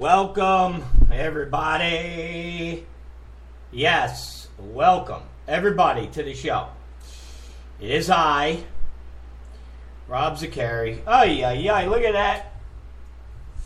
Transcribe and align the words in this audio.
Welcome, 0.00 0.82
everybody. 1.12 2.86
Yes, 3.70 4.48
welcome, 4.58 5.20
everybody, 5.46 6.06
to 6.06 6.22
the 6.22 6.32
show. 6.32 6.68
It 7.78 7.90
is 7.90 8.08
I, 8.08 8.64
Rob 10.08 10.38
Zakari. 10.38 11.02
Oh, 11.06 11.24
yeah, 11.24 11.52
yeah, 11.52 11.80
look 11.80 12.02
at 12.02 12.14
that 12.14 12.54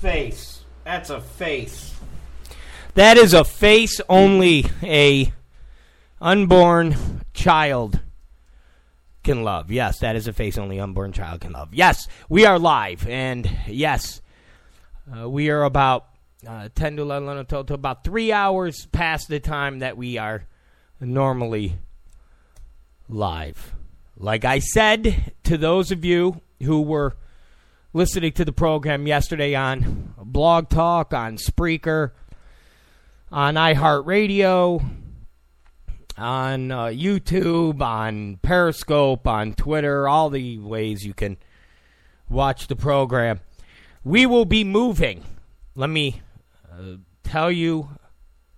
face. 0.00 0.64
That's 0.82 1.08
a 1.08 1.20
face. 1.20 1.94
That 2.94 3.16
is 3.16 3.32
a 3.32 3.44
face 3.44 4.00
only 4.08 4.66
a 4.82 5.32
unborn 6.20 6.96
child 7.32 8.00
can 9.22 9.44
love. 9.44 9.70
Yes, 9.70 10.00
that 10.00 10.16
is 10.16 10.26
a 10.26 10.32
face 10.32 10.58
only 10.58 10.80
unborn 10.80 11.12
child 11.12 11.42
can 11.42 11.52
love. 11.52 11.72
Yes, 11.72 12.08
we 12.28 12.44
are 12.44 12.58
live, 12.58 13.06
and 13.06 13.48
yes, 13.68 14.20
uh, 15.16 15.30
we 15.30 15.48
are 15.48 15.62
about 15.62 16.08
uh, 16.46 16.68
10 16.74 16.96
to 16.96 17.02
11 17.02 17.46
to, 17.46 17.74
about 17.74 18.04
three 18.04 18.32
hours 18.32 18.86
past 18.92 19.28
the 19.28 19.40
time 19.40 19.80
that 19.80 19.96
we 19.96 20.18
are 20.18 20.46
normally 21.00 21.78
live. 23.08 23.74
Like 24.16 24.44
I 24.44 24.58
said 24.58 25.32
to 25.44 25.58
those 25.58 25.90
of 25.90 26.04
you 26.04 26.40
who 26.62 26.82
were 26.82 27.16
listening 27.92 28.32
to 28.32 28.44
the 28.44 28.52
program 28.52 29.06
yesterday 29.06 29.54
on 29.54 30.14
Blog 30.18 30.68
Talk, 30.68 31.12
on 31.12 31.36
Spreaker, 31.36 32.12
on 33.30 33.54
iHeartRadio, 33.54 34.84
on 36.16 36.70
uh, 36.70 36.84
YouTube, 36.86 37.80
on 37.80 38.38
Periscope, 38.42 39.26
on 39.26 39.54
Twitter, 39.54 40.08
all 40.08 40.30
the 40.30 40.58
ways 40.58 41.04
you 41.04 41.14
can 41.14 41.36
watch 42.28 42.68
the 42.68 42.76
program. 42.76 43.40
We 44.04 44.26
will 44.26 44.44
be 44.44 44.64
moving. 44.64 45.24
Let 45.74 45.90
me 45.90 46.22
uh, 46.78 46.96
tell 47.22 47.50
you 47.50 47.88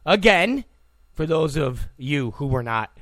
again, 0.05 0.65
for 1.13 1.27
those 1.27 1.57
of 1.57 1.89
you 1.97 2.33
who 2.33 2.47
were 2.47 2.63
not 2.63 2.97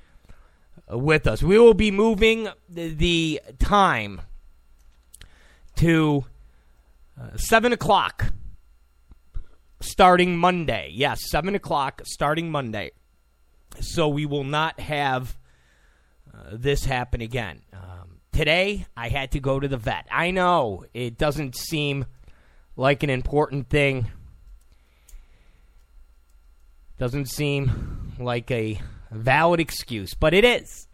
uh, 0.90 0.98
with 0.98 1.26
us, 1.26 1.42
we 1.42 1.58
will 1.58 1.74
be 1.74 1.90
moving 1.90 2.48
the, 2.68 3.40
time 3.58 4.20
to 5.76 6.24
uh, 7.20 7.36
7 7.36 7.72
o'clock 7.72 8.32
starting 9.80 10.36
Monday. 10.36 10.90
Yes, 10.92 11.30
7 11.30 11.54
o'clock 11.54 12.02
starting 12.04 12.50
Monday. 12.50 12.92
So 13.80 14.08
we 14.08 14.26
will 14.26 14.44
not 14.44 14.78
have 14.80 15.36
uh, 16.32 16.50
this 16.52 16.84
happen 16.84 17.20
again. 17.20 17.62
Um, 17.72 18.20
today, 18.32 18.86
I 18.96 19.08
had 19.08 19.32
to 19.32 19.40
go 19.40 19.58
to 19.58 19.68
the 19.68 19.76
vet. 19.76 20.06
I 20.10 20.30
know 20.30 20.84
it 20.94 21.18
doesn't 21.18 21.56
seem 21.56 22.06
like 22.76 23.02
an 23.02 23.10
important 23.10 23.68
thing. 23.68 24.10
Doesn't 26.98 27.26
seem 27.26 28.12
like 28.18 28.50
a 28.50 28.80
valid 29.10 29.60
excuse, 29.60 30.14
but 30.14 30.34
it 30.34 30.44
is. 30.44 30.86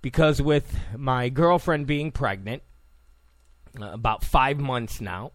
Because 0.00 0.42
with 0.42 0.76
my 0.96 1.28
girlfriend 1.28 1.86
being 1.86 2.10
pregnant, 2.10 2.62
uh, 3.80 3.86
about 3.86 4.24
five 4.24 4.58
months 4.58 5.00
now, 5.00 5.32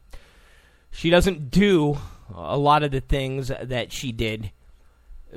she 0.92 1.10
doesn't 1.10 1.50
do 1.50 1.98
a 2.34 2.58
lot 2.58 2.84
of 2.84 2.92
the 2.92 3.02
things 3.02 3.48
that 3.48 3.92
she 3.92 4.12
did 4.12 4.52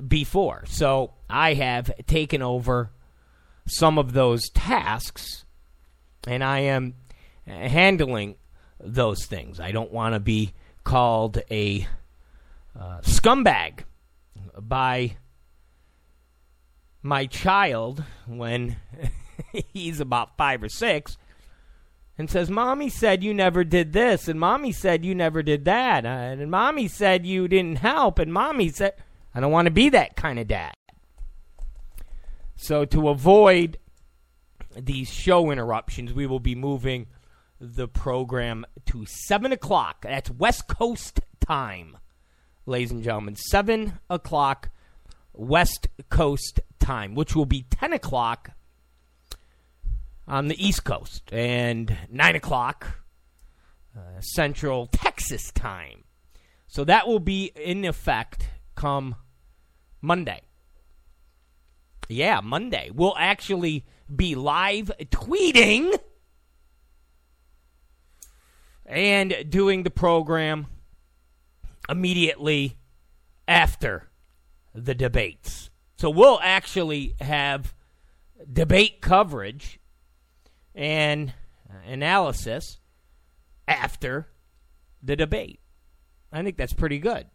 before. 0.07 0.65
So 0.67 1.15
I 1.29 1.55
have 1.55 1.91
taken 2.07 2.43
over 2.43 2.91
some 3.67 3.99
of 3.99 4.13
those 4.13 4.49
tasks 4.51 5.45
and 6.27 6.43
I 6.43 6.61
am 6.61 6.95
handling 7.47 8.37
those 8.79 9.25
things. 9.27 9.61
I 9.61 9.73
don't 9.73 9.93
want 9.93 10.15
to 10.15 10.21
be 10.21 10.53
called 10.85 11.39
a 11.51 11.87
uh, 12.79 13.01
scumbag 13.03 13.85
by 14.61 15.17
my 17.03 17.27
child 17.27 18.05
when 18.27 18.77
he's 19.73 20.01
about 20.01 20.37
five 20.37 20.63
or 20.63 20.69
six 20.69 21.17
and 22.19 22.31
says, 22.31 22.51
Mommy 22.51 22.91
said 22.91 23.25
you 23.25 23.33
never 23.33 23.65
did 23.65 23.95
this, 23.95 24.29
and 24.29 24.39
Mommy 24.39 24.73
said 24.73 25.05
you 25.05 25.15
never 25.15 25.43
did 25.43 25.65
that, 25.65 26.05
and 26.05 26.51
Mommy 26.51 26.87
said 26.87 27.25
you 27.25 27.49
didn't 27.49 27.79
help, 27.79 28.19
and 28.19 28.33
Mommy 28.33 28.69
said. 28.69 28.95
I 29.35 29.41
don't 29.41 29.53
want 29.53 29.67
to 29.67 29.71
be 29.71 29.89
that 29.91 30.17
kind 30.17 30.39
of 30.39 30.49
dad. 30.49 30.75
So, 32.57 32.85
to 32.87 33.09
avoid 33.09 33.79
these 34.77 35.11
show 35.11 35.51
interruptions, 35.51 36.13
we 36.13 36.27
will 36.27 36.41
be 36.41 36.55
moving 36.55 37.07
the 37.61 37.89
program 37.89 38.67
to 38.87 39.07
7 39.07 39.53
o'clock. 39.53 40.03
That's 40.03 40.31
West 40.31 40.69
Coast 40.69 41.21
time, 41.41 41.97
ladies 42.67 42.91
and 42.91 43.03
gentlemen. 43.03 43.37
7 43.37 43.99
o'clock 44.09 44.71
West 45.33 45.89
Coast 46.09 46.61
time, 46.79 47.15
which 47.15 47.35
will 47.35 47.47
be 47.47 47.63
10 47.71 47.93
o'clock 47.93 48.53
on 50.27 50.49
the 50.49 50.65
East 50.65 50.85
Coast 50.85 51.33
and 51.33 51.97
9 52.11 52.37
o'clock 52.37 53.01
uh, 53.97 54.21
Central 54.21 54.87
Texas 54.87 55.51
time. 55.53 56.05
So 56.67 56.85
that 56.85 57.09
will 57.09 57.21
be 57.21 57.53
in 57.57 57.85
effect 57.85 58.49
come 58.77 59.17
Monday. 60.01 60.43
Yeah, 62.09 62.41
Monday. 62.41 62.91
We'll 62.93 63.17
actually 63.17 63.85
be 64.15 64.35
live 64.35 64.91
tweeting 65.11 65.97
and 68.87 69.47
doing 69.49 69.85
the 69.85 69.91
program 69.91 70.67
immediately 71.91 72.77
after 73.49 74.09
the 74.75 74.95
debates. 74.95 75.71
So 75.97 76.09
we'll 76.09 76.41
actually 76.43 77.15
have 77.21 77.75
debate 78.51 79.01
coverage 79.01 79.81
and 80.75 81.35
analysis 81.87 82.79
after 83.67 84.29
the 85.03 85.17
debate. 85.17 85.61
I 86.33 86.43
think 86.43 86.57
that's 86.57 86.73
pretty 86.73 86.99
good. 86.99 87.27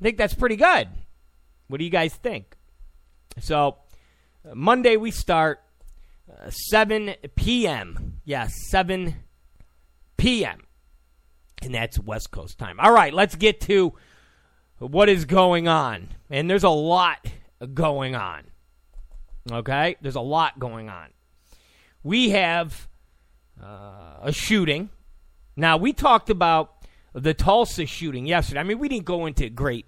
I 0.00 0.02
think 0.02 0.18
that's 0.18 0.34
pretty 0.34 0.56
good. 0.56 0.88
What 1.68 1.78
do 1.78 1.84
you 1.84 1.90
guys 1.90 2.14
think? 2.14 2.56
So, 3.40 3.78
Monday 4.52 4.96
we 4.96 5.10
start 5.10 5.60
uh, 6.30 6.50
7 6.50 7.14
p.m. 7.34 8.20
Yes, 8.24 8.52
7 8.68 9.16
p.m. 10.16 10.63
And 11.62 11.74
that's 11.74 11.98
West 11.98 12.30
Coast 12.30 12.58
time. 12.58 12.78
All 12.78 12.92
right, 12.92 13.12
let's 13.12 13.36
get 13.36 13.60
to 13.62 13.94
what 14.78 15.08
is 15.08 15.24
going 15.24 15.68
on. 15.68 16.08
And 16.30 16.50
there's 16.50 16.64
a 16.64 16.68
lot 16.68 17.26
going 17.72 18.14
on. 18.14 18.44
Okay? 19.50 19.96
There's 20.00 20.14
a 20.14 20.20
lot 20.20 20.58
going 20.58 20.88
on. 20.88 21.08
We 22.02 22.30
have 22.30 22.88
uh, 23.62 24.18
a 24.22 24.32
shooting. 24.32 24.90
Now, 25.56 25.76
we 25.76 25.92
talked 25.92 26.30
about 26.30 26.74
the 27.12 27.34
Tulsa 27.34 27.86
shooting 27.86 28.26
yesterday. 28.26 28.60
I 28.60 28.64
mean, 28.64 28.78
we 28.78 28.88
didn't 28.88 29.06
go 29.06 29.26
into 29.26 29.48
great 29.48 29.86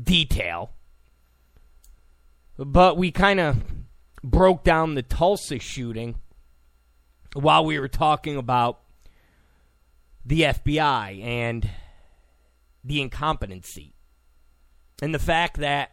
detail, 0.00 0.72
but 2.58 2.96
we 2.96 3.10
kind 3.10 3.40
of 3.40 3.62
broke 4.22 4.64
down 4.64 4.94
the 4.94 5.02
Tulsa 5.02 5.58
shooting 5.58 6.16
while 7.34 7.64
we 7.64 7.78
were 7.78 7.88
talking 7.88 8.36
about 8.36 8.80
the 10.24 10.42
FBI 10.42 11.22
and 11.24 11.68
the 12.84 13.00
incompetency 13.00 13.94
and 15.02 15.14
the 15.14 15.18
fact 15.18 15.58
that 15.58 15.92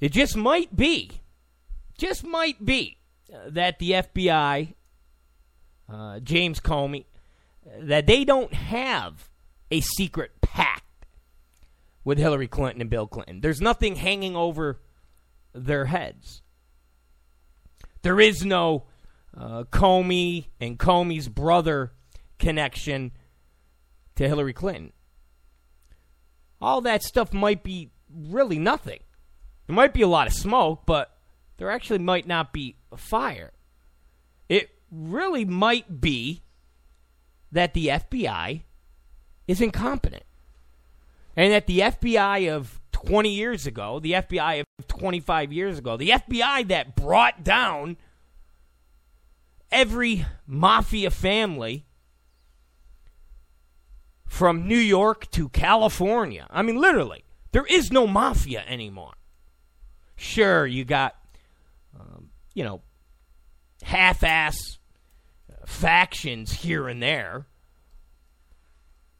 it 0.00 0.12
just 0.12 0.36
might 0.36 0.74
be, 0.76 1.22
just 1.96 2.24
might 2.24 2.64
be, 2.64 2.98
that 3.48 3.78
the 3.78 3.92
FBI, 3.92 4.74
uh, 5.88 6.20
James 6.20 6.60
Comey, 6.60 7.06
that 7.80 8.06
they 8.06 8.24
don't 8.24 8.54
have 8.54 9.28
a 9.70 9.80
secret 9.80 10.40
pact 10.40 10.84
with 12.04 12.18
Hillary 12.18 12.48
Clinton 12.48 12.80
and 12.80 12.90
Bill 12.90 13.06
Clinton. 13.06 13.40
There's 13.40 13.60
nothing 13.60 13.96
hanging 13.96 14.36
over 14.36 14.80
their 15.52 15.86
heads. 15.86 16.42
There 18.02 18.20
is 18.20 18.44
no 18.44 18.84
uh, 19.36 19.64
Comey 19.64 20.46
and 20.60 20.78
Comey's 20.78 21.28
brother 21.28 21.92
connection 22.38 23.12
to 24.16 24.26
Hillary 24.26 24.52
Clinton. 24.52 24.92
All 26.60 26.80
that 26.82 27.02
stuff 27.02 27.32
might 27.32 27.62
be 27.62 27.90
really 28.12 28.58
nothing. 28.58 29.00
There 29.66 29.76
might 29.76 29.92
be 29.92 30.02
a 30.02 30.08
lot 30.08 30.26
of 30.26 30.32
smoke, 30.32 30.82
but 30.86 31.16
there 31.58 31.70
actually 31.70 31.98
might 31.98 32.26
not 32.26 32.52
be 32.52 32.76
a 32.90 32.96
fire. 32.96 33.52
It 34.48 34.70
really 34.90 35.44
might 35.44 36.00
be 36.00 36.42
that 37.52 37.74
the 37.74 37.88
FBI 37.88 38.62
is 39.46 39.60
incompetent. 39.60 40.24
And 41.36 41.52
that 41.52 41.66
the 41.66 41.80
FBI 41.80 42.50
of 42.50 42.80
20 42.92 43.30
years 43.30 43.66
ago, 43.66 44.00
the 44.00 44.12
FBI 44.12 44.60
of 44.60 44.88
25 44.88 45.52
years 45.52 45.78
ago, 45.78 45.96
the 45.96 46.10
FBI 46.10 46.66
that 46.68 46.96
brought 46.96 47.44
down 47.44 47.96
every 49.70 50.26
mafia 50.46 51.10
family 51.10 51.86
from 54.28 54.68
New 54.68 54.78
York 54.78 55.30
to 55.32 55.48
California. 55.48 56.46
I 56.50 56.62
mean, 56.62 56.76
literally, 56.76 57.24
there 57.52 57.66
is 57.66 57.90
no 57.90 58.06
mafia 58.06 58.62
anymore. 58.68 59.14
Sure, 60.16 60.66
you 60.66 60.84
got, 60.84 61.16
um, 61.98 62.30
you 62.54 62.62
know, 62.62 62.82
half 63.82 64.22
ass 64.22 64.78
factions 65.66 66.52
here 66.52 66.88
and 66.88 67.02
there. 67.02 67.46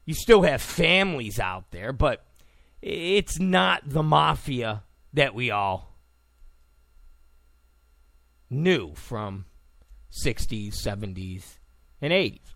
You 0.04 0.14
still 0.14 0.42
have 0.42 0.62
families 0.62 1.38
out 1.38 1.70
there, 1.70 1.92
but 1.92 2.24
it's 2.80 3.38
not 3.38 3.82
the 3.86 4.02
mafia 4.02 4.84
that 5.12 5.34
we 5.34 5.50
all 5.50 5.94
knew 8.50 8.94
from 8.94 9.46
60s, 10.24 10.74
70s, 10.74 11.58
and 12.00 12.12
80s. 12.12 12.54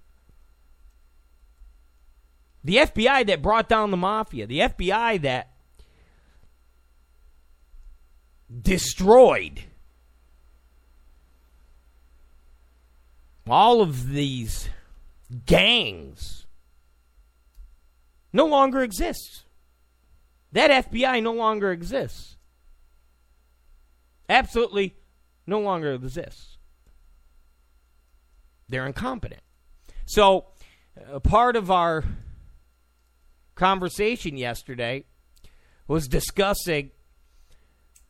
The 2.65 2.77
FBI 2.77 3.27
that 3.27 3.43
brought 3.43 3.69
down 3.69 3.91
the 3.91 3.97
mafia, 3.97 4.47
the 4.47 4.61
FBI 4.61 5.23
that 5.23 5.53
destroyed 8.61 9.65
all 13.49 13.81
of 13.81 14.11
these 14.11 14.69
gangs 15.47 16.47
no 18.33 18.47
longer 18.47 18.83
exists. 18.83 19.45
That 20.53 20.87
FBI 20.87 21.23
no 21.23 21.33
longer 21.33 21.73
exists. 21.73 22.37
Absolutely 24.29 24.95
no 25.47 25.61
longer 25.61 25.93
exists. 25.93 26.59
They're 28.69 28.87
incompetent. 28.87 29.43
So, 30.07 30.47
a 31.11 31.21
part 31.21 31.57
of 31.57 31.71
our 31.71 32.05
conversation 33.55 34.37
yesterday 34.37 35.05
was 35.87 36.09
discussing 36.09 36.91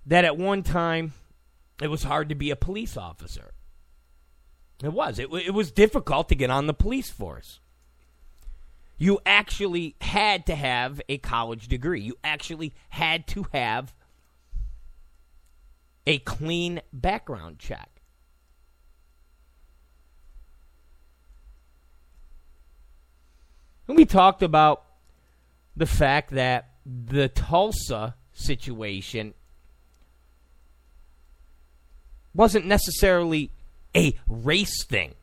that 0.06 0.24
at 0.24 0.36
one 0.36 0.62
time 0.62 1.12
it 1.80 1.88
was 1.88 2.04
hard 2.04 2.28
to 2.28 2.34
be 2.34 2.50
a 2.50 2.56
police 2.56 2.96
officer. 2.96 3.54
It 4.82 4.92
was. 4.92 5.18
It, 5.18 5.32
it 5.32 5.54
was 5.54 5.70
difficult 5.70 6.28
to 6.28 6.34
get 6.34 6.50
on 6.50 6.66
the 6.66 6.74
police 6.74 7.10
force. 7.10 7.60
You 8.98 9.20
actually 9.26 9.96
had 10.00 10.46
to 10.46 10.54
have 10.54 11.00
a 11.08 11.18
college 11.18 11.68
degree. 11.68 12.00
You 12.00 12.16
actually 12.22 12.72
had 12.88 13.26
to 13.28 13.46
have 13.52 13.94
a 16.06 16.18
clean 16.18 16.80
background 16.92 17.58
check. 17.58 18.02
And 23.88 23.96
we 23.96 24.04
talked 24.04 24.42
about 24.42 24.84
the 25.76 25.86
fact 25.86 26.30
that 26.30 26.70
the 26.84 27.28
Tulsa 27.28 28.14
situation 28.32 29.34
wasn't 32.34 32.66
necessarily 32.66 33.50
a 33.94 34.18
race 34.26 34.84
thing. 34.84 35.14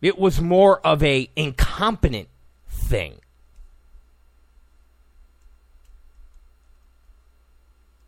It 0.00 0.18
was 0.18 0.40
more 0.40 0.84
of 0.84 1.02
a 1.02 1.30
incompetent 1.36 2.28
thing. 2.68 3.20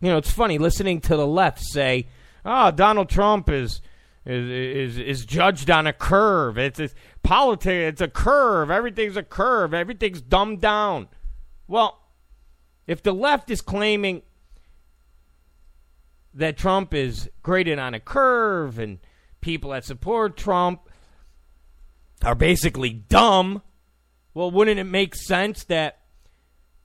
You 0.00 0.10
know, 0.10 0.18
it's 0.18 0.30
funny 0.30 0.58
listening 0.58 1.00
to 1.02 1.16
the 1.16 1.26
left 1.26 1.62
say, 1.62 2.08
"Oh, 2.44 2.70
Donald 2.72 3.08
Trump 3.08 3.48
is 3.48 3.80
is 4.26 4.96
is, 4.96 4.98
is 4.98 5.24
judged 5.24 5.70
on 5.70 5.86
a 5.86 5.92
curve. 5.92 6.58
It's, 6.58 6.80
it's 6.80 6.94
politics. 7.22 7.92
It's 7.92 8.00
a 8.00 8.08
curve. 8.08 8.70
Everything's 8.70 9.16
a 9.16 9.22
curve. 9.22 9.74
Everything's 9.74 10.20
dumbed 10.20 10.60
down." 10.60 11.08
Well, 11.66 12.00
if 12.86 13.02
the 13.02 13.12
left 13.12 13.50
is 13.50 13.60
claiming 13.60 14.22
that 16.34 16.56
Trump 16.56 16.92
is 16.92 17.30
graded 17.42 17.78
on 17.78 17.94
a 17.94 18.00
curve 18.00 18.78
and 18.78 18.98
people 19.40 19.70
that 19.70 19.84
support 19.84 20.36
Trump 20.36 20.88
are 22.22 22.34
basically 22.34 22.90
dumb, 22.90 23.62
well, 24.34 24.50
wouldn't 24.50 24.80
it 24.80 24.84
make 24.84 25.14
sense 25.14 25.64
that 25.64 26.00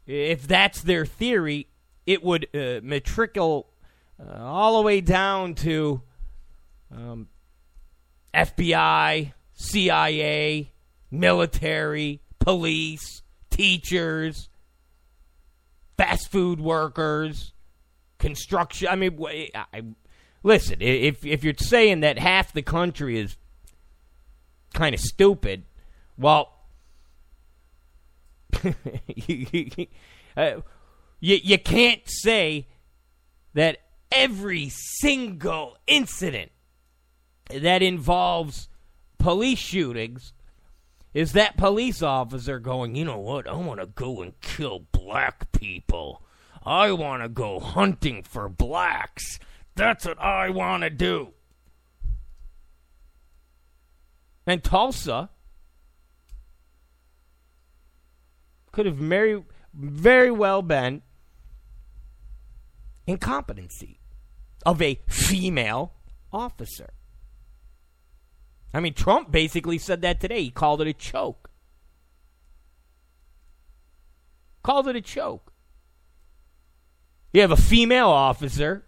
if 0.05 0.47
that's 0.47 0.81
their 0.81 1.05
theory, 1.05 1.67
it 2.05 2.23
would 2.23 2.47
uh, 2.53 2.81
matricle 2.81 3.65
uh, 4.19 4.43
all 4.43 4.77
the 4.77 4.83
way 4.83 5.01
down 5.01 5.55
to 5.55 6.01
um, 6.91 7.27
FBI, 8.33 9.33
CIA, 9.53 10.71
military, 11.11 12.21
police, 12.39 13.21
teachers, 13.49 14.49
fast 15.97 16.31
food 16.31 16.59
workers, 16.59 17.53
construction. 18.17 18.87
I 18.89 18.95
mean, 18.95 19.19
I, 19.55 19.83
listen, 20.43 20.77
if 20.79 21.25
if 21.25 21.43
you're 21.43 21.53
saying 21.57 22.01
that 22.01 22.17
half 22.17 22.53
the 22.53 22.61
country 22.61 23.19
is 23.19 23.35
kind 24.73 24.93
of 24.93 25.01
stupid, 25.01 25.63
well, 26.17 26.53
you, 29.15 29.87
uh, 30.37 30.51
you, 31.19 31.37
you 31.43 31.57
can't 31.57 32.01
say 32.05 32.67
that 33.53 33.77
every 34.11 34.69
single 34.69 35.77
incident 35.87 36.51
that 37.49 37.81
involves 37.81 38.69
police 39.17 39.59
shootings 39.59 40.33
is 41.13 41.33
that 41.33 41.57
police 41.57 42.01
officer 42.01 42.59
going, 42.59 42.95
you 42.95 43.03
know 43.03 43.19
what, 43.19 43.47
I 43.47 43.55
want 43.55 43.79
to 43.79 43.87
go 43.87 44.21
and 44.21 44.39
kill 44.41 44.85
black 44.91 45.51
people. 45.51 46.21
I 46.63 46.91
want 46.91 47.23
to 47.23 47.29
go 47.29 47.59
hunting 47.59 48.23
for 48.23 48.47
blacks. 48.47 49.39
That's 49.75 50.05
what 50.05 50.19
I 50.19 50.49
want 50.49 50.83
to 50.83 50.89
do. 50.89 51.33
And 54.45 54.63
Tulsa 54.63 55.29
could 58.71 58.85
have 58.85 58.95
very, 58.95 59.43
very 59.73 60.31
well 60.31 60.61
been 60.61 61.01
incompetency 63.07 63.99
of 64.65 64.81
a 64.81 64.99
female 65.07 65.93
officer. 66.31 66.91
I 68.73 68.79
mean, 68.79 68.93
Trump 68.93 69.31
basically 69.31 69.77
said 69.77 70.01
that 70.01 70.19
today. 70.19 70.43
He 70.43 70.49
called 70.51 70.81
it 70.81 70.87
a 70.87 70.93
choke. 70.93 71.49
Called 74.61 74.87
it 74.87 74.95
a 74.95 75.01
choke. 75.01 75.51
You 77.33 77.41
have 77.41 77.51
a 77.51 77.57
female 77.57 78.09
officer 78.09 78.83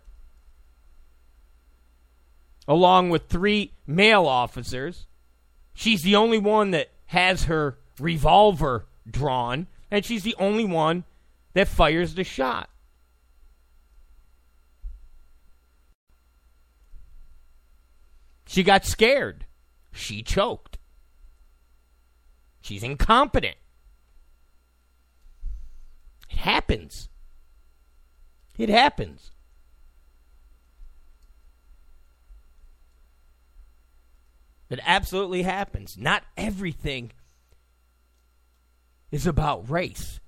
along 2.68 3.10
with 3.10 3.28
three 3.28 3.74
male 3.88 4.26
officers. 4.26 5.08
She's 5.74 6.04
the 6.04 6.16
only 6.16 6.40
one 6.40 6.72
that 6.72 6.90
has 7.08 7.46
her 7.46 7.78
revolver 8.00 8.86
drawn, 9.10 9.68
and 9.90 10.06
she's 10.06 10.24
the 10.24 10.36
only 10.40 10.66
one 10.66 11.04
that 11.54 11.68
fires 11.68 12.16
the 12.16 12.24
shot. 12.24 12.70
She 18.48 18.64
got 18.64 18.86
scared. 18.86 19.46
She 19.92 20.24
choked. 20.24 20.78
She's 22.62 22.84
incompetent. 22.84 23.58
It 26.30 26.38
happens. 26.38 27.10
It 28.58 28.70
happens. 28.70 29.32
It 34.70 34.80
absolutely 34.86 35.42
happens. 35.42 35.98
Not 35.98 36.24
everything 36.38 37.12
is 39.12 39.28
about 39.28 39.70
race. 39.70 40.22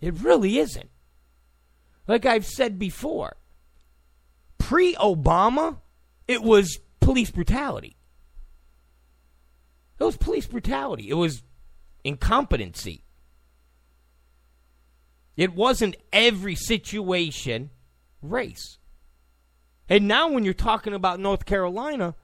It 0.00 0.20
really 0.20 0.58
isn't. 0.58 0.90
Like 2.08 2.26
I've 2.26 2.44
said 2.44 2.78
before, 2.78 3.36
pre 4.58 4.94
Obama, 4.96 5.78
it 6.26 6.42
was 6.42 6.80
police 7.00 7.30
brutality. 7.30 7.96
It 9.98 10.04
was 10.04 10.16
police 10.16 10.46
brutality. 10.46 11.08
It 11.08 11.14
was 11.14 11.42
incompetency. 12.02 13.04
It 15.36 15.54
wasn't 15.54 15.96
every 16.12 16.54
situation 16.54 17.70
race. 18.22 18.78
And 19.88 20.08
now, 20.08 20.30
when 20.30 20.44
you're 20.44 20.54
talking 20.54 20.94
about 20.94 21.20
North 21.20 21.44
Carolina 21.44 22.14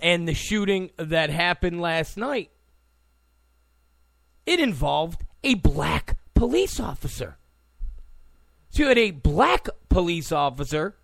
and 0.00 0.28
the 0.28 0.34
shooting 0.34 0.90
that 0.98 1.30
happened 1.30 1.80
last 1.80 2.16
night, 2.16 2.50
it 4.44 4.60
involved 4.60 5.24
a 5.42 5.54
black 5.54 6.18
police 6.34 6.78
officer. 6.78 7.38
So 8.70 8.82
you 8.82 8.88
had 8.88 8.98
a 8.98 9.10
black 9.10 9.68
police 9.88 10.32
officer 10.32 10.96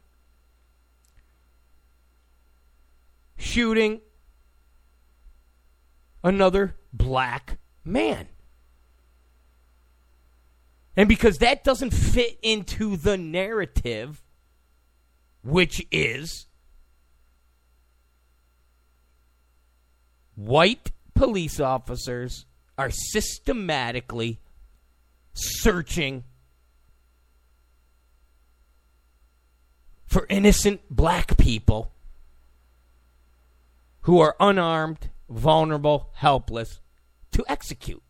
shooting 3.36 4.00
another 6.28 6.76
black 6.92 7.58
man. 7.84 8.28
And 10.96 11.08
because 11.08 11.38
that 11.38 11.64
doesn't 11.64 11.92
fit 11.92 12.38
into 12.42 12.96
the 12.96 13.16
narrative, 13.16 14.22
which 15.42 15.86
is 15.90 16.46
white 20.34 20.90
police 21.14 21.60
officers 21.60 22.46
are 22.76 22.90
systematically 22.90 24.40
searching 25.32 26.24
for 30.06 30.26
innocent 30.28 30.80
black 30.90 31.36
people 31.36 31.92
who 34.02 34.18
are 34.20 34.34
unarmed, 34.40 35.10
vulnerable, 35.28 36.10
helpless 36.14 36.80
to 37.32 37.44
execute. 37.48 38.02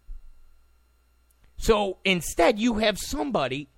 So 1.57 1.99
instead, 2.05 2.59
you 2.59 2.75
have 2.75 2.99
somebody 2.99 3.69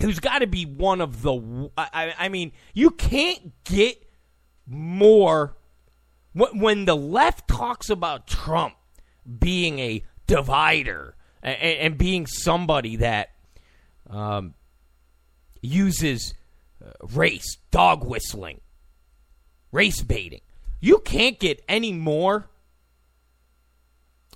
who's 0.00 0.18
got 0.18 0.38
to 0.38 0.46
be 0.46 0.64
one 0.64 1.00
of 1.00 1.22
the. 1.22 1.70
I, 1.76 2.14
I, 2.18 2.28
mean, 2.28 2.52
you 2.72 2.90
can't 2.90 3.52
get 3.64 4.02
more. 4.66 5.56
When 6.32 6.84
the 6.84 6.96
left 6.96 7.48
talks 7.48 7.90
about 7.90 8.26
Trump 8.26 8.74
being 9.38 9.78
a 9.78 10.04
divider 10.26 11.16
and, 11.42 11.56
and 11.56 11.98
being 11.98 12.26
somebody 12.26 12.96
that 12.96 13.30
um, 14.08 14.54
uses 15.60 16.34
uh, 16.84 16.90
race, 17.12 17.56
dog 17.70 18.06
whistling, 18.06 18.60
race 19.72 20.02
baiting, 20.02 20.40
you 20.80 20.98
can't 21.00 21.38
get 21.38 21.62
any 21.68 21.92
more 21.92 22.48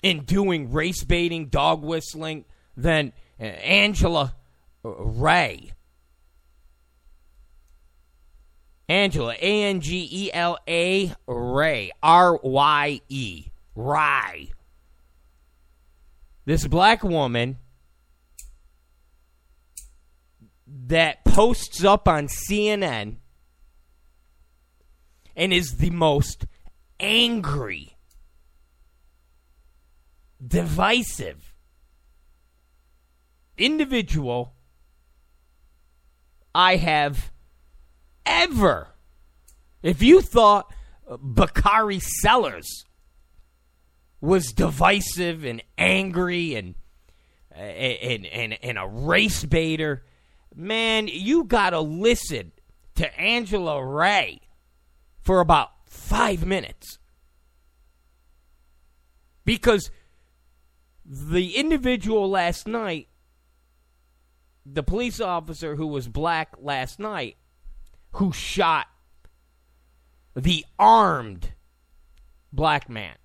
in 0.03 0.25
doing 0.25 0.73
race 0.73 1.05
baiting, 1.05 1.47
dog 1.47 1.83
whistling 1.83 2.45
than 2.77 3.13
Angela 3.39 4.35
Ray. 4.83 5.73
Angela, 8.89 9.35
A 9.41 9.63
N 9.65 9.81
G 9.81 10.09
E 10.11 10.31
L 10.35 10.59
A, 10.69 11.15
Ray, 11.27 11.93
R 12.03 12.39
Y 12.43 13.01
E, 13.09 13.47
Rye. 13.75 14.49
This 16.45 16.67
black 16.67 17.03
woman 17.03 17.59
that 20.67 21.25
posts 21.25 21.85
up 21.85 22.09
on 22.09 22.27
CNN 22.27 23.17
and 25.37 25.53
is 25.53 25.77
the 25.77 25.91
most 25.91 26.47
angry, 27.01 27.97
divisive 30.45 31.55
individual 33.57 34.55
I 36.55 36.77
have 36.77 37.33
ever. 38.27 38.89
If 39.83 40.03
you 40.03 40.21
thought 40.21 40.73
Bakari 41.21 42.01
Sellers 42.01 42.85
was 44.21 44.53
divisive 44.53 45.45
and 45.45 45.62
angry 45.77 46.55
and 46.55 46.75
and 47.55 48.27
and, 48.27 48.59
and 48.62 48.79
a 48.79 48.87
race 48.87 49.45
baiter, 49.45 50.05
man, 50.55 51.09
you 51.09 51.45
gotta 51.45 51.81
listen 51.81 52.53
to 52.95 53.21
Angela 53.21 53.85
Ray 53.85 54.41
for 55.23 55.41
about 55.41 55.71
five 55.87 56.45
minutes. 56.45 56.99
Because 59.45 59.91
the 61.05 61.57
individual 61.57 62.29
last 62.29 62.67
night, 62.67 63.09
the 64.64 64.83
police 64.83 65.21
officer 65.21 65.76
who 65.76 65.87
was 65.87 66.07
black 66.09 66.55
last 66.59 66.99
night, 66.99 67.37
who 68.12 68.33
shot 68.33 68.87
the 70.37 70.64
armed 70.79 71.52
black 72.52 72.88
man. 72.88 73.17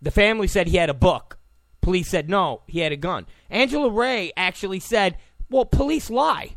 The 0.00 0.10
family 0.10 0.46
said 0.46 0.66
he 0.66 0.78
had 0.78 0.90
a 0.90 0.94
book. 0.94 1.38
Police 1.82 2.08
said 2.08 2.28
no, 2.28 2.62
he 2.66 2.80
had 2.80 2.92
a 2.92 2.96
gun. 2.96 3.26
Angela 3.50 3.90
Ray 3.90 4.32
actually 4.36 4.80
said, 4.80 5.16
well, 5.50 5.64
police 5.64 6.10
lie. 6.10 6.56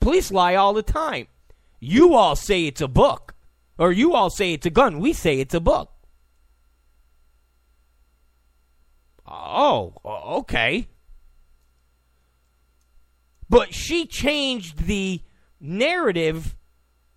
Police 0.00 0.32
lie 0.32 0.54
all 0.54 0.72
the 0.72 0.82
time. 0.82 1.28
You 1.78 2.14
all 2.14 2.36
say 2.36 2.66
it's 2.66 2.80
a 2.80 2.88
book, 2.88 3.31
or 3.82 3.90
you 3.90 4.14
all 4.14 4.30
say 4.30 4.52
it's 4.52 4.64
a 4.64 4.70
gun. 4.70 5.00
We 5.00 5.12
say 5.12 5.40
it's 5.40 5.54
a 5.54 5.60
book. 5.60 5.90
Oh, 9.26 9.94
okay. 10.04 10.86
But 13.50 13.74
she 13.74 14.06
changed 14.06 14.86
the 14.86 15.20
narrative 15.58 16.54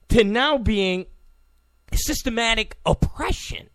to 0.10 0.24
now 0.24 0.57
being 0.57 1.05
systematic 1.93 2.77
oppression. 2.84 3.69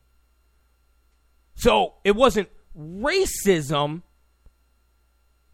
So 1.54 1.94
it 2.02 2.16
wasn't 2.16 2.48
racism 2.76 4.02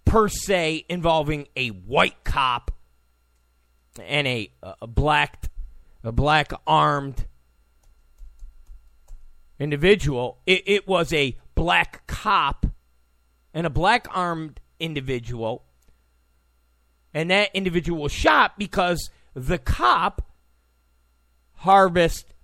per 0.07 0.28
se 0.28 0.87
involving 0.88 1.49
a 1.55 1.69
white 1.69 2.25
cop 2.25 2.71
and 4.02 4.26
a, 4.26 4.50
a 4.62 4.87
black 4.87 5.50
a 6.07 6.13
black 6.13 6.53
armed 6.67 7.27
individual. 9.59 10.39
It, 10.47 10.63
it 10.67 10.89
was 10.89 11.13
a 11.13 11.37
black 11.55 12.07
cop 12.07 12.67
and 13.53 13.67
a 13.67 13.71
black 13.71 14.07
armed 14.11 14.61
individual, 14.79 15.65
and 17.13 17.31
that 17.31 17.51
individual 17.55 18.03
was 18.03 18.13
shot 18.13 18.59
because 18.59 19.11
the 19.35 19.59
cop 19.59 20.23
harvest 21.57 22.35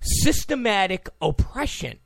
systematic 0.00 1.08
oppression. 1.22 1.98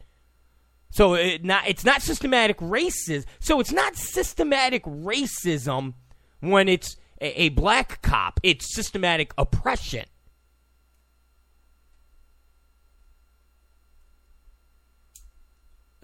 So 0.90 1.14
it 1.14 1.42
not 1.42 1.66
it's 1.66 1.84
not 1.84 2.02
systematic 2.02 2.58
racism. 2.58 3.24
So 3.40 3.60
it's 3.60 3.72
not 3.72 3.96
systematic 3.96 4.84
racism 4.84 5.94
when 6.40 6.68
it's 6.68 6.96
a, 7.20 7.44
a 7.44 7.48
black 7.48 8.02
cop. 8.02 8.38
It's 8.42 8.74
systematic 8.74 9.32
oppression. 9.38 10.04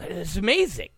It's 0.00 0.37
amazing. 0.37 0.90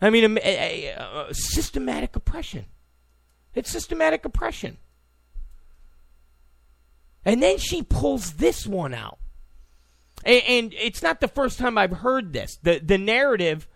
I 0.00 0.10
mean, 0.10 0.38
a, 0.38 0.40
a, 0.40 1.26
a 1.28 1.34
systematic 1.34 2.16
oppression. 2.16 2.66
It's 3.54 3.70
systematic 3.70 4.24
oppression. 4.24 4.78
And 7.24 7.42
then 7.42 7.58
she 7.58 7.82
pulls 7.82 8.34
this 8.34 8.66
one 8.66 8.94
out. 8.94 9.18
And, 10.24 10.42
and, 10.46 10.74
it's 10.74 11.02
not 11.02 11.20
the 11.20 11.28
first 11.28 11.58
time 11.58 11.76
I've 11.76 11.98
heard 11.98 12.32
this. 12.32 12.58
The, 12.62 12.78
the 12.78 12.98
narrative 12.98 13.66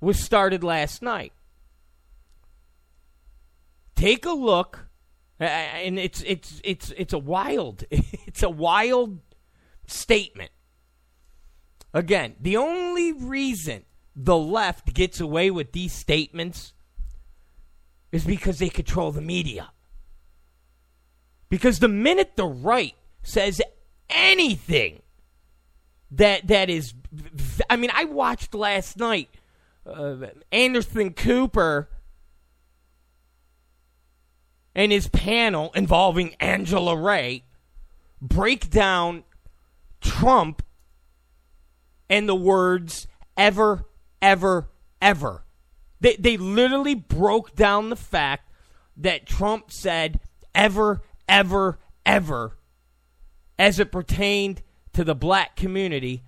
was 0.00 0.18
started 0.18 0.64
last 0.64 1.02
night. 1.02 1.32
Take 3.96 4.26
a 4.26 4.32
look, 4.32 4.86
and 5.40 5.98
it's 5.98 6.22
it's 6.22 6.60
it's 6.62 6.92
it's 6.96 7.12
a 7.12 7.18
wild 7.18 7.82
it's 7.90 8.44
a 8.44 8.48
wild 8.48 9.18
statement. 9.88 10.50
Again, 11.92 12.36
the 12.40 12.56
only 12.56 13.12
reason 13.12 13.84
the 14.14 14.36
left 14.36 14.92
gets 14.92 15.20
away 15.20 15.50
with 15.50 15.72
these 15.72 15.92
statements 15.92 16.72
is 18.12 18.24
because 18.24 18.58
they 18.58 18.68
control 18.68 19.12
the 19.12 19.20
media. 19.20 19.70
Because 21.48 21.78
the 21.78 21.88
minute 21.88 22.32
the 22.36 22.46
right 22.46 22.94
says 23.22 23.62
anything 24.10 25.02
that 26.10 26.46
that 26.48 26.70
is 26.70 26.94
I 27.68 27.76
mean, 27.76 27.90
I 27.94 28.04
watched 28.04 28.54
last 28.54 28.96
night 28.98 29.30
uh, 29.86 30.16
Anderson 30.52 31.12
Cooper 31.12 31.88
and 34.74 34.92
his 34.92 35.08
panel 35.08 35.72
involving 35.74 36.34
Angela 36.34 36.96
Ray 36.96 37.44
break 38.20 38.70
down 38.70 39.24
Trump 40.00 40.62
and 42.08 42.28
the 42.28 42.34
words 42.34 43.06
ever, 43.36 43.86
ever, 44.22 44.70
ever. 45.00 45.44
They, 46.00 46.16
they 46.16 46.36
literally 46.36 46.94
broke 46.94 47.54
down 47.54 47.90
the 47.90 47.96
fact 47.96 48.50
that 48.96 49.26
Trump 49.26 49.70
said 49.70 50.20
ever, 50.54 51.02
ever, 51.28 51.78
ever 52.06 52.58
as 53.58 53.78
it 53.78 53.92
pertained 53.92 54.62
to 54.92 55.04
the 55.04 55.14
black 55.14 55.56
community 55.56 56.22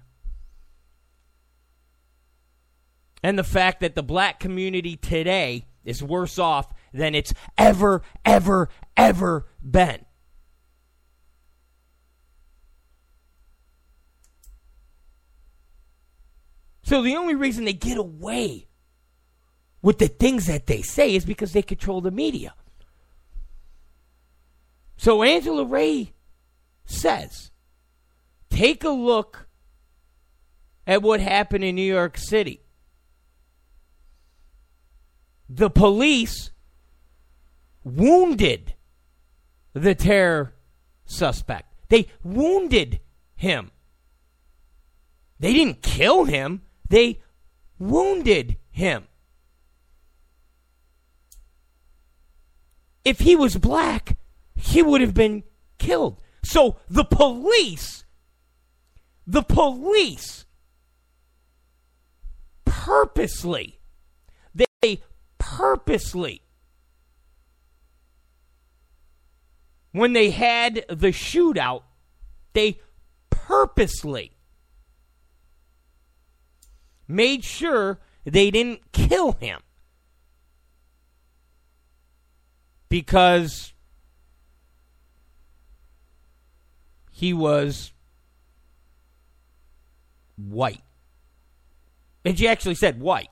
and 3.22 3.38
the 3.38 3.44
fact 3.44 3.80
that 3.80 3.94
the 3.94 4.02
black 4.02 4.40
community 4.40 4.96
today 4.96 5.66
is 5.84 6.02
worse 6.02 6.38
off 6.38 6.72
than 6.92 7.14
it's 7.14 7.32
ever, 7.56 8.02
ever, 8.24 8.68
ever 8.96 9.46
been. 9.62 10.04
So 16.90 17.02
the 17.02 17.14
only 17.14 17.36
reason 17.36 17.66
they 17.66 17.72
get 17.72 17.98
away 17.98 18.66
with 19.80 19.98
the 19.98 20.08
things 20.08 20.48
that 20.48 20.66
they 20.66 20.82
say 20.82 21.14
is 21.14 21.24
because 21.24 21.52
they 21.52 21.62
control 21.62 22.00
the 22.00 22.10
media. 22.10 22.52
So 24.96 25.22
Angela 25.22 25.64
Ray 25.64 26.14
says, 26.84 27.52
take 28.50 28.82
a 28.82 28.90
look 28.90 29.46
at 30.84 31.00
what 31.00 31.20
happened 31.20 31.62
in 31.62 31.76
New 31.76 31.94
York 31.94 32.18
City. 32.18 32.60
The 35.48 35.70
police 35.70 36.50
wounded 37.84 38.74
the 39.74 39.94
terror 39.94 40.56
suspect. 41.04 41.72
They 41.88 42.08
wounded 42.24 42.98
him. 43.36 43.70
They 45.38 45.52
didn't 45.52 45.82
kill 45.82 46.24
him, 46.24 46.62
they 46.90 47.20
wounded 47.78 48.56
him. 48.70 49.04
If 53.04 53.20
he 53.20 53.34
was 53.34 53.56
black, 53.56 54.18
he 54.54 54.82
would 54.82 55.00
have 55.00 55.14
been 55.14 55.44
killed. 55.78 56.20
So 56.44 56.76
the 56.88 57.04
police, 57.04 58.04
the 59.26 59.42
police 59.42 60.44
purposely, 62.64 63.80
they 64.54 65.02
purposely, 65.38 66.42
when 69.92 70.12
they 70.12 70.30
had 70.30 70.84
the 70.88 71.08
shootout, 71.08 71.82
they 72.52 72.80
purposely 73.30 74.32
made 77.10 77.44
sure 77.44 77.98
they 78.24 78.50
didn't 78.50 78.92
kill 78.92 79.32
him. 79.32 79.60
Because 82.88 83.72
he 87.10 87.32
was 87.32 87.92
white. 90.36 90.82
And 92.24 92.38
she 92.38 92.48
actually 92.48 92.74
said 92.74 93.00
white. 93.00 93.28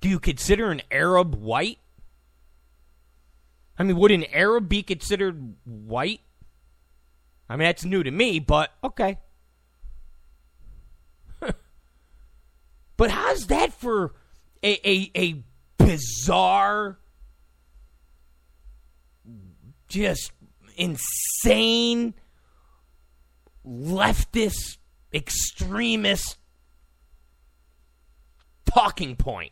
Do 0.00 0.08
you 0.08 0.18
consider 0.18 0.70
an 0.70 0.82
Arab 0.90 1.36
white? 1.36 1.78
I 3.78 3.84
mean, 3.84 3.96
would 3.96 4.10
an 4.10 4.24
Arab 4.32 4.68
be 4.68 4.82
considered 4.82 5.54
white? 5.64 6.20
I 7.48 7.56
mean, 7.56 7.66
that's 7.66 7.84
new 7.84 8.02
to 8.02 8.10
me, 8.10 8.40
but 8.40 8.70
okay. 8.82 9.18
But 13.02 13.10
how's 13.10 13.48
that 13.48 13.72
for 13.72 14.14
a, 14.62 14.88
a, 14.88 15.10
a 15.16 15.42
bizarre, 15.76 17.00
just 19.88 20.30
insane 20.76 22.14
leftist 23.66 24.76
extremist 25.12 26.38
talking 28.66 29.16
point. 29.16 29.50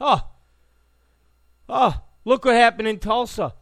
Oh, 0.00 0.26
oh, 1.68 2.02
look 2.24 2.44
what 2.44 2.56
happened 2.56 2.88
in 2.88 2.98
Tulsa. 2.98 3.54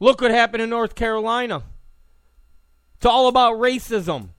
Look 0.00 0.20
what 0.20 0.32
happened 0.32 0.64
in 0.64 0.70
North 0.70 0.96
Carolina. 0.96 1.62
It's 2.96 3.06
all 3.06 3.28
about 3.28 3.60
racism. 3.60 4.30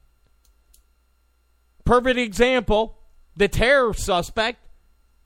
Perfect 1.89 2.19
example 2.19 2.97
the 3.35 3.47
terror 3.47 3.93
suspect, 3.93 4.67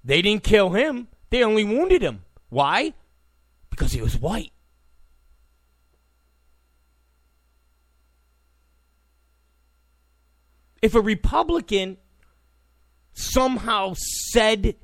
they 0.04 0.21
didn't 0.21 0.43
kill 0.43 0.69
him, 0.69 1.08
they 1.30 1.43
only 1.43 1.63
wounded 1.63 2.02
him. 2.02 2.23
Why? 2.49 2.93
Because 3.69 3.91
he 3.91 4.02
was 4.02 4.17
white. 4.17 4.54
if 10.84 10.95
a 10.95 11.02
Republican 11.02 11.95
somehow 13.13 13.93
said 13.95 14.76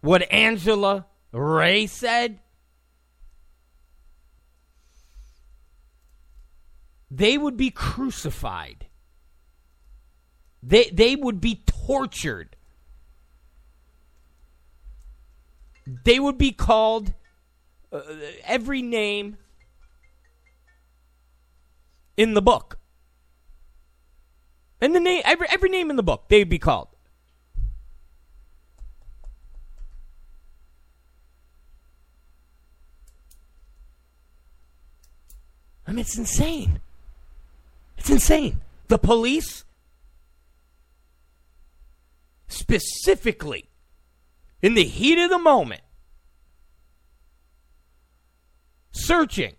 what 0.00 0.30
Angela 0.30 1.06
Ray 1.32 1.88
said, 1.88 2.38
they 7.10 7.36
would 7.36 7.56
be 7.56 7.70
crucified. 7.70 8.85
They, 10.66 10.90
they 10.92 11.14
would 11.14 11.40
be 11.40 11.62
tortured. 11.66 12.56
They 16.04 16.18
would 16.18 16.36
be 16.36 16.50
called 16.50 17.14
uh, 17.92 18.00
every 18.44 18.82
name 18.82 19.38
in 22.16 22.34
the 22.34 22.42
book. 22.42 22.78
And 24.80 24.94
the 24.94 25.00
name 25.00 25.22
every 25.24 25.46
every 25.48 25.70
name 25.70 25.88
in 25.90 25.96
the 25.96 26.02
book 26.02 26.24
they'd 26.28 26.48
be 26.48 26.58
called. 26.58 26.88
I 35.86 35.92
mean, 35.92 36.00
it's 36.00 36.18
insane. 36.18 36.80
It's 37.96 38.10
insane. 38.10 38.60
The 38.88 38.98
police, 38.98 39.64
specifically, 42.48 43.68
in 44.62 44.74
the 44.74 44.84
heat 44.84 45.18
of 45.18 45.30
the 45.30 45.38
moment, 45.38 45.82
searching 48.92 49.54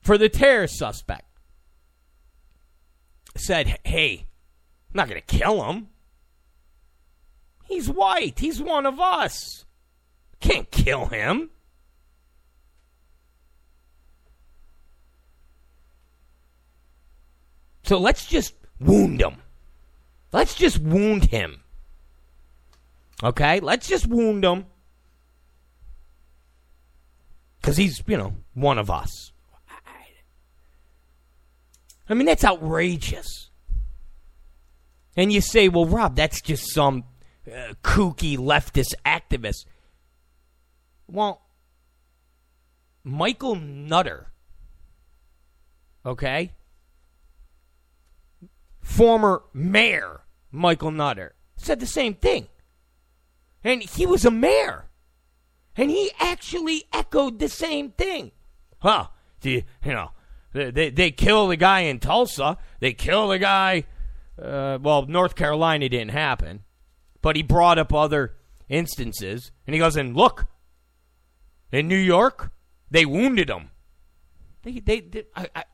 for 0.00 0.18
the 0.18 0.28
terror 0.28 0.66
suspect 0.66 1.24
said, 3.36 3.78
hey, 3.84 4.26
I'm 4.90 4.96
not 4.98 5.08
going 5.08 5.20
to 5.20 5.38
kill 5.38 5.64
him. 5.64 5.88
He's 7.64 7.88
white. 7.88 8.38
He's 8.38 8.60
one 8.60 8.84
of 8.84 9.00
us. 9.00 9.64
Can't 10.40 10.70
kill 10.70 11.06
him. 11.06 11.50
So 17.84 17.98
let's 17.98 18.26
just 18.26 18.54
wound 18.82 19.20
him. 19.20 19.36
Let's 20.32 20.54
just 20.54 20.78
wound 20.78 21.26
him. 21.26 21.60
Okay? 23.22 23.60
Let's 23.60 23.88
just 23.88 24.06
wound 24.06 24.44
him. 24.44 24.66
Because 27.60 27.76
he's, 27.76 28.02
you 28.06 28.16
know, 28.16 28.34
one 28.54 28.78
of 28.78 28.90
us. 28.90 29.32
I 32.08 32.14
mean, 32.14 32.26
that's 32.26 32.44
outrageous. 32.44 33.50
And 35.16 35.32
you 35.32 35.40
say, 35.40 35.68
well, 35.68 35.86
Rob, 35.86 36.16
that's 36.16 36.40
just 36.40 36.72
some 36.72 37.04
uh, 37.46 37.74
kooky 37.82 38.36
leftist 38.36 38.94
activist. 39.06 39.64
Well, 41.06 41.42
Michael 43.04 43.56
Nutter, 43.56 44.30
okay? 46.04 46.52
Former 48.92 49.42
mayor 49.54 50.20
Michael 50.50 50.90
Nutter 50.90 51.34
said 51.56 51.80
the 51.80 51.86
same 51.86 52.14
thing. 52.14 52.48
And 53.64 53.82
he 53.82 54.04
was 54.04 54.24
a 54.24 54.30
mayor. 54.30 54.90
And 55.76 55.90
he 55.90 56.10
actually 56.20 56.84
echoed 56.92 57.38
the 57.38 57.48
same 57.48 57.92
thing. 57.92 58.32
Huh? 58.80 59.06
Do 59.40 59.50
you, 59.50 59.62
know, 59.84 60.10
they, 60.52 60.70
they, 60.70 60.90
they 60.90 61.10
kill 61.10 61.48
the 61.48 61.56
guy 61.56 61.80
in 61.80 62.00
Tulsa. 62.00 62.58
They 62.80 62.92
kill 62.92 63.28
the 63.28 63.38
guy. 63.38 63.84
Uh, 64.40 64.78
well, 64.82 65.06
North 65.06 65.36
Carolina 65.36 65.88
didn't 65.88 66.10
happen, 66.10 66.62
but 67.22 67.36
he 67.36 67.42
brought 67.42 67.78
up 67.78 67.94
other 67.94 68.34
instances, 68.68 69.52
and 69.66 69.74
he 69.74 69.80
goes, 69.80 69.96
"And 69.96 70.16
look, 70.16 70.46
in 71.70 71.86
New 71.88 71.96
York, 71.96 72.50
they 72.90 73.04
wounded 73.04 73.50
him. 73.50 73.70
They, 74.62 74.80
they, 74.80 75.00
they 75.00 75.24
I, 75.36 75.48
I, 75.54 75.64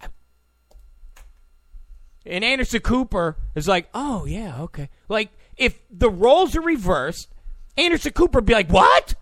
and 2.28 2.44
Anderson 2.44 2.80
Cooper 2.80 3.36
is 3.54 3.66
like, 3.66 3.88
"Oh 3.94 4.26
yeah, 4.26 4.60
okay." 4.62 4.88
Like 5.08 5.30
if 5.56 5.80
the 5.90 6.10
roles 6.10 6.54
are 6.56 6.60
reversed, 6.60 7.28
Anderson 7.76 8.12
Cooper 8.12 8.38
would 8.38 8.46
be 8.46 8.54
like, 8.54 8.70
"What? 8.70 9.14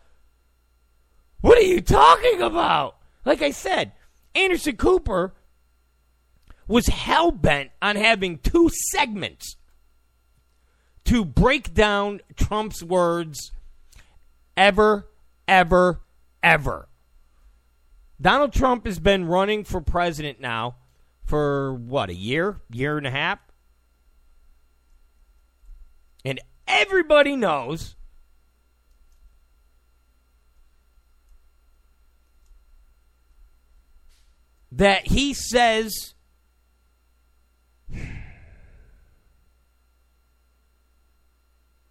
What 1.41 1.59
are 1.59 1.63
you 1.63 1.81
talking 1.81 2.43
about?" 2.43 2.97
Like 3.25 3.43
I 3.43 3.51
said, 3.51 3.93
Anderson 4.35 4.77
Cooper 4.77 5.35
was 6.69 6.87
hell 6.89 7.31
bent 7.31 7.71
on 7.81 7.97
having 7.97 8.39
two 8.39 8.71
segments 8.91 9.57
to 11.05 11.25
break 11.25 11.73
down 11.73 12.21
Trump's 12.35 12.83
words 12.83 13.53
ever, 14.57 15.07
ever, 15.47 16.01
ever. 16.43 16.89
Donald 18.21 18.53
Trump 18.53 18.87
has 18.87 18.99
been 18.99 19.27
running 19.27 19.63
for 19.63 19.81
president 19.81 20.41
now 20.41 20.77
for 21.27 21.75
what, 21.75 22.09
a 22.09 22.15
year, 22.15 22.57
year 22.71 22.97
and 22.97 23.07
a 23.07 23.11
half? 23.11 23.39
And 26.25 26.41
everybody 26.67 27.37
knows 27.37 27.97
that 34.73 35.07
he 35.07 35.33
says 35.33 36.15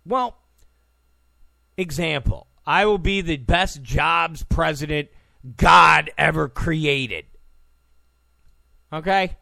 well 0.05 0.37
example 1.77 2.45
i 2.65 2.85
will 2.85 2.99
be 2.99 3.21
the 3.21 3.37
best 3.37 3.81
jobs 3.81 4.43
president 4.43 5.09
god 5.57 6.11
ever 6.17 6.47
created 6.47 7.25
okay? 8.95 9.37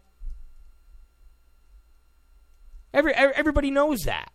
Every, 2.93 3.13
everybody 3.13 3.71
knows 3.71 4.01
that. 4.01 4.31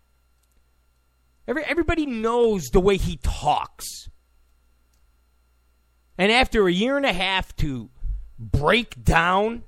Every, 1.47 1.65
everybody 1.65 2.05
knows 2.05 2.69
the 2.71 2.81
way 2.81 2.97
he 2.97 3.19
talks. 3.23 4.09
And 6.19 6.33
after 6.33 6.67
a 6.67 6.73
year 6.73 6.97
and 6.97 7.07
a 7.07 7.13
half 7.13 7.55
to 7.57 7.91
break 8.39 9.03
down 9.03 9.63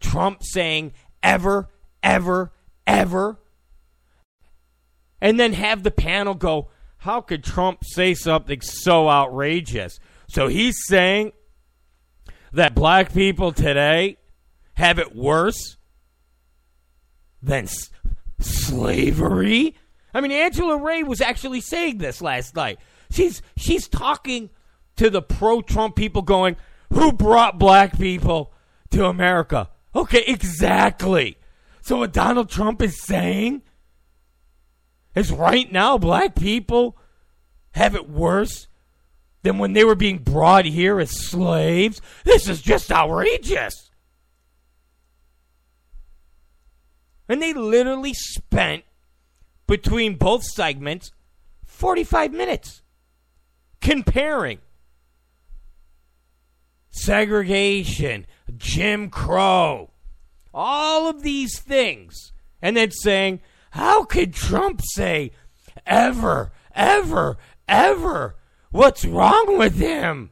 Trump 0.00 0.42
saying 0.42 0.92
ever, 1.22 1.68
ever, 2.02 2.52
ever, 2.86 3.38
and 5.20 5.38
then 5.38 5.52
have 5.52 5.82
the 5.82 5.90
panel 5.90 6.34
go, 6.34 6.70
How 6.96 7.20
could 7.20 7.44
Trump 7.44 7.84
say 7.84 8.14
something 8.14 8.60
so 8.62 9.08
outrageous? 9.08 10.00
So 10.28 10.48
he's 10.48 10.76
saying 10.86 11.32
that 12.52 12.74
black 12.74 13.12
people 13.12 13.52
today 13.52 14.18
have 14.74 14.98
it 14.98 15.14
worse 15.14 15.76
than 17.42 17.64
s- 17.64 17.90
slavery? 18.38 19.76
I 20.14 20.20
mean, 20.20 20.32
Angela 20.32 20.76
Ray 20.76 21.02
was 21.02 21.20
actually 21.20 21.60
saying 21.60 21.98
this 21.98 22.20
last 22.20 22.54
night. 22.54 22.78
She's 23.10 23.42
she's 23.56 23.88
talking 23.88 24.50
to 24.96 25.10
the 25.10 25.22
pro-Trump 25.22 25.96
people, 25.96 26.22
going, 26.22 26.56
who 26.92 27.12
brought 27.12 27.58
black 27.58 27.98
people 27.98 28.52
to 28.90 29.06
America? 29.06 29.70
Okay, 29.94 30.22
exactly. 30.26 31.38
So 31.80 31.98
what 31.98 32.12
Donald 32.12 32.48
Trump 32.50 32.80
is 32.82 33.02
saying 33.02 33.62
is 35.14 35.32
right 35.32 35.70
now 35.70 35.98
black 35.98 36.34
people 36.34 36.96
have 37.72 37.94
it 37.94 38.08
worse 38.08 38.68
than 39.42 39.58
when 39.58 39.72
they 39.72 39.84
were 39.84 39.94
being 39.94 40.18
brought 40.18 40.64
here 40.64 41.00
as 41.00 41.10
slaves. 41.10 42.00
This 42.24 42.48
is 42.48 42.62
just 42.62 42.92
outrageous. 42.92 43.90
And 47.28 47.40
they 47.40 47.52
literally 47.52 48.14
spent 48.14 48.84
between 49.66 50.16
both 50.16 50.44
segments 50.44 51.12
45 51.64 52.32
minutes 52.32 52.82
comparing 53.80 54.58
segregation, 56.90 58.26
Jim 58.56 59.10
Crow, 59.10 59.90
all 60.52 61.08
of 61.08 61.22
these 61.22 61.58
things, 61.58 62.32
and 62.60 62.76
then 62.76 62.90
saying, 62.90 63.40
How 63.70 64.04
could 64.04 64.34
Trump 64.34 64.80
say 64.84 65.32
ever, 65.86 66.52
ever, 66.74 67.38
ever? 67.66 68.36
What's 68.72 69.04
wrong 69.04 69.58
with 69.58 69.78
him? 69.78 70.30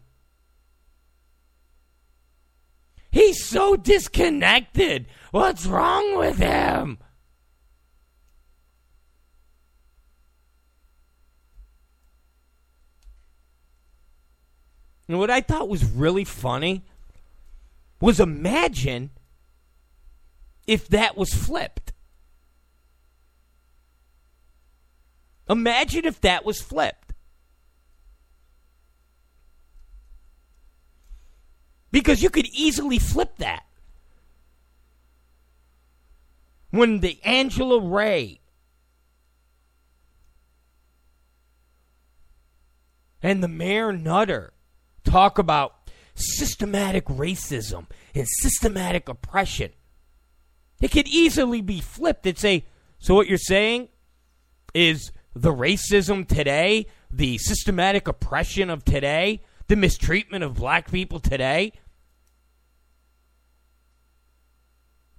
He's 3.13 3.47
so 3.47 3.77
disconnected. 3.77 5.07
What's 5.31 5.67
wrong 5.67 6.17
with 6.17 6.39
him? 6.39 6.99
And 15.07 15.19
what 15.19 15.31
I 15.31 15.41
thought 15.41 15.69
was 15.69 15.85
really 15.85 16.25
funny 16.25 16.85
was 18.01 18.21
imagine 18.21 19.11
if 20.67 20.89
that 20.89 21.17
was 21.17 21.35
flipped. 21.35 21.93
Imagine 25.49 26.05
if 26.05 26.21
that 26.21 26.45
was 26.45 26.63
flipped. 26.63 27.10
Because 31.91 32.23
you 32.23 32.31
could 32.31 32.47
easily 32.47 32.99
flip 32.99 33.37
that. 33.39 33.65
When 36.71 37.01
the 37.01 37.19
Angela 37.25 37.81
Ray 37.81 38.41
and 43.23 43.43
the 43.43 43.49
Mayor 43.49 43.93
Nutter 43.93 44.53
talk 45.05 45.39
about 45.39 45.91
systematic 46.15 47.07
racism 47.07 47.87
and 48.15 48.27
systematic 48.29 49.09
oppression. 49.09 49.73
It 50.81 50.91
could 50.91 51.09
easily 51.09 51.61
be 51.61 51.81
flipped 51.81 52.27
and 52.27 52.39
say, 52.39 52.67
so 52.99 53.15
what 53.15 53.27
you're 53.27 53.39
saying 53.39 53.89
is 54.75 55.13
the 55.35 55.53
racism 55.53 56.27
today, 56.27 56.87
the 57.11 57.39
systematic 57.39 58.09
oppression 58.09 58.71
of 58.71 58.85
today, 58.85 59.43
the 59.71 59.77
mistreatment 59.77 60.43
of 60.43 60.55
black 60.55 60.91
people 60.91 61.21
today 61.21 61.73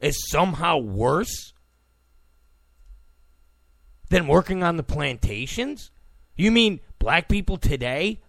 is 0.01 0.27
somehow 0.29 0.77
worse 0.77 1.53
than 4.09 4.27
working 4.27 4.61
on 4.61 4.75
the 4.75 4.83
plantations? 4.83 5.89
You 6.35 6.51
mean 6.51 6.81
black 6.99 7.29
people 7.29 7.55
today 7.55 8.19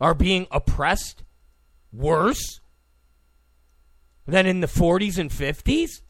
are 0.00 0.12
being 0.12 0.48
oppressed 0.50 1.22
worse 1.92 2.58
than 4.26 4.44
in 4.44 4.58
the 4.58 4.66
40s 4.66 5.18
and 5.18 5.30
50s? 5.30 6.02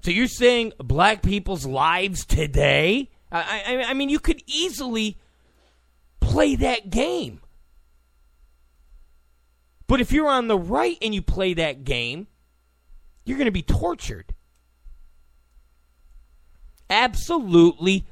So 0.00 0.10
you're 0.10 0.28
saying 0.28 0.72
black 0.78 1.22
people's 1.22 1.66
lives 1.66 2.24
today? 2.24 3.10
I, 3.38 3.84
I, 3.88 3.94
mean, 3.94 4.08
you 4.08 4.18
could 4.18 4.42
easily 4.46 5.18
play 6.20 6.56
that 6.56 6.90
game. 6.90 7.40
But 9.86 10.00
if 10.00 10.12
you're 10.12 10.28
on 10.28 10.48
the 10.48 10.58
right 10.58 10.98
and 11.00 11.14
you 11.14 11.22
play 11.22 11.54
that 11.54 11.84
game, 11.84 12.26
you're 13.24 13.38
going 13.38 13.46
to 13.46 13.52
be 13.52 13.62
tortured. 13.62 14.34
Absolutely 16.88 18.06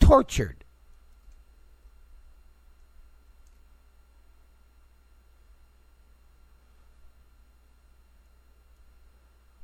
tortured. 0.00 0.62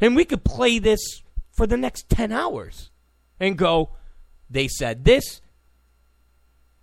And 0.00 0.14
we 0.14 0.24
could 0.24 0.44
play 0.44 0.78
this 0.78 1.22
for 1.50 1.66
the 1.66 1.76
next 1.76 2.08
10 2.08 2.30
hours 2.30 2.90
and 3.40 3.58
go, 3.58 3.90
they 4.50 4.68
said 4.68 5.04
this, 5.04 5.40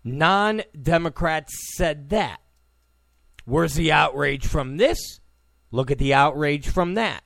non 0.03 0.61
Democrats 0.79 1.53
said 1.75 2.09
that. 2.09 2.39
Where's 3.45 3.75
the 3.75 3.91
outrage 3.91 4.45
from 4.45 4.77
this? 4.77 5.19
Look 5.71 5.91
at 5.91 5.97
the 5.97 6.13
outrage 6.13 6.67
from 6.67 6.95
that. 6.95 7.23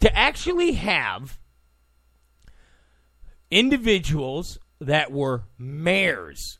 To 0.00 0.16
actually 0.16 0.72
have 0.72 1.38
individuals 3.50 4.58
that 4.80 5.10
were 5.10 5.44
mayors, 5.58 6.58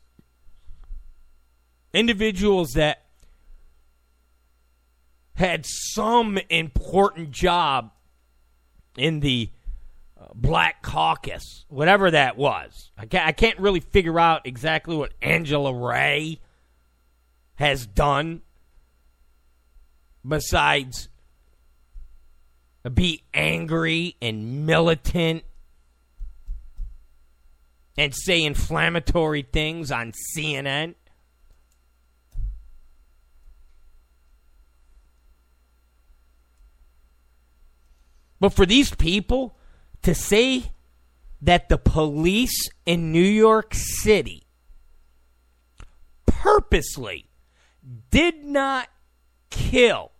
individuals 1.93 2.71
that 2.73 3.05
had 5.35 5.65
some 5.65 6.37
important 6.49 7.31
job 7.31 7.91
in 8.97 9.19
the 9.19 9.49
uh, 10.19 10.25
Black 10.33 10.81
Caucus, 10.81 11.65
whatever 11.69 12.11
that 12.11 12.37
was. 12.37 12.91
I 12.97 13.05
can't, 13.05 13.27
I 13.27 13.31
can't 13.31 13.59
really 13.59 13.79
figure 13.79 14.19
out 14.19 14.45
exactly 14.45 14.95
what 14.95 15.13
Angela 15.21 15.73
Ray 15.73 16.39
has 17.55 17.85
done 17.85 18.41
besides 20.27 21.09
be 22.93 23.23
angry 23.33 24.15
and 24.21 24.65
militant 24.65 25.43
and 27.97 28.13
say 28.15 28.43
inflammatory 28.43 29.41
things 29.41 29.91
on 29.91 30.13
CNN. 30.35 30.95
But 38.39 38.53
for 38.53 38.65
these 38.65 38.93
people 38.95 39.57
to 40.01 40.15
say 40.15 40.71
that 41.41 41.69
the 41.69 41.77
police 41.77 42.69
in 42.85 43.11
New 43.11 43.19
York 43.19 43.73
City 43.73 44.43
purposely 46.25 47.29
did 48.11 48.43
not 48.43 48.87
kill 49.49 50.11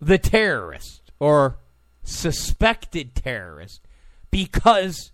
the 0.00 0.18
terrorist 0.18 1.12
or 1.18 1.58
suspected 2.02 3.14
terrorist 3.14 3.86
because 4.30 5.12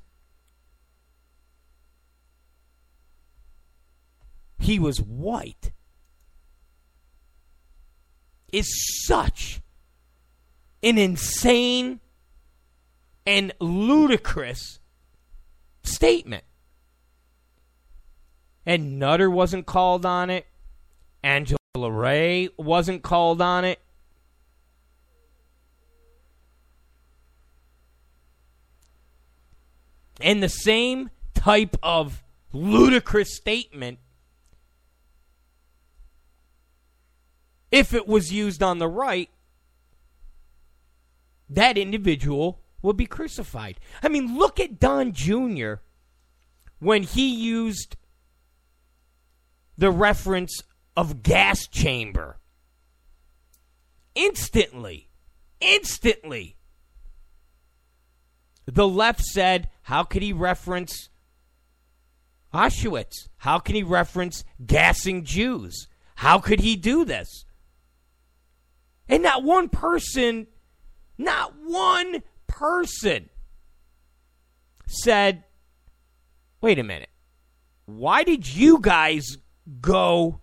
he 4.59 4.79
was 4.79 5.01
white 5.01 5.73
is 8.53 9.05
such 9.05 9.61
an 10.83 10.99
insane 10.99 12.01
and 13.27 13.53
ludicrous 13.61 14.79
statement. 15.83 16.45
And 18.65 18.99
Nutter 18.99 19.31
wasn't 19.31 19.67
called 19.67 20.05
on 20.07 20.31
it. 20.31 20.47
Angela 21.23 21.57
Ray 21.75 22.49
wasn't 22.57 23.03
called 23.03 23.41
on 23.41 23.65
it. 23.65 23.81
And 30.21 30.43
the 30.43 30.49
same 30.49 31.11
type 31.35 31.77
of 31.83 32.25
ludicrous 32.53 33.37
statement, 33.37 33.99
if 37.77 37.93
it 37.93 38.09
was 38.09 38.33
used 38.33 38.63
on 38.63 38.79
the 38.79 38.89
right, 38.89 39.29
that 41.49 41.77
individual 41.77 42.63
would 42.81 42.97
be 42.97 43.05
crucified. 43.05 43.79
I 44.03 44.09
mean, 44.09 44.39
look 44.39 44.59
at 44.59 44.81
Don 44.81 45.13
Jr. 45.13 45.75
when 46.79 47.03
he 47.03 47.35
used 47.35 47.97
the 49.77 49.91
reference 49.91 50.63
of 50.97 51.23
gas 51.23 51.67
chamber. 51.67 52.39
Instantly, 54.15 55.11
instantly, 55.61 56.57
the 58.65 58.89
left 58.89 59.21
said, 59.21 59.69
How 59.83 60.03
could 60.03 60.23
he 60.23 60.33
reference 60.33 61.11
Auschwitz? 62.55 63.29
How 63.37 63.59
can 63.59 63.75
he 63.75 63.83
reference 63.83 64.45
gassing 64.65 65.25
Jews? 65.25 65.89
How 66.17 66.39
could 66.39 66.61
he 66.61 66.77
do 66.77 67.05
this? 67.05 67.45
And 69.09 69.23
not 69.23 69.45
one 69.45 69.69
person 69.69 70.47
not 71.19 71.55
one 71.65 72.23
person 72.47 73.29
said, 74.87 75.45
wait 76.61 76.79
a 76.79 76.83
minute, 76.83 77.09
why 77.87 78.23
did 78.23 78.55
you 78.55 78.79
guys 78.81 79.39
go 79.81 80.41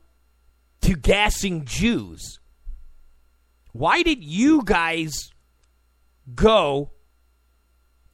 to 0.81 0.95
gassing 0.95 1.65
Jews? 1.65 2.39
Why 3.71 4.03
did 4.03 4.23
you 4.23 4.63
guys 4.63 5.29
go 6.33 6.91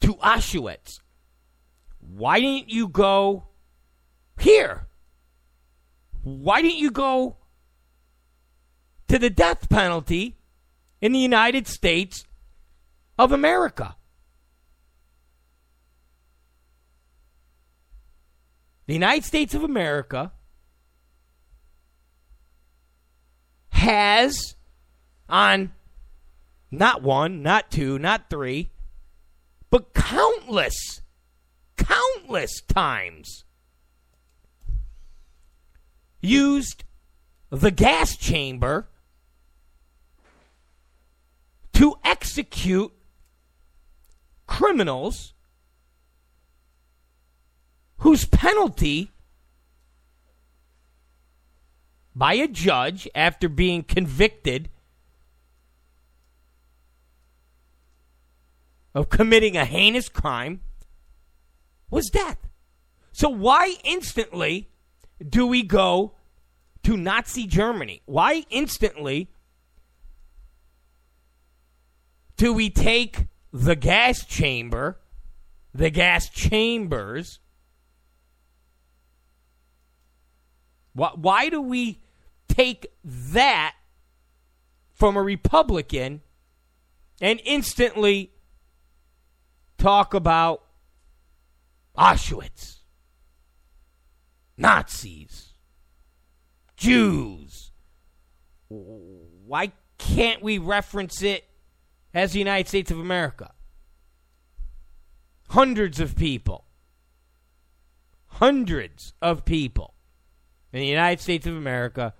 to 0.01 0.15
Auschwitz? 0.15 0.99
Why 1.99 2.39
didn't 2.39 2.69
you 2.69 2.87
go 2.87 3.45
here? 4.39 4.87
Why 6.23 6.61
didn't 6.61 6.79
you 6.79 6.91
go 6.91 7.37
to 9.07 9.19
the 9.19 9.29
death 9.29 9.69
penalty 9.69 10.38
in 11.01 11.11
the 11.11 11.19
United 11.19 11.67
States 11.67 12.25
of 13.17 13.31
America. 13.31 13.95
The 18.87 18.93
United 18.93 19.23
States 19.23 19.53
of 19.53 19.63
America 19.63 20.31
has 23.69 24.55
on 25.29 25.71
not 26.71 27.01
one, 27.01 27.43
not 27.43 27.69
two, 27.71 27.99
not 27.99 28.29
three, 28.29 28.71
but 29.69 29.93
countless, 29.93 31.01
countless 31.77 32.61
times 32.61 33.43
used 36.21 36.83
the 37.49 37.71
gas 37.71 38.15
chamber 38.17 38.87
to 41.79 41.95
execute 42.03 42.91
criminals 44.45 45.33
whose 47.99 48.25
penalty 48.25 49.11
by 52.13 52.33
a 52.33 52.49
judge 52.49 53.07
after 53.15 53.47
being 53.47 53.81
convicted 53.81 54.69
of 58.93 59.07
committing 59.07 59.55
a 59.55 59.63
heinous 59.63 60.09
crime 60.09 60.59
was 61.89 62.09
death. 62.09 62.49
So, 63.13 63.29
why 63.29 63.75
instantly 63.85 64.67
do 65.25 65.47
we 65.47 65.63
go 65.63 66.11
to 66.83 66.97
Nazi 66.97 67.47
Germany? 67.47 68.01
Why 68.05 68.45
instantly 68.49 69.29
do 72.39 72.53
we 72.53 72.69
take 72.69 73.25
the 73.51 73.75
gas 73.75 74.23
chamber, 74.23 74.97
the 75.73 75.89
gas 75.89 76.29
chambers. 76.29 77.39
Why, 80.93 81.11
why 81.15 81.49
do 81.49 81.61
we 81.61 82.01
take 82.47 82.87
that 83.03 83.75
from 84.93 85.17
a 85.17 85.21
Republican 85.21 86.21
and 87.19 87.41
instantly 87.43 88.31
talk 89.77 90.13
about 90.13 90.63
Auschwitz, 91.97 92.77
Nazis, 94.55 95.55
Jews? 96.77 97.71
Why 98.69 99.73
can't 99.97 100.41
we 100.41 100.57
reference 100.57 101.21
it 101.21 101.48
as 102.13 102.33
the 102.33 102.39
United 102.39 102.67
States 102.67 102.91
of 102.91 102.99
America. 102.99 103.51
Hundreds 105.49 105.99
of 105.99 106.15
people, 106.15 106.65
hundreds 108.27 109.13
of 109.21 109.45
people 109.45 109.95
in 110.71 110.79
the 110.79 110.87
United 110.87 111.21
States 111.21 111.47
of 111.47 111.55
America 111.55 112.13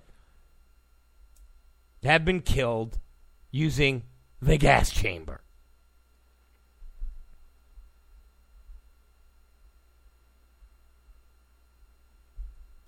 have 2.02 2.24
been 2.24 2.40
killed 2.40 2.98
using 3.50 4.02
the 4.40 4.56
gas 4.56 4.90
chamber. 4.90 5.42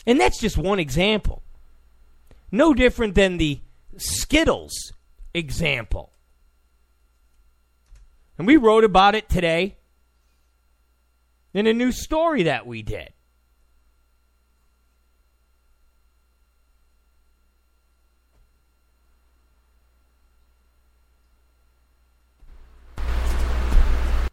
And 0.07 0.19
that's 0.19 0.41
just 0.41 0.59
one 0.59 0.79
example. 0.79 1.43
No 2.51 2.75
different 2.75 3.15
than 3.15 3.38
the 3.38 3.61
Skittles 3.97 4.93
example. 5.33 6.12
And 8.38 8.47
we 8.47 8.57
wrote 8.57 8.85
about 8.85 9.14
it 9.14 9.29
today 9.29 9.77
in 11.55 11.66
a 11.66 11.73
new 11.73 11.92
story 11.92 12.45
that 12.45 12.66
we 12.66 12.83
did. 12.83 13.12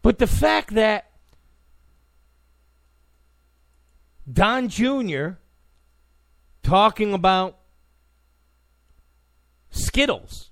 But 0.02 0.18
the 0.18 0.26
fact 0.26 0.74
that 0.74 1.10
Don 4.30 4.68
Jr. 4.68 5.30
talking 6.62 7.12
about 7.12 7.58
Skittles 9.70 10.49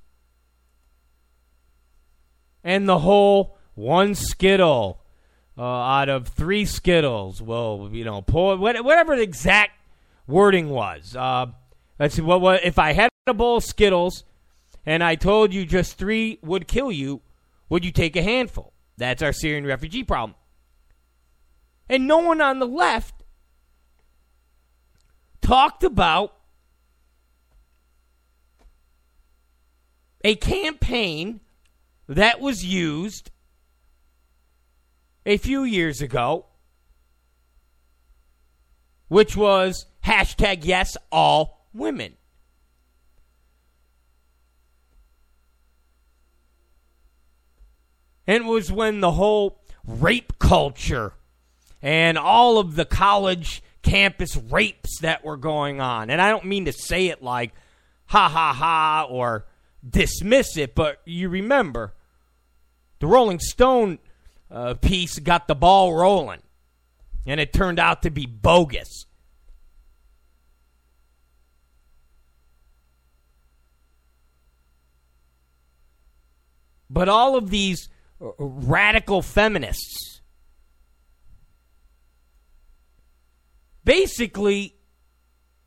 and 2.65 2.89
the 2.89 2.99
whole 2.99 3.57
one 3.75 4.15
Skittle 4.15 5.01
uh, 5.57 5.63
out 5.63 6.09
of 6.09 6.29
three 6.29 6.65
Skittles 6.65 7.43
will, 7.43 7.91
you 7.93 8.05
know, 8.05 8.23
pull 8.23 8.57
whatever 8.57 9.17
the 9.17 9.23
exact 9.23 9.73
wording 10.27 10.69
was. 10.69 11.17
Uh, 11.17 11.47
let's 11.99 12.15
see, 12.15 12.23
what, 12.23 12.41
what 12.41 12.65
if 12.65 12.79
I 12.79 12.93
had 12.93 13.09
a 13.27 13.35
bowl 13.35 13.57
of 13.59 13.65
Skittles 13.65 14.25
and 14.87 15.03
I 15.03 15.15
told 15.15 15.53
you 15.53 15.67
just 15.67 15.99
three 15.99 16.39
would 16.43 16.69
kill 16.69 16.93
you, 16.93 17.23
would 17.69 17.85
you 17.85 17.93
take 17.93 18.17
a 18.17 18.23
handful? 18.23 18.73
That's 18.97 19.23
our 19.23 19.33
Syrian 19.33 19.67
refugee 19.67 20.05
problem. 20.05 20.35
And 21.89 22.07
no 22.07 22.19
one 22.19 22.41
on 22.41 22.59
the 22.59 22.67
left 22.67 23.15
talked 25.41 25.83
about 25.83 26.35
a 30.23 30.35
campaign 30.35 31.41
that 32.09 32.41
was 32.41 32.65
used 32.65 33.31
a 35.27 35.37
few 35.37 35.63
years 35.65 36.01
ago 36.01 36.47
which 39.09 39.37
was 39.37 39.87
hashtag 40.05 40.61
yes, 40.63 40.97
all 41.11 41.67
women. 41.73 42.15
And 48.27 48.45
it 48.45 48.47
was 48.47 48.71
when 48.71 49.01
the 49.01 49.13
whole 49.13 49.63
rape 49.87 50.39
culture 50.39 51.15
and 51.81 52.19
all 52.19 52.59
of 52.59 52.77
the 52.77 52.85
college 52.85 53.63
campus 53.81 54.37
rapes 54.37 55.01
that 55.01 55.25
were 55.25 55.39
going 55.39 55.81
on. 55.81 56.11
And 56.11 56.21
I 56.21 56.29
don't 56.29 56.45
mean 56.45 56.67
to 56.67 56.73
say 56.73 57.07
it 57.07 57.23
like 57.23 57.53
ha 58.07 58.29
ha 58.29 58.53
ha 58.53 59.07
or 59.09 59.47
dismiss 59.89 60.59
it, 60.59 60.75
but 60.75 61.01
you 61.07 61.31
remember 61.31 61.95
the 63.01 63.07
Rolling 63.07 63.39
Stone 63.39 63.99
uh, 64.51 64.75
piece 64.75 65.19
got 65.19 65.47
the 65.47 65.55
ball 65.55 65.95
rolling, 65.95 66.43
and 67.27 67.41
it 67.41 67.53
turned 67.53 67.79
out 67.79 68.03
to 68.03 68.11
be 68.11 68.27
bogus. 68.27 69.07
But 76.91 77.09
all 77.09 77.37
of 77.37 77.51
these 77.51 77.89
uh, 78.21 78.31
radical 78.39 79.23
feminists 79.23 80.21
basically 83.85 84.75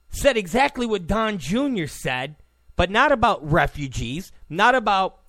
said 0.10 0.36
exactly 0.36 0.86
what 0.86 1.08
Don 1.08 1.38
Jr. 1.38 1.86
said, 1.86 2.36
but 2.76 2.90
not 2.90 3.12
about 3.12 3.50
refugees, 3.50 4.32
not 4.50 4.76
about 4.76 5.20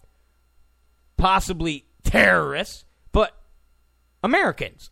possibly 1.16 1.86
terrorists, 2.12 2.84
but 3.10 3.36
Americans. 4.22 4.90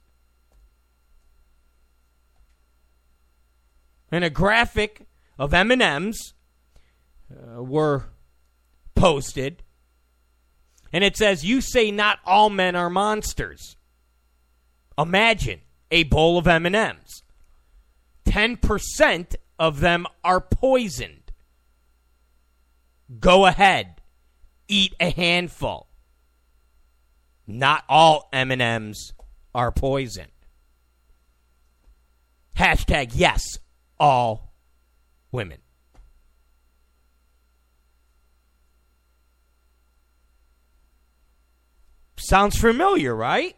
And 4.10 4.24
a 4.24 4.30
graphic 4.30 5.06
of 5.38 5.54
M&Ms 5.54 6.34
uh, 7.30 7.62
were 7.62 8.06
posted 8.94 9.62
and 10.92 11.04
it 11.04 11.16
says 11.16 11.44
you 11.44 11.60
say 11.60 11.90
not 11.90 12.18
all 12.24 12.50
men 12.50 12.74
are 12.74 12.90
monsters. 12.90 13.76
Imagine 14.98 15.60
a 15.90 16.02
bowl 16.04 16.38
of 16.38 16.46
M&Ms. 16.46 17.22
10% 18.26 19.36
of 19.58 19.80
them 19.80 20.06
are 20.24 20.40
poisoned. 20.40 21.32
Go 23.18 23.46
ahead. 23.46 24.00
Eat 24.68 24.94
a 25.00 25.10
handful. 25.10 25.89
Not 27.58 27.84
all 27.88 28.28
M&Ms 28.32 29.12
are 29.54 29.72
poison. 29.72 30.26
Hashtag 32.56 33.12
yes, 33.14 33.58
all 33.98 34.54
women. 35.32 35.58
Sounds 42.16 42.56
familiar, 42.56 43.14
right? 43.14 43.56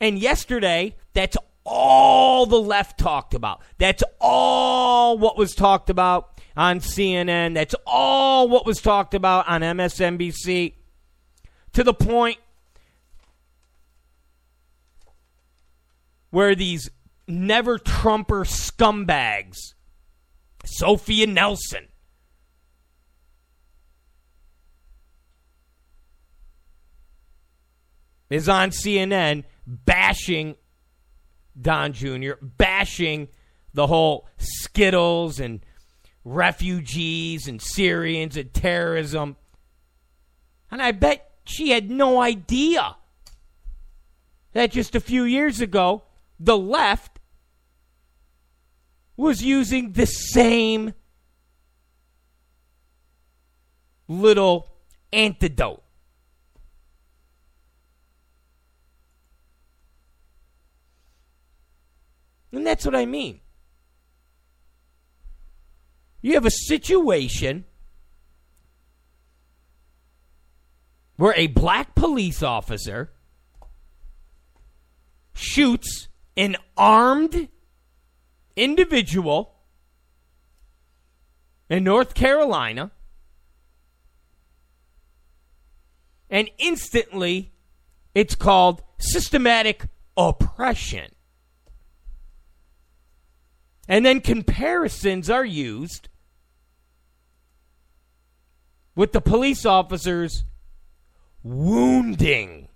And 0.00 0.18
yesterday, 0.18 0.96
that's 1.14 1.38
all 1.64 2.44
the 2.44 2.60
left 2.60 2.98
talked 2.98 3.32
about. 3.32 3.62
That's 3.78 4.04
all 4.20 5.16
what 5.16 5.38
was 5.38 5.54
talked 5.54 5.88
about 5.88 6.33
on 6.56 6.80
CNN. 6.80 7.54
That's 7.54 7.74
all 7.86 8.48
what 8.48 8.66
was 8.66 8.80
talked 8.80 9.14
about 9.14 9.48
on 9.48 9.60
MSNBC. 9.62 10.74
To 11.74 11.82
the 11.82 11.94
point 11.94 12.38
where 16.30 16.54
these 16.54 16.90
never 17.26 17.78
Trumper 17.78 18.44
scumbags, 18.44 19.74
Sophia 20.64 21.26
Nelson, 21.26 21.88
is 28.30 28.48
on 28.48 28.70
CNN 28.70 29.44
bashing 29.66 30.56
Don 31.60 31.92
Jr., 31.92 32.32
bashing 32.42 33.28
the 33.72 33.86
whole 33.86 34.28
Skittles 34.38 35.40
and 35.40 35.64
refugees 36.24 37.46
and 37.46 37.60
Syrians 37.60 38.36
and 38.36 38.52
terrorism. 38.52 39.36
And 40.70 40.82
I 40.82 40.92
bet 40.92 41.30
she 41.44 41.70
had 41.70 41.90
no 41.90 42.20
idea 42.20 42.96
that 44.52 44.70
just 44.70 44.94
a 44.94 45.00
few 45.00 45.24
years 45.24 45.60
ago, 45.60 46.04
the 46.40 46.56
left 46.56 47.18
was 49.16 49.42
using 49.42 49.92
the 49.92 50.06
same 50.06 50.94
little 54.08 54.68
antidote 55.12 55.84
And 62.54 62.66
that's 62.66 62.84
what 62.84 62.94
I 62.94 63.04
mean. 63.04 63.40
You 66.24 66.32
have 66.32 66.46
a 66.46 66.50
situation 66.50 67.66
where 71.16 71.34
a 71.36 71.48
black 71.48 71.94
police 71.94 72.42
officer 72.42 73.12
shoots 75.34 76.08
an 76.34 76.56
armed 76.78 77.48
individual 78.56 79.54
in 81.68 81.84
North 81.84 82.14
Carolina 82.14 82.90
and 86.30 86.48
instantly 86.56 87.52
it's 88.14 88.34
called 88.34 88.82
systematic 88.96 89.88
oppression. 90.16 91.10
And 93.86 94.06
then 94.06 94.22
comparisons 94.22 95.28
are 95.28 95.44
used 95.44 96.08
with 98.94 99.12
the 99.12 99.20
police 99.20 99.66
officers 99.66 100.44
wounding 101.42 102.68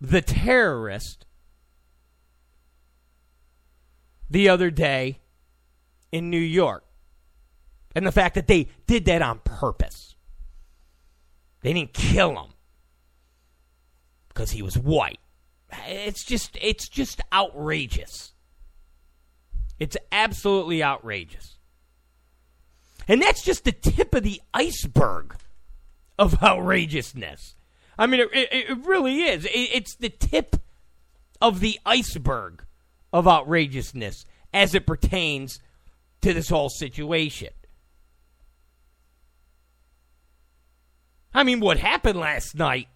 the 0.00 0.22
terrorist 0.22 1.26
the 4.30 4.48
other 4.48 4.70
day 4.70 5.20
in 6.10 6.30
New 6.30 6.38
York. 6.38 6.84
And 7.94 8.06
the 8.06 8.12
fact 8.12 8.36
that 8.36 8.46
they 8.46 8.68
did 8.86 9.04
that 9.06 9.20
on 9.20 9.40
purpose. 9.40 10.14
They 11.62 11.72
didn't 11.72 11.92
kill 11.92 12.30
him 12.30 12.52
because 14.28 14.52
he 14.52 14.62
was 14.62 14.78
white. 14.78 15.18
It's 15.86 16.24
just 16.24 16.56
it's 16.60 16.88
just 16.88 17.20
outrageous. 17.32 18.32
It's 19.80 19.96
absolutely 20.12 20.84
outrageous. 20.84 21.56
And 23.08 23.20
that's 23.20 23.42
just 23.42 23.64
the 23.64 23.72
tip 23.72 24.14
of 24.14 24.22
the 24.22 24.40
iceberg 24.54 25.34
of 26.18 26.42
outrageousness. 26.42 27.56
I 27.98 28.06
mean, 28.06 28.20
it, 28.20 28.28
it, 28.32 28.70
it 28.70 28.86
really 28.86 29.22
is. 29.22 29.46
It, 29.46 29.50
it's 29.50 29.96
the 29.96 30.10
tip 30.10 30.56
of 31.40 31.60
the 31.60 31.80
iceberg 31.84 32.64
of 33.12 33.26
outrageousness 33.26 34.26
as 34.52 34.74
it 34.74 34.86
pertains 34.86 35.60
to 36.20 36.34
this 36.34 36.50
whole 36.50 36.68
situation. 36.68 37.48
I 41.32 41.42
mean, 41.42 41.60
what 41.60 41.78
happened 41.78 42.18
last 42.18 42.54
night 42.54 42.88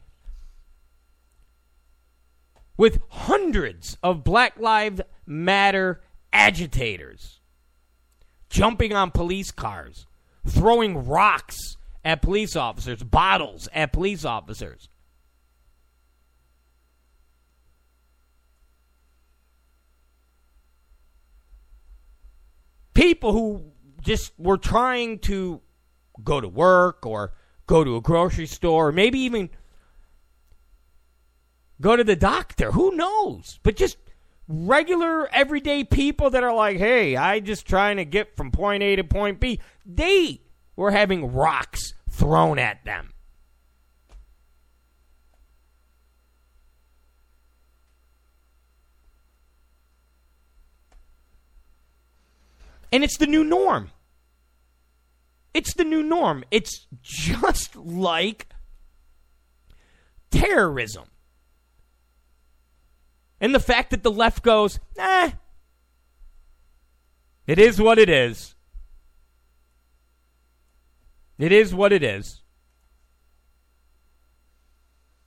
with 2.77 3.01
hundreds 3.09 3.97
of 4.03 4.23
Black 4.23 4.59
Lives 4.59 5.01
Matter 5.27 6.03
agitators 6.35 7.41
jumping 8.51 8.93
on 8.93 9.11
police 9.11 9.51
cars, 9.51 10.07
throwing 10.47 11.07
rocks 11.07 11.77
at 12.05 12.21
police 12.21 12.55
officers, 12.57 13.03
bottles 13.03 13.69
at 13.73 13.93
police 13.93 14.25
officers. 14.25 14.89
People 22.93 23.33
who 23.33 23.73
just 24.03 24.33
were 24.39 24.59
trying 24.59 25.19
to 25.21 25.61
go 26.23 26.41
to 26.41 26.49
work 26.49 27.07
or 27.07 27.33
go 27.67 27.83
to 27.83 27.97
a 27.97 28.01
grocery 28.01 28.47
store, 28.47 28.89
or 28.89 28.93
maybe 28.93 29.19
even 29.21 29.51
go 31.81 31.97
to 31.97 32.05
the 32.05 32.15
doctor. 32.15 32.73
Who 32.73 32.95
knows? 32.95 33.59
But 33.63 33.77
just 33.77 33.97
regular 34.49 35.29
everyday 35.29 35.85
people 35.85 36.31
that 36.31 36.45
are 36.45 36.55
like, 36.55 36.77
hey, 36.77 37.17
I 37.17 37.41
just 37.41 37.67
trying 37.67 37.97
to 37.97 38.05
get 38.05 38.37
from 38.37 38.51
point 38.51 38.83
A 38.83 38.97
to 38.97 39.05
point 39.05 39.41
B, 39.41 39.61
they 39.87 40.41
were 40.77 40.91
having 40.91 41.33
rocks 41.33 41.95
thrown 42.11 42.59
at 42.59 42.85
them. 42.85 43.13
And 52.93 53.03
it's 53.03 53.17
the 53.17 53.27
new 53.27 53.43
norm. 53.43 53.91
It's 55.53 55.75
the 55.75 55.83
new 55.83 56.03
norm. 56.03 56.45
It's 56.53 56.87
just 57.03 57.75
like 57.75 58.47
terrorism. 60.31 61.05
And 63.45 63.55
the 63.55 63.61
fact 63.61 63.91
that 63.91 64.03
the 64.03 64.11
left 64.11 64.43
goes, 64.43 64.81
eh, 64.97 65.33
it 67.47 67.59
is 67.59 67.79
what 67.79 67.99
it 67.99 68.09
is. 68.09 68.55
It 71.37 71.53
is 71.53 71.75
what 71.75 71.93
it 71.93 72.03
is. 72.03 72.41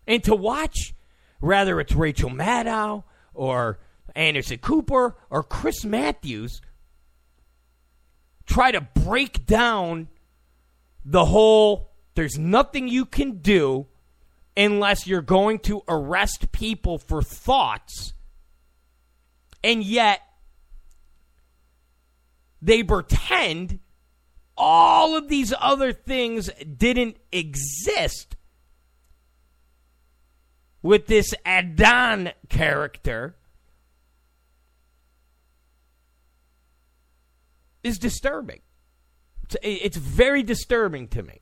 And 0.08 0.24
to 0.24 0.34
watch, 0.34 0.96
whether 1.42 1.80
it's 1.80 1.94
Rachel 1.94 2.32
Maddow 2.32 3.04
or 3.36 3.78
Anderson 4.16 4.58
Cooper 4.58 5.16
or 5.30 5.44
Chris 5.44 5.86
Matthews, 5.86 6.60
try 8.48 8.72
to 8.72 8.82
break 8.82 9.46
down 9.46 10.08
the 11.06 11.26
whole 11.26 11.92
there's 12.16 12.40
nothing 12.40 12.88
you 12.88 13.06
can 13.06 13.42
do 13.42 13.86
unless 14.58 15.06
you're 15.06 15.22
going 15.22 15.60
to 15.60 15.84
arrest 15.88 16.52
people 16.52 16.98
for 16.98 17.22
thoughts. 17.22 18.14
And 19.64 19.84
yet, 19.84 20.22
they 22.62 22.82
pretend 22.82 23.80
all 24.58 25.16
of 25.16 25.28
these 25.30 25.54
other 25.60 25.94
things 25.94 26.50
didn't 26.78 27.18
exist 27.32 28.36
with 30.82 31.06
this 31.06 31.36
Adnan 31.46 32.34
character 32.50 33.36
is 37.84 38.00
disturbing. 38.00 38.62
It's 39.62 39.98
very 39.98 40.44
disturbing 40.44 41.08
to 41.10 41.24
me. 41.24 41.42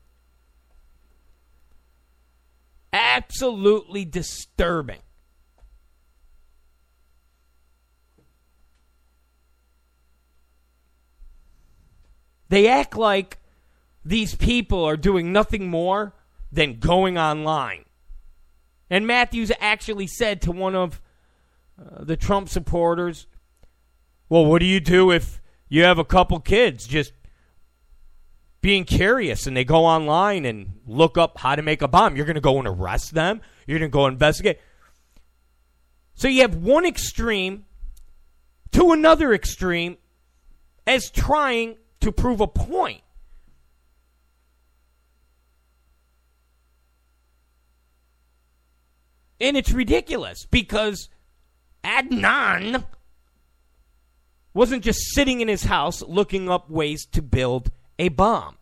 Absolutely 2.96 4.06
disturbing. 4.06 5.02
They 12.48 12.70
act 12.70 12.96
like 12.96 13.40
these 14.06 14.34
people 14.34 14.86
are 14.86 14.96
doing 14.96 15.34
nothing 15.34 15.70
more 15.70 16.16
than 16.54 16.80
going 16.80 17.18
online. 17.18 17.84
And 18.90 19.06
Matthews 19.06 19.52
actually 19.60 20.08
said 20.08 20.42
to 20.44 20.54
one 20.54 20.74
of 20.74 21.02
uh, 21.78 22.06
the 22.06 22.16
Trump 22.16 22.48
supporters, 22.48 23.28
Well, 24.30 24.46
what 24.46 24.60
do 24.60 24.66
you 24.66 24.80
do 24.80 25.12
if 25.12 25.42
you 25.68 25.84
have 25.84 26.00
a 26.00 26.06
couple 26.06 26.40
kids 26.40 26.88
just 26.88 27.12
being 28.66 28.84
curious 28.84 29.46
and 29.46 29.56
they 29.56 29.64
go 29.64 29.86
online 29.86 30.44
and 30.44 30.72
look 30.88 31.20
up 31.20 31.38
how 31.38 31.56
to 31.56 31.62
make 31.62 31.84
a 31.84 31.88
bomb? 31.88 32.16
You're 32.16 32.26
going 32.26 32.34
to 32.34 32.42
go 32.42 32.58
and 32.58 32.68
arrest 32.68 33.14
them? 33.14 33.42
You're 33.68 33.78
going 33.78 33.92
to 33.92 33.94
go 33.94 34.08
investigate? 34.08 34.60
So 36.16 36.28
you 36.28 36.42
have 36.42 36.56
one 36.56 36.84
extreme 36.84 37.66
to 38.72 38.92
another 38.92 39.36
extreme 39.36 39.98
as 40.88 41.12
trying 41.12 41.78
to 42.00 42.12
prove 42.12 42.42
a 42.42 42.48
point. 42.48 43.02
And 49.40 49.56
it's 49.56 49.74
ridiculous 49.74 50.48
because 50.50 51.10
Adnan 51.84 52.84
wasn't 54.56 54.84
just 54.84 55.14
sitting 55.14 55.42
in 55.42 55.48
his 55.48 55.66
house 55.66 56.02
looking 56.02 56.50
up 56.50 56.68
ways 56.68 57.06
to 57.12 57.22
build 57.22 57.70
a 57.98 58.10
bomb. 58.10 58.58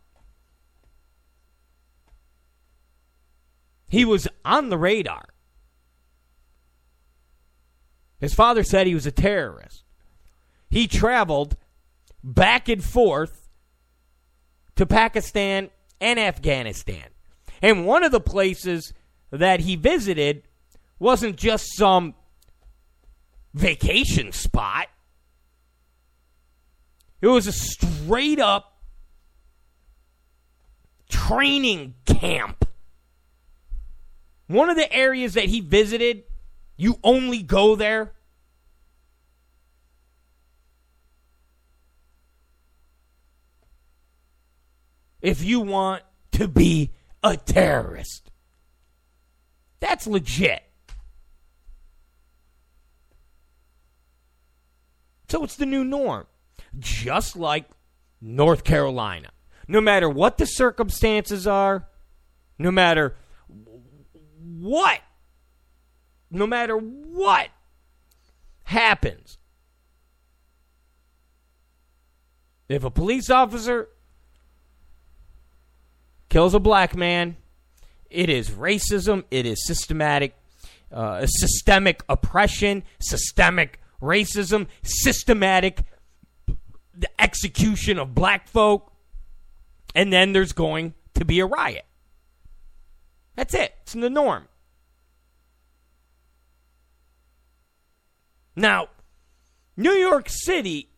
He 3.87 4.05
was 4.05 4.27
on 4.43 4.69
the 4.69 4.77
radar. 4.77 5.25
His 8.19 8.33
father 8.33 8.63
said 8.63 8.87
he 8.87 8.95
was 8.95 9.05
a 9.05 9.11
terrorist. 9.11 9.83
He 10.69 10.87
traveled 10.87 11.55
back 12.23 12.69
and 12.69 12.83
forth 12.83 13.49
to 14.75 14.85
Pakistan 14.85 15.69
and 16.01 16.19
Afghanistan. 16.19 17.05
And 17.61 17.85
one 17.85 18.03
of 18.03 18.11
the 18.11 18.19
places 18.19 18.93
that 19.29 19.59
he 19.59 19.75
visited 19.75 20.43
wasn't 20.99 21.35
just 21.35 21.75
some 21.75 22.15
vacation 23.53 24.31
spot, 24.31 24.87
it 27.21 27.27
was 27.27 27.45
a 27.45 27.51
straight 27.51 28.39
up 28.39 28.72
training 31.13 31.93
camp. 32.05 32.65
One 34.47 34.69
of 34.69 34.75
the 34.75 34.91
areas 34.91 35.35
that 35.35 35.45
he 35.45 35.61
visited, 35.61 36.23
you 36.75 36.99
only 37.03 37.43
go 37.43 37.75
there 37.75 38.13
if 45.21 45.43
you 45.43 45.59
want 45.59 46.01
to 46.31 46.47
be 46.47 46.91
a 47.23 47.37
terrorist. 47.37 48.31
That's 49.79 50.07
legit. 50.07 50.63
So 55.29 55.43
it's 55.43 55.55
the 55.57 55.67
new 55.67 55.83
norm. 55.83 56.25
Just 56.79 57.35
like 57.35 57.65
North 58.19 58.63
Carolina. 58.63 59.32
No 59.67 59.81
matter 59.81 60.09
what 60.09 60.37
the 60.37 60.45
circumstances 60.45 61.47
are, 61.47 61.87
no 62.57 62.71
matter 62.71 63.15
what, 64.59 64.99
no 66.29 66.45
matter 66.45 66.75
what 66.77 67.49
happens, 68.63 69.37
if 72.69 72.83
a 72.83 72.91
police 72.91 73.29
officer 73.29 73.89
kills 76.33 76.55
a 76.55 76.59
black 76.59 76.95
man. 76.95 77.37
It 78.09 78.27
is 78.27 78.49
racism. 78.49 79.23
It 79.29 79.45
is 79.45 79.63
systematic, 79.67 80.35
uh, 80.91 81.27
systemic 81.27 82.03
oppression, 82.09 82.83
systemic 82.99 83.79
racism, 84.01 84.65
systematic 84.81 85.83
the 86.95 87.09
execution 87.21 87.99
of 87.99 88.15
black 88.15 88.47
folk, 88.47 88.92
and 89.95 90.11
then 90.11 90.33
there's 90.33 90.53
going 90.53 90.93
to 91.15 91.25
be 91.25 91.39
a 91.39 91.45
riot. 91.45 91.85
That's 93.35 93.53
it. 93.53 93.73
It's 93.81 93.93
the 93.93 94.09
norm. 94.09 94.47
Now, 98.55 98.89
New 99.75 99.93
York 99.93 100.27
City 100.29 100.89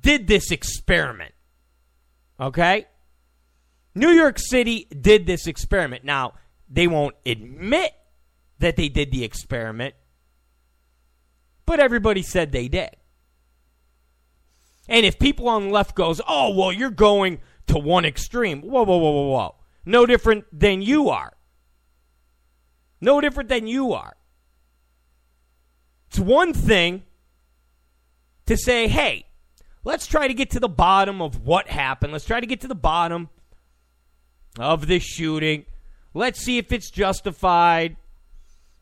did 0.00 0.26
this 0.26 0.50
experiment. 0.50 1.34
Okay? 2.38 2.86
New 3.94 4.10
York 4.10 4.38
City 4.38 4.86
did 5.00 5.26
this 5.26 5.46
experiment. 5.46 6.04
Now, 6.04 6.34
they 6.68 6.86
won't 6.86 7.16
admit 7.26 7.92
that 8.58 8.76
they 8.76 8.88
did 8.88 9.10
the 9.10 9.24
experiment, 9.24 9.94
but 11.66 11.80
everybody 11.80 12.22
said 12.22 12.52
they 12.52 12.68
did. 12.68 12.90
And 14.88 15.04
if 15.04 15.18
people 15.18 15.48
on 15.48 15.64
the 15.64 15.70
left 15.70 15.94
goes, 15.94 16.20
"Oh, 16.26 16.54
well, 16.54 16.72
you're 16.72 16.90
going 16.90 17.40
to 17.66 17.78
one 17.78 18.04
extreme." 18.04 18.62
Whoa, 18.62 18.84
whoa, 18.84 18.96
whoa, 18.96 19.10
whoa, 19.10 19.28
whoa. 19.28 19.54
No 19.84 20.06
different 20.06 20.46
than 20.52 20.82
you 20.82 21.10
are. 21.10 21.32
No 23.00 23.20
different 23.20 23.48
than 23.48 23.66
you 23.66 23.92
are. 23.92 24.16
It's 26.08 26.18
one 26.18 26.52
thing 26.52 27.04
to 28.46 28.56
say, 28.56 28.86
"Hey, 28.86 29.26
let's 29.84 30.06
try 30.06 30.28
to 30.28 30.34
get 30.34 30.50
to 30.50 30.60
the 30.60 30.68
bottom 30.68 31.20
of 31.20 31.44
what 31.44 31.68
happened. 31.68 32.12
Let's 32.12 32.26
try 32.26 32.38
to 32.38 32.46
get 32.46 32.60
to 32.60 32.68
the 32.68 32.74
bottom 32.74 33.30
of 34.58 34.86
this 34.86 35.02
shooting. 35.02 35.64
Let's 36.14 36.38
see 36.38 36.58
if 36.58 36.72
it's 36.72 36.90
justified. 36.90 37.96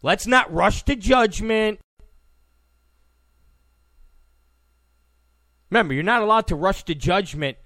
Let's 0.03 0.26
not 0.26 0.53
rush 0.53 0.83
to 0.85 0.97
judgment. 0.97 1.81
Remember, 5.70 5.95
you're 5.95 6.03
not 6.03 6.22
allowed 6.22 6.49
to 6.49 6.57
rush 6.57 6.83
to 6.85 6.95
judgment 6.95 7.57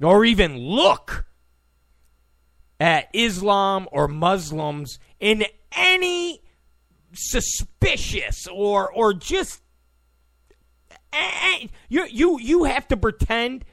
nor 0.00 0.24
even 0.24 0.56
look 0.56 1.26
at 2.80 3.08
Islam 3.12 3.86
or 3.92 4.08
Muslims 4.08 4.98
in 5.20 5.44
any 5.76 6.42
suspicious 7.12 8.46
or 8.50 8.90
or 8.92 9.12
just 9.12 9.62
you 11.88 12.06
you 12.06 12.40
you 12.40 12.64
have 12.64 12.88
to 12.88 12.96
pretend 12.96 13.64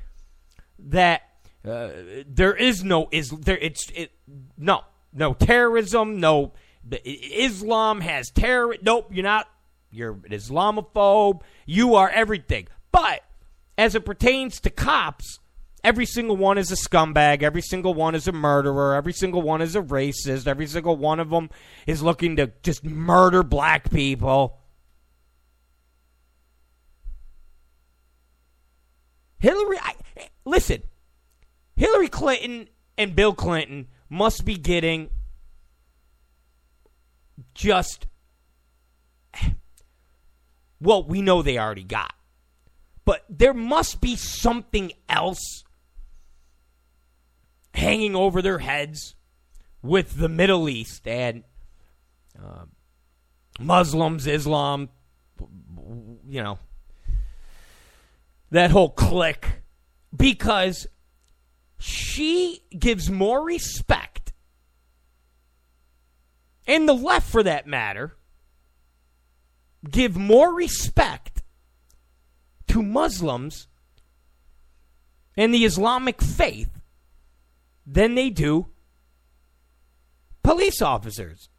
that 0.78 1.22
uh, 1.66 1.90
there 2.28 2.56
is 2.56 2.84
no 2.84 3.08
is 3.12 3.30
there 3.30 3.58
it's 3.58 3.90
it 3.96 4.12
no 4.58 4.82
no 5.14 5.34
terrorism 5.34 6.20
no 6.20 6.54
Islam 7.06 8.02
has 8.02 8.30
terror 8.32 8.76
nope 8.82 9.10
you're 9.12 9.24
not 9.24 9.48
you're 9.92 10.12
an 10.12 10.32
Islamophobe 10.32 11.42
you 11.66 11.96
are 11.96 12.10
everything. 12.10 12.68
But 12.92 13.22
as 13.78 13.94
it 13.94 14.06
pertains 14.06 14.60
to 14.62 14.70
cops, 14.70 15.40
every 15.88 16.06
single 16.06 16.36
one 16.36 16.58
is 16.58 16.70
a 16.70 16.76
scumbag. 16.76 17.44
Every 17.44 17.62
single 17.62 17.94
one 17.94 18.14
is 18.14 18.28
a 18.28 18.34
murderer. 18.34 18.94
Every 18.94 19.14
single 19.14 19.42
one 19.42 19.62
is 19.62 19.74
a 19.74 19.82
racist. 19.82 20.46
Every 20.46 20.68
single 20.68 20.98
one 20.98 21.22
of 21.22 21.30
them 21.30 21.50
is 21.88 22.04
looking 22.04 22.36
to 22.36 22.52
just 22.62 22.84
murder 22.84 23.42
black 23.42 23.90
people. 23.90 24.60
Hillary, 29.40 29.78
I, 29.82 29.94
listen, 30.44 30.82
Hillary 31.78 32.10
Clinton 32.10 32.68
and 32.98 33.16
Bill 33.16 33.34
Clinton 33.34 33.88
must 34.10 34.44
be 34.44 34.56
getting 34.56 35.10
just 37.54 38.08
well, 40.82 41.04
we 41.04 41.22
know 41.22 41.42
they 41.42 41.58
already 41.58 41.84
got. 41.84 42.14
But 43.06 43.24
there 43.30 43.54
must 43.54 44.02
be 44.02 44.18
something 44.18 44.92
else 45.08 45.64
hanging 47.78 48.16
over 48.16 48.42
their 48.42 48.58
heads 48.58 49.16
with 49.84 50.18
the 50.18 50.28
Middle 50.28 50.68
East 50.68 51.08
and 51.08 51.44
uh, 52.38 52.66
Muslims, 53.60 54.26
Islam, 54.26 54.90
you 56.28 56.42
know, 56.42 56.58
that 58.50 58.72
whole 58.72 58.90
clique, 58.90 59.62
because 60.16 60.88
she 61.78 62.64
gives 62.78 63.12
more 63.12 63.44
respect, 63.44 64.34
and 66.66 66.90
the 66.90 66.94
left 66.94 67.30
for 67.30 67.44
that 67.44 67.68
matter, 67.68 68.18
give 69.90 70.18
more 70.18 70.54
respect 70.54 71.44
to 72.68 72.82
Muslims 72.82 73.68
and 75.36 75.54
the 75.54 75.64
Islamic 75.64 76.22
faith 76.22 76.77
than 77.88 78.16
they 78.16 78.30
do 78.30 78.68
police 80.44 80.82
officers. 80.82 81.50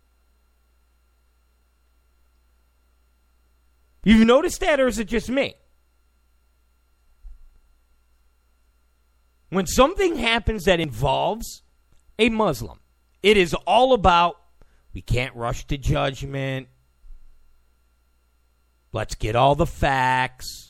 You've 4.05 4.27
noticed 4.27 4.61
that, 4.61 4.79
or 4.79 4.87
is 4.87 4.99
it 4.99 5.09
just 5.09 5.29
me? 5.29 5.55
When 9.51 9.67
something 9.67 10.17
happens 10.17 10.65
that 10.65 10.79
involves 10.79 11.63
a 12.19 12.29
Muslim, 12.29 12.79
it 13.23 13.37
is 13.37 13.55
all 13.55 13.95
about 13.95 14.37
we 14.93 15.01
can't 15.01 15.35
rush 15.35 15.67
to 15.67 15.79
judgment. 15.79 16.69
Let's 18.93 19.15
get 19.15 19.37
all 19.37 19.55
the 19.55 19.67
facts. 19.67 20.68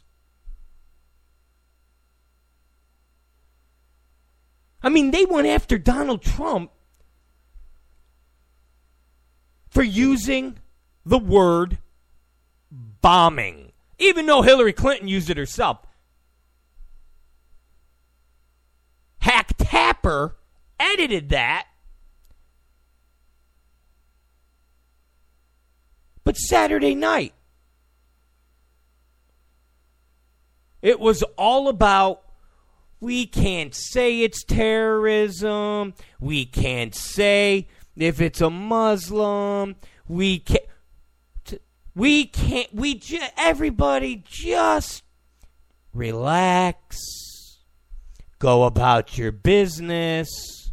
I 4.83 4.89
mean, 4.89 5.11
they 5.11 5.25
went 5.25 5.47
after 5.47 5.77
Donald 5.79 6.23
Trump 6.23 6.71
for 9.69 9.83
using 9.83 10.59
the 11.05 11.19
word 11.19 11.79
bombing, 12.71 13.73
even 13.99 14.27
though 14.27 14.43
Hillary 14.43 14.73
Clinton 14.73 15.09
used 15.09 15.31
it 15.31 15.37
herself. 15.37 15.79
Hack 19.19 19.55
Tapper 19.59 20.37
edited 20.79 21.31
that. 21.31 21.67
But 26.25 26.37
Saturday 26.37 26.95
night, 26.95 27.33
it 30.83 31.01
was 31.01 31.23
all 31.37 31.69
about 31.69 32.23
we 33.01 33.27
can't 33.27 33.75
say 33.75 34.23
it's 34.23 34.43
terrorism. 34.45 35.95
We 36.21 36.45
can't 36.45 36.95
say 36.95 37.69
if 37.97 38.21
it's 38.21 38.41
a 38.41 38.51
Muslim. 38.51 39.77
We 40.07 40.41
can't. 40.41 40.65
We 41.95 42.27
can't. 42.27 42.75
We 42.75 42.95
just. 42.95 43.33
Everybody 43.37 44.23
just 44.27 45.05
relax. 45.93 46.99
Go 48.39 48.65
about 48.65 49.19
your 49.19 49.33
business. 49.33 50.73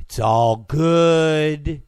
It's 0.00 0.18
all 0.18 0.56
good. 0.56 1.82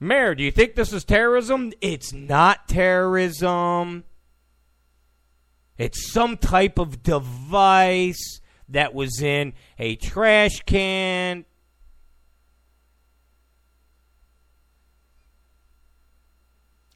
Mayor, 0.00 0.34
do 0.34 0.44
you 0.44 0.50
think 0.50 0.74
this 0.76 0.92
is 0.92 1.04
terrorism? 1.04 1.72
It's 1.80 2.12
not 2.12 2.68
terrorism. 2.68 4.04
It's 5.78 6.12
some 6.12 6.36
type 6.36 6.78
of 6.78 7.02
device 7.02 8.40
that 8.68 8.92
was 8.92 9.22
in 9.22 9.54
a 9.78 9.96
trash 9.96 10.60
can. 10.66 11.44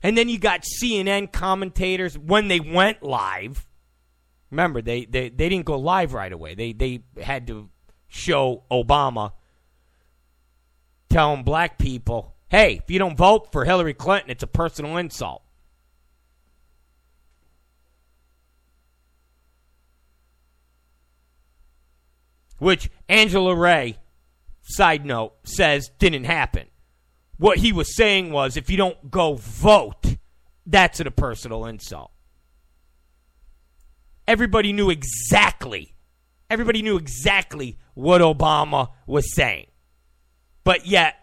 And 0.02 0.18
then 0.18 0.28
you 0.28 0.38
got 0.38 0.64
CNN 0.64 1.30
commentators 1.30 2.18
when 2.18 2.48
they 2.48 2.58
went 2.58 3.04
live. 3.04 3.66
Remember, 4.50 4.82
they, 4.82 5.04
they, 5.04 5.28
they 5.28 5.48
didn't 5.48 5.64
go 5.64 5.78
live 5.78 6.12
right 6.12 6.32
away. 6.32 6.54
They, 6.54 6.72
they 6.72 7.04
had 7.22 7.46
to 7.46 7.70
show 8.08 8.64
Obama 8.70 9.32
telling 11.08 11.44
black 11.44 11.78
people, 11.78 12.34
hey, 12.48 12.80
if 12.82 12.90
you 12.90 12.98
don't 12.98 13.16
vote 13.16 13.52
for 13.52 13.64
Hillary 13.64 13.94
Clinton, 13.94 14.30
it's 14.30 14.42
a 14.42 14.48
personal 14.48 14.96
insult. 14.96 15.42
Which 22.62 22.92
Angela 23.08 23.56
Rye, 23.56 23.98
side 24.60 25.04
note, 25.04 25.32
says 25.42 25.90
didn't 25.98 26.22
happen. 26.22 26.68
What 27.36 27.58
he 27.58 27.72
was 27.72 27.96
saying 27.96 28.30
was 28.30 28.56
if 28.56 28.70
you 28.70 28.76
don't 28.76 29.10
go 29.10 29.34
vote, 29.34 30.14
that's 30.64 31.00
a 31.00 31.10
personal 31.10 31.66
insult. 31.66 32.12
Everybody 34.28 34.72
knew 34.72 34.90
exactly, 34.90 35.96
everybody 36.48 36.82
knew 36.82 36.96
exactly 36.96 37.78
what 37.94 38.20
Obama 38.20 38.90
was 39.08 39.34
saying. 39.34 39.66
But 40.62 40.86
yet, 40.86 41.16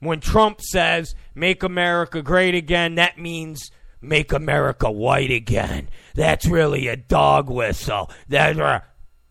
when 0.00 0.20
Trump 0.20 0.60
says, 0.60 1.14
make 1.34 1.62
America 1.62 2.20
great 2.20 2.54
again, 2.54 2.96
that 2.96 3.16
means 3.16 3.70
make 4.02 4.30
America 4.34 4.90
white 4.90 5.30
again. 5.30 5.88
That's 6.14 6.44
really 6.44 6.86
a 6.86 6.96
dog 6.96 7.48
whistle. 7.48 8.10
That's 8.28 8.58
uh, 8.58 8.80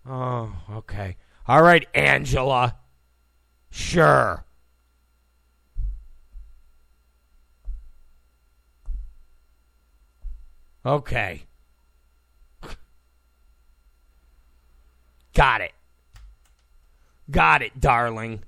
Oh, 0.08 0.54
okay. 0.72 1.18
All 1.48 1.62
right, 1.62 1.88
Angela. 1.94 2.76
Sure. 3.72 4.46
Okay. 10.86 11.44
Got 15.34 15.62
it. 15.62 15.72
Got 17.30 17.64
it, 17.64 17.80
darling. 17.80 18.44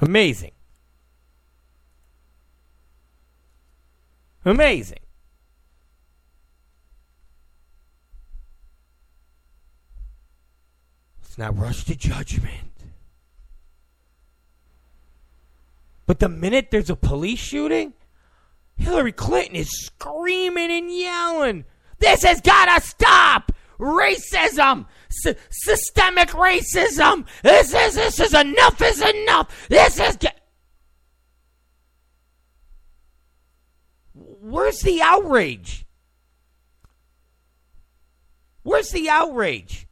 Amazing. 0.00 0.52
Amazing. 4.44 4.98
Let's 11.22 11.36
not 11.36 11.58
rush 11.58 11.84
to 11.84 11.94
judgment. 11.94 12.54
But 16.06 16.18
the 16.18 16.28
minute 16.28 16.68
there's 16.70 16.90
a 16.90 16.96
police 16.96 17.38
shooting, 17.38 17.92
Hillary 18.76 19.12
Clinton 19.12 19.54
is 19.54 19.70
screaming 19.70 20.70
and 20.70 20.90
yelling, 20.90 21.66
This 21.98 22.22
has 22.24 22.40
got 22.40 22.74
to 22.74 22.86
stop! 22.86 23.52
Racism, 23.80 24.86
S- 25.08 25.34
systemic 25.50 26.28
racism. 26.30 27.26
This 27.42 27.74
is 27.74 27.94
this 27.94 28.20
is 28.20 28.34
enough 28.34 28.80
is 28.80 29.00
enough. 29.00 29.68
This 29.68 29.98
is. 29.98 30.18
Where's 34.14 34.80
the 34.80 35.02
outrage? 35.02 35.86
Where's 38.62 38.90
the 38.90 39.08
outrage 39.08 39.86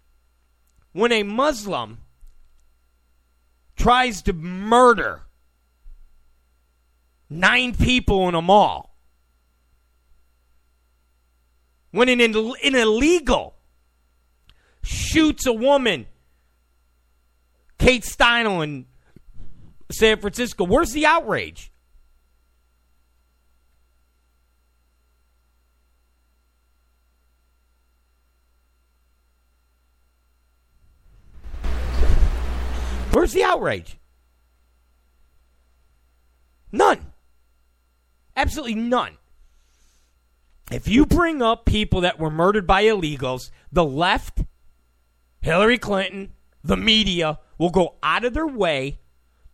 when 0.93 1.13
a 1.13 1.23
Muslim 1.23 1.99
tries 3.77 4.21
to 4.23 4.33
murder 4.33 5.23
nine 7.31 7.75
people 7.75 8.29
in 8.29 8.35
a 8.35 8.43
mall. 8.43 8.97
When 11.91 12.09
an, 12.09 12.21
an 12.21 12.75
illegal 12.75 13.55
shoots 14.89 15.47
a 15.47 15.53
woman, 15.53 16.07
Kate 17.79 18.03
Steinle 18.03 18.65
in 18.65 18.87
San 19.93 20.19
Francisco, 20.19 20.65
where's 20.65 20.93
the 20.93 21.07
outrage? 21.07 21.71
Where's 33.13 33.33
the 33.33 33.43
outrage? 33.43 33.99
None. 36.71 37.13
Absolutely 38.37 38.75
none. 38.75 39.19
If 40.71 40.87
you 40.87 41.07
bring 41.07 41.43
up 41.43 41.65
people 41.65 42.03
that 42.03 42.19
were 42.19 42.31
murdered 42.31 42.67
by 42.67 42.85
illegals, 42.85 43.51
the 43.73 43.85
left, 43.85 44.43
Hillary 45.41 45.79
Clinton, 45.79 46.33
the 46.63 46.77
media 46.77 47.39
will 47.59 47.71
go 47.71 47.97
out 48.03 48.25
of 48.25 48.35
their 48.35 48.47
way 48.47 48.99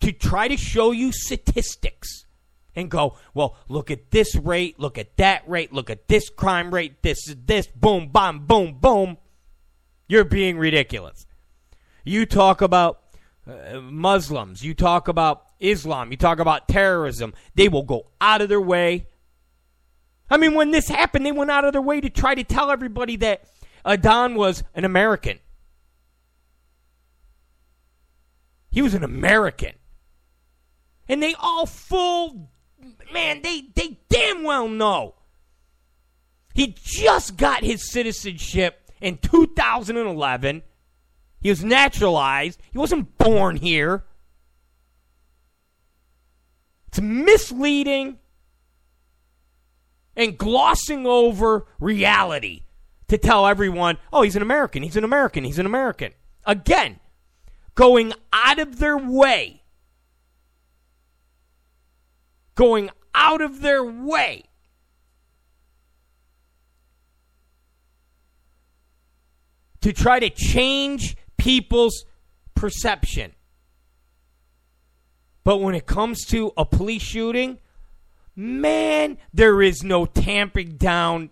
to 0.01 0.13
try 0.13 0.49
to 0.49 0.57
show 0.57 0.91
you 0.91 1.13
statistics 1.13 2.27
and 2.75 2.91
go, 2.91 3.17
well, 3.33 3.57
look 3.69 3.91
at 3.91 4.11
this 4.11 4.35
rate, 4.35 4.79
look 4.79 4.99
at 4.99 5.17
that 5.17 5.49
rate, 5.49 5.73
look 5.73 5.91
at 5.91 6.09
this 6.09 6.29
crime 6.29 6.75
rate, 6.75 7.03
this 7.03 7.29
is 7.29 7.37
this, 7.47 7.67
boom, 7.69 8.09
bam, 8.09 8.47
boom, 8.47 8.79
boom. 8.81 9.17
You're 10.09 10.25
being 10.25 10.59
ridiculous. 10.59 11.27
You 12.05 12.27
talk 12.27 12.61
about 12.61 13.01
uh, 13.47 13.81
Muslims, 13.81 14.65
you 14.65 14.75
talk 14.75 15.09
about 15.09 15.47
Islam, 15.61 16.11
you 16.11 16.17
talk 16.17 16.39
about 16.39 16.69
terrorism, 16.69 17.33
they 17.55 17.69
will 17.69 17.85
go 17.85 18.07
out 18.21 18.43
of 18.43 18.49
their 18.49 18.61
way. 18.61 19.07
I 20.29 20.37
mean, 20.37 20.55
when 20.55 20.71
this 20.71 20.89
happened, 20.89 21.25
they 21.25 21.33
went 21.33 21.51
out 21.51 21.65
of 21.65 21.73
their 21.73 21.83
way 21.83 22.01
to 22.01 22.11
try 22.11 22.35
to 22.35 22.45
tell 22.45 22.71
everybody 22.71 23.17
that 23.17 23.45
Adnan 23.87 24.35
was 24.35 24.65
an 24.75 24.85
American. 24.85 25.39
He 28.75 28.83
was 28.83 28.95
an 28.95 29.05
American. 29.05 29.75
And 31.09 31.23
they 31.23 31.37
all 31.39 31.65
full 31.65 32.51
man, 33.13 33.41
they 33.43 33.69
they 33.73 34.01
damn 34.09 34.43
well 34.43 34.67
know. 34.67 35.15
He 36.55 36.75
just 36.83 37.37
got 37.37 37.63
his 37.63 37.89
citizenship 37.89 38.91
in 39.01 39.19
2011. 39.19 40.63
He 41.41 41.51
was 41.51 41.63
naturalized. 41.63 42.61
He 42.73 42.79
wasn't 42.79 43.17
born 43.17 43.55
here. 43.55 44.03
It's 46.89 47.01
misleading 47.01 48.19
and 50.17 50.37
glossing 50.37 51.07
over 51.07 51.67
reality 51.79 52.63
to 53.07 53.19
tell 53.19 53.47
everyone, 53.47 53.99
oh, 54.13 54.23
he's 54.23 54.35
an 54.35 54.43
American, 54.43 54.83
he's 54.83 54.97
an 54.97 55.05
American, 55.05 55.45
he's 55.45 55.61
an 55.61 55.67
American. 55.67 56.13
Again, 56.45 56.99
going 57.75 58.13
out 58.33 58.59
of 58.59 58.79
their 58.79 58.97
way, 58.97 59.63
going 62.55 62.91
out 63.15 63.41
of 63.41 63.61
their 63.61 63.85
way 63.85 64.45
to 69.81 69.93
try 69.93 70.19
to 70.19 70.31
change 70.31 71.17
people's 71.37 72.05
perception. 72.55 73.33
But 75.45 75.59
when 75.59 75.75
it 75.75 75.85
comes 75.85 76.25
to 76.29 76.53
a 76.57 76.65
police 76.65 77.03
shooting, 77.03 77.59
man, 78.35 79.19
there 79.35 79.61
is 79.61 79.83
no 79.83 80.07
tamping 80.07 80.77
down 80.77 81.29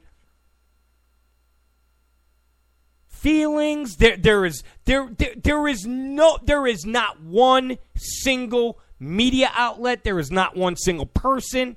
feelings. 3.22 3.96
There, 3.96 4.16
there 4.16 4.44
is 4.44 4.62
there, 4.84 5.08
there 5.16 5.34
there 5.42 5.68
is 5.68 5.86
no 5.86 6.38
there 6.42 6.66
is 6.66 6.84
not 6.84 7.20
one 7.22 7.78
single 7.96 8.78
media 8.98 9.50
outlet. 9.54 10.04
There 10.04 10.18
is 10.18 10.30
not 10.30 10.56
one 10.56 10.76
single 10.76 11.06
person 11.06 11.76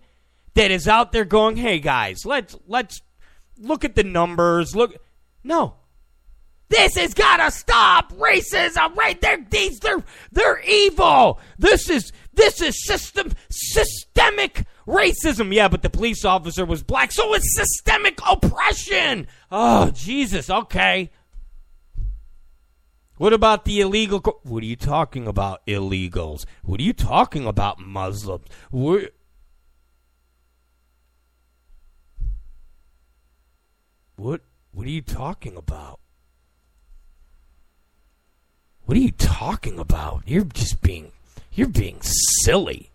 that 0.55 0.71
is 0.71 0.87
out 0.87 1.11
there 1.11 1.25
going, 1.25 1.57
"Hey 1.57 1.79
guys, 1.79 2.25
let's 2.25 2.55
let's 2.67 3.01
look 3.59 3.85
at 3.85 3.95
the 3.95 4.03
numbers." 4.03 4.75
Look, 4.75 4.95
no, 5.43 5.75
this 6.69 6.95
has 6.95 7.13
got 7.13 7.37
to 7.37 7.51
stop. 7.51 8.11
Racism, 8.13 8.95
right? 8.95 9.19
They're 9.21 9.45
these 9.49 9.79
they're 9.79 10.03
they're 10.31 10.61
evil. 10.61 11.39
This 11.59 11.89
is 11.89 12.11
this 12.33 12.61
is 12.61 12.85
system 12.85 13.31
systemic 13.49 14.65
racism. 14.87 15.53
Yeah, 15.53 15.67
but 15.67 15.83
the 15.83 15.89
police 15.89 16.25
officer 16.25 16.65
was 16.65 16.83
black, 16.83 17.11
so 17.11 17.33
it's 17.33 17.55
systemic 17.55 18.19
oppression. 18.27 19.27
Oh, 19.51 19.91
Jesus. 19.91 20.49
Okay. 20.49 21.11
What 23.17 23.31
about 23.31 23.63
the 23.63 23.79
illegal? 23.79 24.19
Co- 24.19 24.39
what 24.43 24.61
are 24.61 24.65
you 24.65 24.75
talking 24.75 25.27
about? 25.27 25.65
Illegals? 25.65 26.45
What 26.63 26.79
are 26.79 26.83
you 26.83 26.93
talking 26.93 27.47
about? 27.47 27.79
Muslims? 27.79 28.45
What? 28.71 29.13
What? 34.17 34.41
What 34.73 34.85
are 34.85 34.91
you 34.91 35.01
talking 35.01 35.55
about? 35.55 35.99
What 38.85 38.97
are 38.97 39.01
you 39.01 39.11
talking 39.11 39.79
about? 39.79 40.23
You're 40.25 40.43
just 40.43 40.81
being 40.81 41.13
you're 41.53 41.69
being 41.69 42.01
silly. 42.01 42.91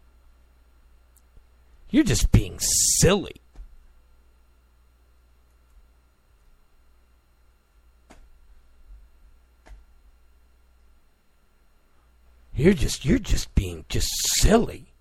You're 1.89 2.05
just 2.05 2.31
being 2.31 2.59
silly. 3.01 3.40
You're 12.55 12.75
just 12.75 13.05
you're 13.05 13.19
just 13.19 13.55
being 13.55 13.85
just 13.89 14.09
silly. 14.41 14.93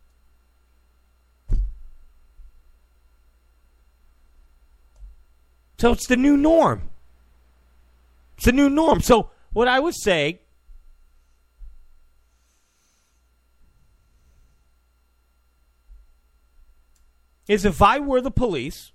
So 5.77 5.93
it's 5.93 6.07
the 6.07 6.17
new 6.17 6.35
norm. 6.35 6.89
It's 8.35 8.45
the 8.45 8.51
new 8.51 8.69
norm. 8.69 9.01
So 9.01 9.31
what 9.51 9.67
I 9.67 9.79
would 9.79 9.95
say 9.95 10.41
is 17.47 17.65
if 17.65 17.81
I 17.81 17.99
were 17.99 18.21
the 18.21 18.31
police, 18.31 18.91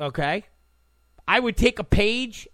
okay, 0.00 0.44
I 1.28 1.40
would 1.40 1.56
take 1.56 1.78
a 1.78 1.84
page 1.84 2.48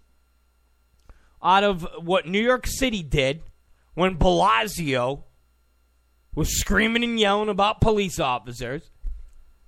out 1.41 1.63
of 1.63 1.87
what 1.97 2.27
New 2.27 2.41
York 2.41 2.67
City 2.67 3.01
did 3.03 3.41
when 3.93 4.17
Blasio 4.17 5.23
was 6.35 6.59
screaming 6.59 7.03
and 7.03 7.19
yelling 7.19 7.49
about 7.49 7.81
police 7.81 8.19
officers. 8.19 8.89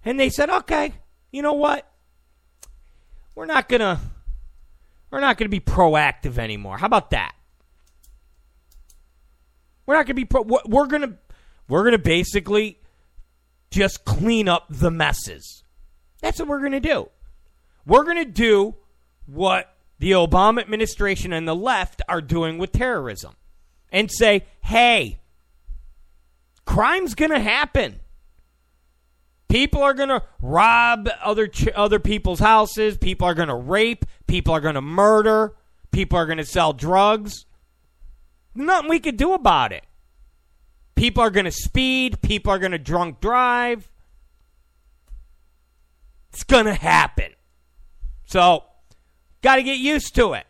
And 0.05 0.19
they 0.19 0.29
said, 0.29 0.49
okay, 0.49 0.93
you 1.31 1.41
know 1.41 1.53
what? 1.53 1.89
We're 3.35 3.45
not 3.45 3.69
going 3.69 3.81
to. 3.81 3.99
We're 5.09 5.19
not 5.19 5.37
going 5.37 5.45
to 5.45 5.49
be 5.49 5.59
proactive 5.59 6.39
anymore. 6.39 6.77
How 6.77 6.87
about 6.87 7.11
that? 7.11 7.35
We're 9.85 9.93
not 9.93 10.07
going 10.07 10.15
to 10.15 10.21
be 10.21 10.25
pro. 10.25 10.41
We're 10.41 10.87
going 10.87 11.03
to 11.03 11.17
we're 11.67 11.83
going 11.83 11.91
to 11.93 11.99
basically 11.99 12.79
just 13.69 14.05
clean 14.05 14.47
up 14.47 14.65
the 14.69 14.89
messes. 14.89 15.63
That's 16.21 16.39
what 16.39 16.47
we're 16.47 16.59
going 16.59 16.71
to 16.71 16.79
do. 16.79 17.09
We're 17.85 18.03
going 18.03 18.17
to 18.17 18.25
do 18.25 18.75
what 19.25 19.75
the 19.99 20.11
Obama 20.11 20.61
administration 20.61 21.33
and 21.33 21.47
the 21.47 21.55
left 21.55 22.01
are 22.07 22.21
doing 22.21 22.57
with 22.57 22.71
terrorism 22.71 23.35
and 23.93 24.11
say, 24.11 24.45
hey, 24.61 25.19
crime's 26.65 27.15
going 27.15 27.31
to 27.31 27.39
happen. 27.39 27.99
People 29.47 29.83
are 29.83 29.93
going 29.93 30.09
to 30.09 30.23
rob 30.41 31.07
other 31.23 31.47
ch- 31.47 31.69
other 31.69 31.99
people's 31.99 32.39
houses. 32.39 32.97
People 32.97 33.27
are 33.27 33.35
going 33.35 33.49
to 33.49 33.55
rape. 33.55 34.03
People 34.25 34.55
are 34.55 34.59
going 34.59 34.73
to 34.73 34.81
murder. 34.81 35.53
People 35.91 36.17
are 36.17 36.25
going 36.25 36.39
to 36.39 36.45
sell 36.45 36.73
drugs. 36.73 37.45
Nothing 38.55 38.89
we 38.89 38.99
could 38.99 39.15
do 39.15 39.33
about 39.33 39.71
it. 39.71 39.83
People 40.95 41.21
are 41.21 41.29
going 41.29 41.45
to 41.45 41.51
speed. 41.51 42.19
People 42.23 42.51
are 42.51 42.59
going 42.59 42.71
to 42.71 42.79
drunk 42.79 43.21
drive. 43.21 43.91
It's 46.31 46.43
going 46.43 46.65
to 46.65 46.73
happen. 46.73 47.31
So, 48.25 48.63
got 49.43 49.57
to 49.57 49.63
get 49.63 49.77
used 49.77 50.15
to 50.15 50.33
it. 50.33 50.47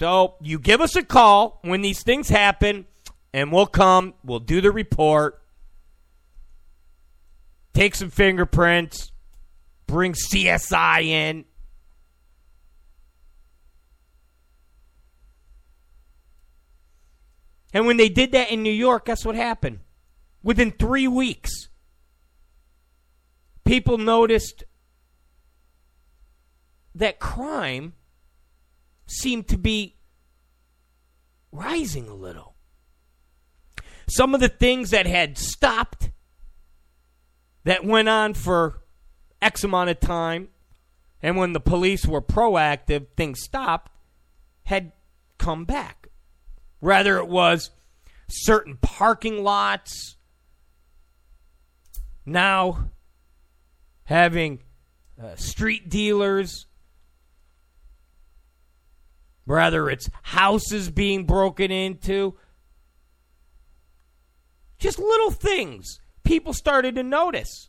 So, 0.00 0.36
you 0.40 0.58
give 0.58 0.80
us 0.80 0.96
a 0.96 1.02
call 1.02 1.58
when 1.60 1.82
these 1.82 2.02
things 2.02 2.30
happen, 2.30 2.86
and 3.34 3.52
we'll 3.52 3.66
come. 3.66 4.14
We'll 4.24 4.38
do 4.38 4.62
the 4.62 4.70
report, 4.70 5.42
take 7.74 7.94
some 7.94 8.08
fingerprints, 8.08 9.12
bring 9.86 10.14
CSI 10.14 11.04
in. 11.04 11.44
And 17.74 17.86
when 17.86 17.98
they 17.98 18.08
did 18.08 18.32
that 18.32 18.50
in 18.50 18.62
New 18.62 18.72
York, 18.72 19.04
guess 19.04 19.22
what 19.22 19.34
happened? 19.34 19.80
Within 20.42 20.70
three 20.70 21.08
weeks, 21.08 21.68
people 23.66 23.98
noticed 23.98 24.64
that 26.94 27.20
crime 27.20 27.92
seemed 29.10 29.48
to 29.48 29.58
be 29.58 29.96
rising 31.52 32.08
a 32.08 32.14
little. 32.14 32.54
Some 34.08 34.34
of 34.34 34.40
the 34.40 34.48
things 34.48 34.90
that 34.90 35.06
had 35.06 35.36
stopped, 35.36 36.10
that 37.64 37.84
went 37.84 38.08
on 38.08 38.34
for 38.34 38.82
X 39.42 39.64
amount 39.64 39.90
of 39.90 40.00
time, 40.00 40.48
and 41.22 41.36
when 41.36 41.52
the 41.52 41.60
police 41.60 42.06
were 42.06 42.22
proactive, 42.22 43.06
things 43.16 43.42
stopped, 43.42 43.92
had 44.64 44.92
come 45.38 45.64
back. 45.64 46.08
Rather, 46.80 47.18
it 47.18 47.28
was 47.28 47.70
certain 48.28 48.78
parking 48.80 49.42
lots 49.42 50.16
now 52.24 52.90
having 54.04 54.62
uh, 55.22 55.34
street 55.36 55.88
dealers. 55.88 56.66
Rather, 59.50 59.90
it's 59.90 60.08
houses 60.22 60.90
being 60.90 61.24
broken 61.24 61.72
into. 61.72 62.36
Just 64.78 65.00
little 65.00 65.32
things 65.32 65.98
people 66.22 66.52
started 66.52 66.94
to 66.94 67.02
notice. 67.02 67.68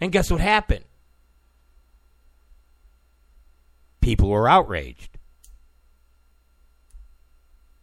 And 0.00 0.10
guess 0.10 0.30
what 0.30 0.40
happened? 0.40 0.86
People 4.00 4.30
were 4.30 4.48
outraged. 4.48 5.18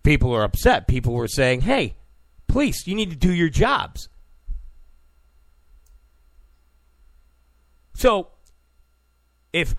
People 0.01 0.31
were 0.31 0.43
upset. 0.43 0.87
People 0.87 1.13
were 1.13 1.27
saying, 1.27 1.61
hey, 1.61 1.95
police, 2.47 2.87
you 2.87 2.95
need 2.95 3.11
to 3.11 3.15
do 3.15 3.31
your 3.31 3.49
jobs. 3.49 4.09
So, 7.93 8.29
if 9.53 9.75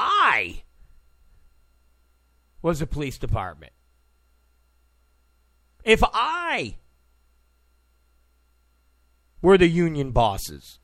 I 0.00 0.62
was 2.62 2.80
a 2.80 2.86
police 2.86 3.18
department, 3.18 3.72
if 5.82 6.02
I 6.04 6.76
were 9.42 9.58
the 9.58 9.66
union 9.66 10.12
bosses, 10.12 10.78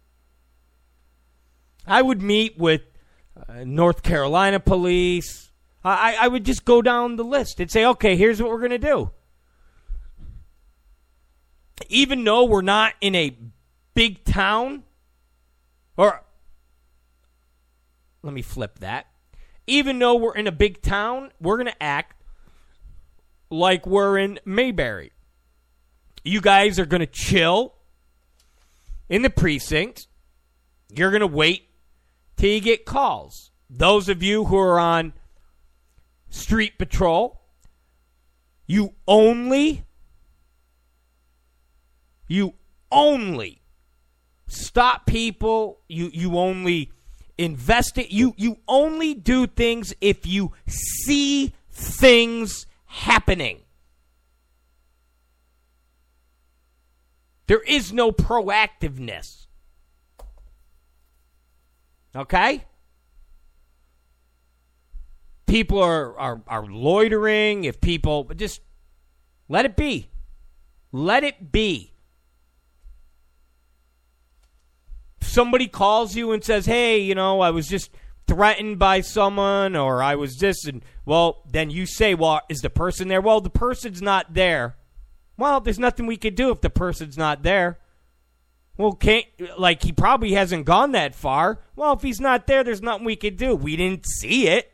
I 1.86 2.02
would 2.02 2.22
meet 2.22 2.58
with 2.58 2.82
uh, 3.48 3.62
North 3.64 4.02
Carolina 4.02 4.58
police. 4.58 5.52
I, 5.84 6.16
I 6.20 6.28
would 6.28 6.44
just 6.44 6.64
go 6.64 6.82
down 6.82 7.16
the 7.16 7.24
list 7.24 7.60
and 7.60 7.70
say, 7.70 7.84
okay, 7.84 8.16
here's 8.16 8.42
what 8.42 8.50
we're 8.50 8.58
going 8.58 8.70
to 8.70 8.78
do. 8.78 9.10
Even 11.88 12.24
though 12.24 12.44
we're 12.44 12.62
not 12.62 12.94
in 13.00 13.14
a 13.14 13.36
big 13.94 14.24
town, 14.24 14.82
or 15.96 16.24
let 18.24 18.32
me 18.32 18.42
flip 18.42 18.78
that. 18.78 19.06
Even 19.66 19.98
though 19.98 20.14
we're 20.14 20.34
in 20.34 20.46
a 20.46 20.52
big 20.52 20.80
town, 20.80 21.30
we're 21.40 21.56
going 21.56 21.66
to 21.66 21.82
act 21.82 22.22
like 23.50 23.86
we're 23.86 24.16
in 24.18 24.40
Mayberry. 24.46 25.12
You 26.24 26.40
guys 26.40 26.78
are 26.78 26.86
going 26.86 27.00
to 27.00 27.06
chill 27.06 27.74
in 29.10 29.20
the 29.20 29.30
precinct. 29.30 30.06
You're 30.88 31.10
going 31.10 31.20
to 31.20 31.26
wait 31.26 31.68
till 32.36 32.50
you 32.50 32.60
get 32.60 32.86
calls. 32.86 33.50
Those 33.68 34.08
of 34.08 34.22
you 34.22 34.46
who 34.46 34.56
are 34.56 34.78
on 34.78 35.12
street 36.30 36.78
patrol, 36.78 37.42
you 38.66 38.94
only 39.06 39.84
you 42.26 42.54
only 42.90 43.60
stop 44.46 45.04
people, 45.04 45.80
you 45.88 46.10
you 46.12 46.38
only 46.38 46.90
invest 47.38 47.98
it, 47.98 48.10
you 48.10 48.34
you 48.36 48.58
only 48.68 49.14
do 49.14 49.46
things 49.46 49.94
if 50.00 50.26
you 50.26 50.52
see 50.66 51.52
things 51.70 52.66
happening. 52.86 53.60
There 57.46 57.60
is 57.60 57.92
no 57.92 58.10
proactiveness. 58.10 59.46
Okay? 62.16 62.64
People 65.46 65.82
are, 65.82 66.16
are, 66.18 66.40
are 66.46 66.66
loitering, 66.66 67.64
if 67.64 67.80
people 67.80 68.24
just 68.36 68.60
let 69.48 69.64
it 69.64 69.76
be. 69.76 70.08
Let 70.90 71.22
it 71.22 71.52
be. 71.52 71.92
If 75.13 75.13
somebody 75.26 75.68
calls 75.68 76.14
you 76.16 76.32
and 76.32 76.42
says, 76.42 76.66
hey, 76.66 76.98
you 76.98 77.14
know, 77.14 77.40
I 77.40 77.50
was 77.50 77.68
just 77.68 77.90
threatened 78.26 78.78
by 78.78 79.00
someone 79.00 79.76
or 79.76 80.02
I 80.02 80.14
was 80.14 80.36
this 80.38 80.64
and 80.66 80.82
well, 81.04 81.42
then 81.50 81.70
you 81.70 81.86
say, 81.86 82.14
well, 82.14 82.40
is 82.48 82.60
the 82.60 82.70
person 82.70 83.08
there? 83.08 83.20
Well, 83.20 83.40
the 83.40 83.50
person's 83.50 84.00
not 84.00 84.34
there. 84.34 84.76
Well, 85.36 85.60
there's 85.60 85.78
nothing 85.78 86.06
we 86.06 86.16
can 86.16 86.34
do 86.34 86.50
if 86.50 86.60
the 86.60 86.70
person's 86.70 87.18
not 87.18 87.42
there. 87.42 87.78
Well, 88.76 88.92
can't 88.92 89.26
like 89.58 89.82
he 89.82 89.92
probably 89.92 90.32
hasn't 90.32 90.64
gone 90.64 90.92
that 90.92 91.14
far. 91.14 91.60
Well, 91.76 91.92
if 91.92 92.02
he's 92.02 92.20
not 92.20 92.46
there, 92.46 92.64
there's 92.64 92.82
nothing 92.82 93.04
we 93.04 93.16
can 93.16 93.36
do. 93.36 93.54
We 93.54 93.76
didn't 93.76 94.06
see 94.06 94.48
it. 94.48 94.72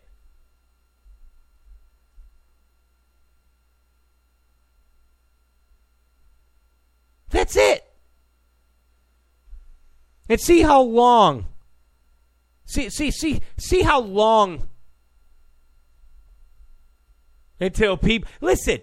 That's 7.31 7.57
it. 7.57 7.90
And 10.31 10.41
see 10.41 10.63
how 10.63 10.81
long. 10.81 11.47
See 12.65 12.89
see 12.89 13.11
see 13.11 13.43
see 13.59 13.83
how 13.83 14.01
long 14.01 14.69
until 17.59 17.99
people 17.99 18.31
listen. 18.41 18.79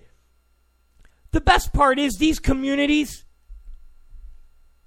The 1.31 1.41
best 1.41 1.73
part 1.73 1.97
is 1.97 2.17
these 2.17 2.37
communities 2.37 3.25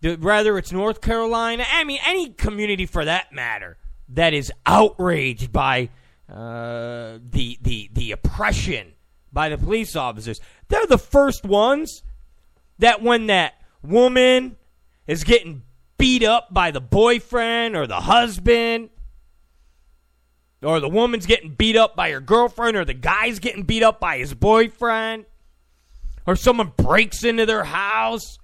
whether 0.02 0.56
it's 0.56 0.72
North 0.72 1.00
Carolina, 1.00 1.64
I 1.70 1.84
mean, 1.84 2.00
any 2.06 2.30
community 2.30 2.86
for 2.86 3.04
that 3.04 3.32
matter, 3.32 3.76
that 4.08 4.32
is 4.32 4.50
outraged 4.64 5.52
by 5.52 5.90
uh, 6.28 7.18
the, 7.22 7.58
the, 7.60 7.90
the 7.92 8.12
oppression 8.12 8.94
by 9.32 9.48
the 9.48 9.58
police 9.58 9.94
officers, 9.96 10.40
they're 10.68 10.86
the 10.86 10.98
first 10.98 11.44
ones 11.44 12.02
that 12.78 13.02
when 13.02 13.26
that 13.26 13.60
woman 13.82 14.56
is 15.06 15.22
getting 15.22 15.62
beat 16.00 16.24
up 16.24 16.52
by 16.52 16.70
the 16.70 16.80
boyfriend 16.80 17.76
or 17.76 17.86
the 17.86 18.00
husband, 18.00 18.90
or 20.62 20.80
the 20.80 20.88
woman's 20.88 21.26
getting 21.26 21.54
beat 21.54 21.76
up 21.76 21.94
by 21.94 22.10
her 22.10 22.20
girlfriend, 22.20 22.76
or 22.76 22.84
the 22.84 22.94
guy's 22.94 23.38
getting 23.38 23.62
beat 23.62 23.82
up 23.82 24.00
by 24.00 24.18
his 24.18 24.34
boyfriend, 24.34 25.26
or 26.26 26.34
someone 26.34 26.72
breaks 26.76 27.24
into 27.24 27.46
their 27.46 27.64
house 27.64 28.38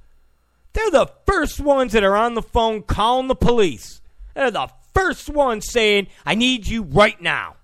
they're 0.76 0.90
the 0.90 1.10
first 1.24 1.58
ones 1.58 1.92
that 1.94 2.04
are 2.04 2.14
on 2.14 2.34
the 2.34 2.42
phone 2.42 2.82
calling 2.82 3.28
the 3.28 3.34
police. 3.34 4.02
They're 4.34 4.50
the 4.50 4.68
first 4.92 5.30
ones 5.30 5.70
saying, 5.70 6.08
I 6.26 6.34
need 6.34 6.66
you 6.66 6.82
right 6.82 7.18
now. 7.18 7.56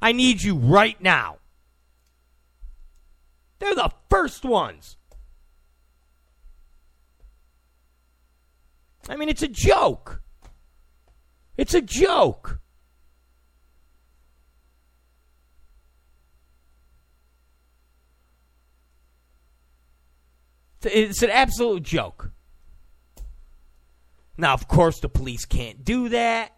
I 0.00 0.12
need 0.12 0.40
you 0.40 0.54
right 0.54 1.00
now. 1.02 1.38
They're 3.58 3.74
the 3.74 3.90
first 4.08 4.44
ones. 4.44 4.96
I 9.10 9.16
mean, 9.16 9.28
it's 9.28 9.42
a 9.42 9.48
joke. 9.48 10.22
It's 11.56 11.74
a 11.74 11.80
joke. 11.82 12.60
It's 20.82 21.24
an 21.24 21.30
absolute 21.30 21.82
joke. 21.82 22.30
Now, 24.38 24.54
of 24.54 24.68
course, 24.68 25.00
the 25.00 25.08
police 25.08 25.44
can't 25.44 25.84
do 25.84 26.08
that. 26.10 26.52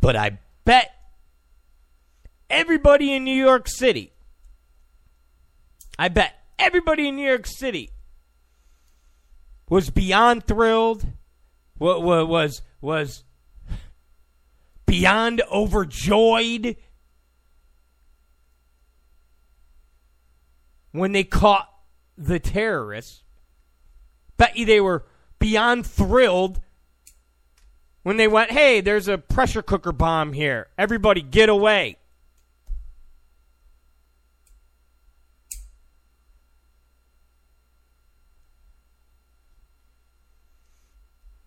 But 0.00 0.16
I 0.16 0.38
bet 0.64 0.95
everybody 2.50 3.12
in 3.12 3.24
New 3.24 3.34
York 3.34 3.68
City, 3.68 4.12
I 5.98 6.08
bet 6.08 6.34
everybody 6.58 7.08
in 7.08 7.16
New 7.16 7.26
York 7.26 7.46
City 7.46 7.90
was 9.68 9.90
beyond 9.90 10.46
thrilled, 10.46 11.06
was 11.78 12.26
was 12.28 12.62
was 12.80 13.24
beyond 14.86 15.42
overjoyed 15.50 16.76
when 20.92 21.12
they 21.12 21.24
caught 21.24 21.68
the 22.16 22.38
terrorists 22.38 23.22
Bet 24.36 24.56
you 24.56 24.66
they 24.66 24.80
were 24.80 25.04
beyond 25.38 25.86
thrilled 25.86 26.60
when 28.02 28.16
they 28.16 28.28
went, 28.28 28.50
hey, 28.50 28.80
there's 28.80 29.08
a 29.08 29.18
pressure 29.18 29.62
cooker 29.62 29.92
bomb 29.92 30.32
here. 30.32 30.68
Everybody 30.78 31.22
get 31.22 31.48
away. 31.48 31.96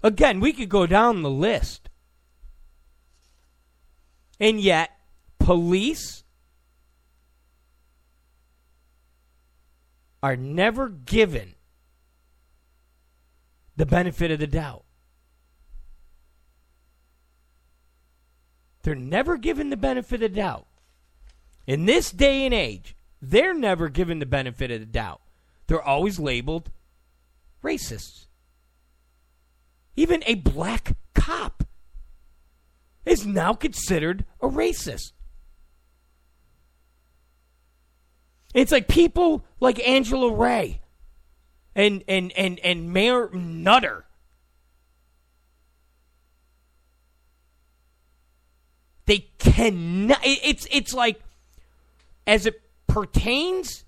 Again, 0.01 0.39
we 0.39 0.53
could 0.53 0.69
go 0.69 0.85
down 0.85 1.21
the 1.21 1.29
list. 1.29 1.89
And 4.39 4.61
yet, 4.61 4.91
police 5.39 6.23
are 10.23 10.35
never 10.35 10.89
given 10.89 11.55
the 13.75 13.85
benefit 13.85 14.31
of 14.31 14.39
the 14.39 14.47
doubt. 14.47 14.83
They're 18.83 18.95
never 18.95 19.37
given 19.37 19.69
the 19.69 19.77
benefit 19.77 20.23
of 20.23 20.31
the 20.31 20.37
doubt. 20.37 20.65
In 21.67 21.85
this 21.85 22.11
day 22.11 22.45
and 22.45 22.53
age, 22.53 22.95
they're 23.21 23.53
never 23.53 23.89
given 23.89 24.19
the 24.19 24.25
benefit 24.25 24.71
of 24.71 24.79
the 24.79 24.85
doubt. 24.85 25.21
They're 25.67 25.81
always 25.81 26.19
labeled 26.19 26.71
racists. 27.63 28.25
Even 29.99 30.23
a 30.27 30.35
black 30.35 30.95
cop 31.13 31.65
is 33.05 33.25
now 33.25 33.51
considered 33.51 34.23
a 34.41 34.47
racist. 34.47 35.11
It's 38.53 38.71
like 38.71 38.87
people 38.87 39.43
like 39.59 39.85
Angela 39.85 40.31
Rye 40.31 40.79
and 41.75 42.01
and 42.07 42.31
and 42.37 42.59
and 42.59 42.93
Mayor 42.93 43.29
Nutter. 43.33 44.05
They 49.05 49.27
cannot. 49.37 50.19
It's 50.23 50.65
it's 50.71 50.93
like 50.93 51.19
as 52.25 52.45
it 52.45 52.61
pertains 52.87 53.83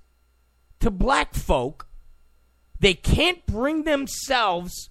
to 0.81 0.91
black 0.91 1.33
folk, 1.33 1.87
they 2.81 2.95
can't 2.95 3.45
bring 3.45 3.85
themselves 3.85 4.89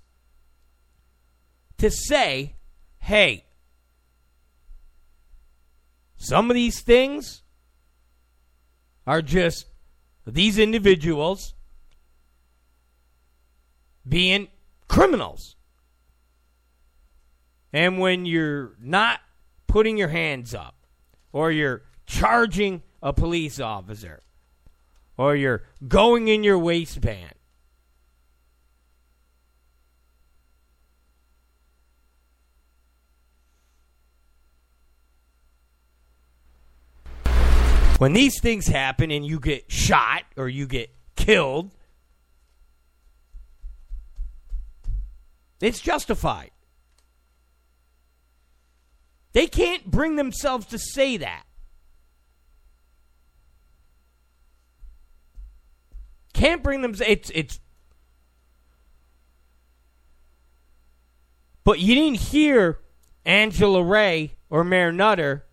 to 1.80 1.90
say, 1.90 2.56
"Hey, 2.98 3.44
some 6.16 6.50
of 6.50 6.54
these 6.54 6.80
things 6.80 7.42
are 9.06 9.22
just 9.22 9.66
these 10.26 10.58
individuals 10.58 11.54
being 14.06 14.48
criminals. 14.88 15.56
And 17.72 17.98
when 17.98 18.26
you're 18.26 18.72
not 18.80 19.20
putting 19.66 19.96
your 19.96 20.08
hands 20.08 20.54
up, 20.54 20.74
or 21.32 21.52
you're 21.52 21.82
charging 22.06 22.82
a 23.02 23.12
police 23.12 23.60
officer, 23.60 24.20
or 25.16 25.36
you're 25.36 25.62
going 25.86 26.28
in 26.28 26.42
your 26.42 26.58
waistband, 26.58 27.34
When 38.00 38.14
these 38.14 38.40
things 38.40 38.66
happen 38.66 39.10
and 39.10 39.26
you 39.26 39.38
get 39.38 39.70
shot 39.70 40.22
or 40.38 40.48
you 40.48 40.66
get 40.66 40.88
killed, 41.16 41.70
it's 45.60 45.80
justified. 45.82 46.50
They 49.34 49.46
can't 49.46 49.84
bring 49.84 50.16
themselves 50.16 50.64
to 50.68 50.78
say 50.78 51.18
that. 51.18 51.42
Can't 56.32 56.62
bring 56.62 56.80
them. 56.80 56.94
It's 57.06 57.30
it's. 57.34 57.60
But 61.64 61.80
you 61.80 61.94
didn't 61.94 62.20
hear 62.20 62.78
Angela 63.26 63.82
Rye 63.82 64.30
or 64.48 64.64
Mayor 64.64 64.90
Nutter 64.90 65.44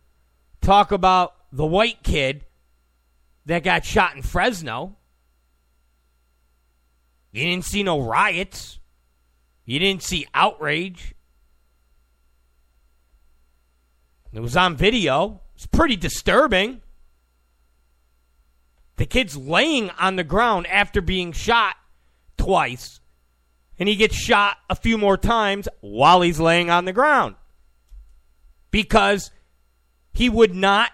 talk 0.62 0.94
about 0.94 1.34
the 1.52 1.66
white 1.66 2.04
kid 2.04 2.46
that 3.46 3.64
got 3.64 3.86
shot 3.86 4.16
in 4.16 4.22
Fresno. 4.22 4.96
You 7.32 7.46
didn't 7.46 7.66
see 7.66 7.84
no 7.84 8.02
riots. 8.02 8.80
You 9.66 9.80
didn't 9.80 10.04
see 10.04 10.28
outrage. 10.34 11.14
It 14.34 14.40
was 14.40 14.58
on 14.58 14.76
video. 14.76 15.42
It's 15.56 15.66
pretty 15.66 15.96
disturbing. 15.96 16.82
The 18.98 19.06
kid's 19.06 19.38
laying 19.38 19.90
on 19.92 20.16
the 20.16 20.24
ground 20.24 20.68
after 20.68 21.02
being 21.02 21.32
shot 21.32 21.76
twice, 22.38 23.00
and 23.80 23.88
he 23.88 23.96
gets 23.96 24.16
shot 24.16 24.58
a 24.70 24.76
few 24.76 24.98
more 24.98 25.18
times 25.18 25.68
while 25.82 26.22
he's 26.22 26.40
laying 26.40 26.70
on 26.70 26.86
the 26.86 26.94
ground 26.94 27.36
because 28.72 29.32
he 30.14 30.30
would 30.30 30.54
not 30.54 30.92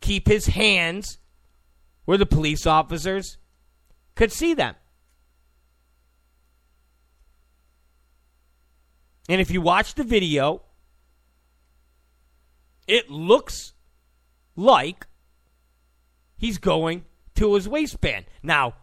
keep 0.00 0.28
his 0.28 0.46
hands 0.46 1.18
where 2.04 2.18
the 2.18 2.26
police 2.26 2.66
officers 2.66 3.38
could 4.14 4.32
see 4.32 4.54
them. 4.54 4.74
And 9.28 9.40
if 9.40 9.50
you 9.50 9.60
watch 9.60 9.94
the 9.94 10.04
video, 10.04 10.62
it 12.86 13.10
looks 13.10 13.72
like 14.54 15.06
he's 16.36 16.58
going 16.58 17.04
to 17.34 17.54
his 17.54 17.68
waistband. 17.68 18.26
Now, 18.42 18.74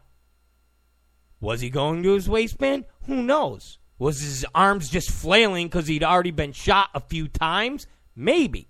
was 1.39 1.61
he 1.61 1.70
going 1.70 2.03
to 2.03 2.14
his 2.14 2.30
waistband? 2.30 2.86
Who 3.05 3.24
knows? 3.24 3.78
Was 3.99 4.22
his 4.22 4.45
arms 4.53 4.89
just 4.89 5.09
flailing 5.09 5.68
because 5.68 5.88
he'd 5.88 6.03
already 6.03 6.32
been 6.32 6.51
shot 6.51 6.89
a 6.93 6.99
few 6.99 7.28
times? 7.28 7.88
Maybe. 8.16 8.70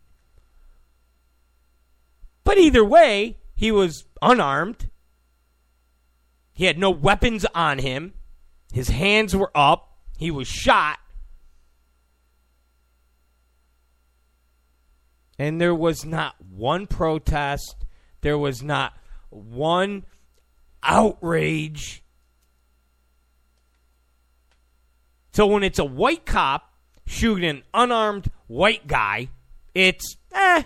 But 2.44 2.58
either 2.58 2.84
way, 2.84 3.38
he 3.56 3.72
was 3.72 4.06
unarmed. 4.22 4.90
He 6.54 6.66
had 6.66 6.78
no 6.78 6.90
weapons 6.90 7.46
on 7.56 7.80
him. 7.80 8.14
His 8.72 8.90
hands 8.90 9.36
were 9.36 9.52
up. 9.56 9.98
He 10.18 10.32
was 10.32 10.48
shot. 10.48 11.00
And 15.40 15.60
there 15.60 15.76
was 15.76 16.06
not 16.06 16.36
one 16.40 16.88
protest. 16.88 17.76
There 18.22 18.38
was 18.38 18.62
not 18.62 18.94
one 19.30 20.06
outrage. 20.84 22.04
So 25.34 25.48
when 25.48 25.64
it's 25.64 25.80
a 25.80 25.86
white 25.86 26.26
cop 26.26 26.72
shooting 27.06 27.50
an 27.50 27.64
unarmed 27.74 28.30
white 28.48 28.88
guy, 28.88 29.30
it's 29.74 30.18
eh, 30.32 30.64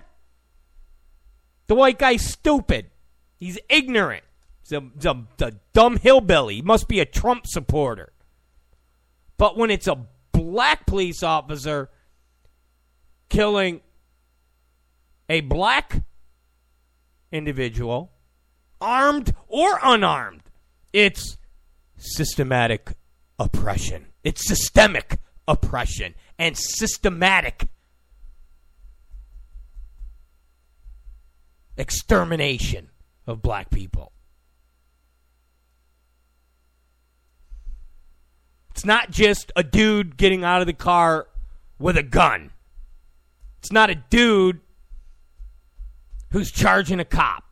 the 1.67 1.75
white 1.75 1.99
guy's 1.99 2.25
stupid. 2.25 2.87
He's 3.35 3.59
ignorant. 3.69 4.23
He's 4.63 4.71
a, 4.71 4.81
he's 4.95 5.05
a, 5.05 5.23
a 5.41 5.51
dumb 5.73 5.97
hillbilly. 5.97 6.55
He 6.55 6.61
must 6.61 6.87
be 6.87 6.99
a 6.99 7.05
Trump 7.05 7.45
supporter. 7.45 8.11
But 9.37 9.57
when 9.57 9.69
it's 9.69 9.87
a 9.87 10.05
black 10.31 10.85
police 10.85 11.23
officer 11.23 11.89
killing 13.29 13.81
a 15.29 15.41
black 15.41 16.01
individual, 17.31 18.11
armed 18.79 19.33
or 19.47 19.79
unarmed, 19.83 20.43
it's 20.93 21.37
systematic 21.97 22.93
oppression. 23.37 24.07
It's 24.23 24.47
systemic 24.47 25.19
oppression 25.47 26.15
and 26.39 26.57
systematic 26.57 27.67
extermination 31.77 32.89
of 33.25 33.41
black 33.41 33.69
people. 33.69 34.11
It's 38.71 38.85
not 38.85 39.09
just 39.09 39.51
a 39.55 39.63
dude 39.63 40.17
getting 40.17 40.43
out 40.43 40.61
of 40.61 40.67
the 40.67 40.73
car 40.73 41.27
with 41.79 41.97
a 41.97 42.03
gun. 42.03 42.51
It's 43.59 43.71
not 43.71 43.89
a 43.89 43.95
dude 43.95 44.59
who's 46.31 46.51
charging 46.51 46.99
a 46.99 47.05
cop. 47.05 47.43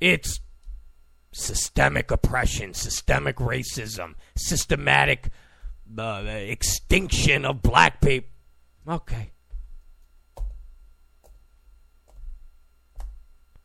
It's 0.00 0.40
systemic 1.32 2.10
oppression, 2.10 2.74
systemic 2.74 3.36
racism, 3.36 4.14
systematic 4.36 5.30
uh, 5.96 6.24
extinction 6.26 7.44
of 7.44 7.62
black 7.62 8.00
people. 8.00 8.30
Okay. 8.88 9.33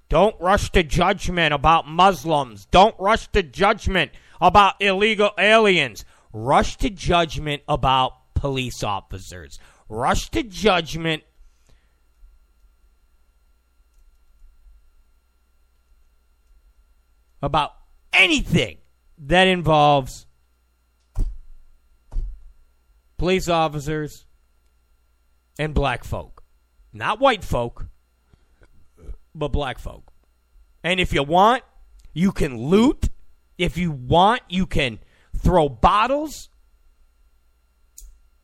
Don't 0.10 0.36
rush 0.40 0.72
to 0.72 0.82
judgment 0.82 1.54
about 1.54 1.88
Muslims. 1.88 2.66
Don't 2.72 2.96
rush 3.00 3.28
to 3.28 3.44
judgment 3.44 4.12
about 4.42 4.82
illegal 4.82 5.32
aliens. 5.38 6.04
Rush 6.34 6.78
to 6.78 6.90
judgment 6.90 7.62
about 7.68 8.34
police 8.34 8.84
officers. 8.84 9.60
Rush 9.88 10.30
to 10.32 10.42
judgment 10.42 11.24
about 17.42 17.74
anything 18.12 18.78
that 19.18 19.48
involves 19.48 20.26
police 23.18 23.48
officers 23.48 24.26
and 25.60 25.74
black 25.74 26.04
folk. 26.04 26.44
Not 26.92 27.20
white 27.20 27.44
folk, 27.44 27.86
but 29.36 29.50
black 29.50 29.80
folk. 29.80 30.12
And 30.84 31.00
if 31.00 31.14
you 31.14 31.24
want, 31.24 31.64
you 32.14 32.32
can 32.32 32.58
loot. 32.58 33.10
If 33.58 33.78
you 33.78 33.92
want, 33.92 34.42
you 34.50 34.66
can 34.66 35.00
throw 35.38 35.70
bottles. 35.70 36.50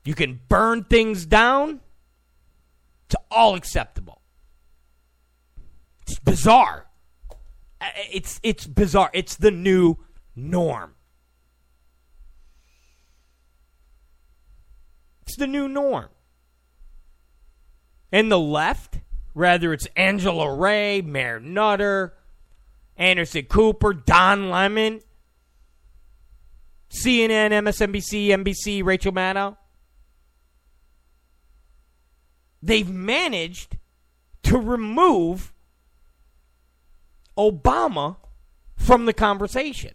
You 0.04 0.14
can 0.14 0.42
burn 0.48 0.84
things 0.84 1.26
down. 1.26 1.82
It's 3.08 3.16
all 3.32 3.56
acceptable. 3.56 4.22
It's 6.02 6.20
bizarre. 6.20 6.86
Uh, 7.82 7.86
it's 8.12 8.40
it's 8.44 8.68
bizarre. 8.68 9.10
It's 9.14 9.36
the 9.36 9.52
new 9.52 9.98
norm. 10.36 10.94
It's 15.24 15.36
the 15.38 15.48
new 15.48 15.68
norm. 15.68 16.10
And 18.12 18.32
the 18.32 18.40
left, 18.40 19.00
whether 19.36 19.74
it's 19.74 19.86
Angela 19.98 20.56
Rye, 20.56 21.02
Mayor 21.06 21.42
Nutter, 21.42 22.14
Anderson 22.96 23.44
Cooper, 23.44 23.94
Don 23.94 24.50
Lemon, 24.50 25.02
CNN, 26.90 27.52
MSNBC, 27.52 28.28
NBC, 28.30 28.82
Rachel 28.82 29.12
Maddow, 29.12 29.58
they've 32.64 32.90
managed 32.90 33.76
to 34.44 34.58
remove 34.58 35.54
Obama 37.38 38.16
from 38.78 39.06
the 39.06 39.14
conversation. 39.14 39.92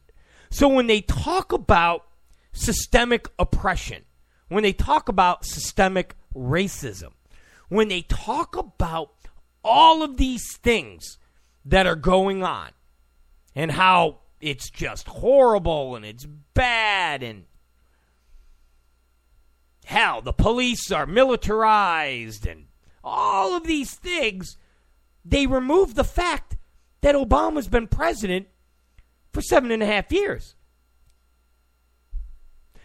So 0.50 0.68
when 0.68 0.86
they 0.86 1.00
talk 1.00 1.50
about 1.50 2.06
systemic 2.52 3.26
oppression, 3.38 4.04
when 4.48 4.64
they 4.64 4.74
talk 4.74 5.08
about 5.08 5.46
systemic 5.46 6.14
racism, 6.36 7.12
when 7.70 7.88
they 7.88 8.02
talk 8.02 8.54
about 8.54 9.14
all 9.62 10.02
of 10.02 10.16
these 10.16 10.56
things 10.56 11.18
that 11.64 11.86
are 11.86 11.96
going 11.96 12.42
on 12.42 12.70
and 13.54 13.72
how 13.72 14.20
it's 14.40 14.70
just 14.70 15.06
horrible 15.06 15.96
and 15.96 16.04
it's 16.04 16.26
bad 16.54 17.22
and 17.22 17.44
hell, 19.84 20.22
the 20.22 20.32
police 20.32 20.90
are 20.90 21.06
militarized 21.06 22.46
and 22.46 22.66
all 23.02 23.56
of 23.56 23.64
these 23.64 23.94
things, 23.94 24.56
they 25.24 25.46
remove 25.46 25.94
the 25.94 26.04
fact 26.04 26.56
that 27.00 27.14
Obama's 27.14 27.68
been 27.68 27.86
president 27.86 28.46
for 29.32 29.40
seven 29.40 29.70
and 29.70 29.82
a 29.82 29.86
half 29.86 30.12
years. 30.12 30.54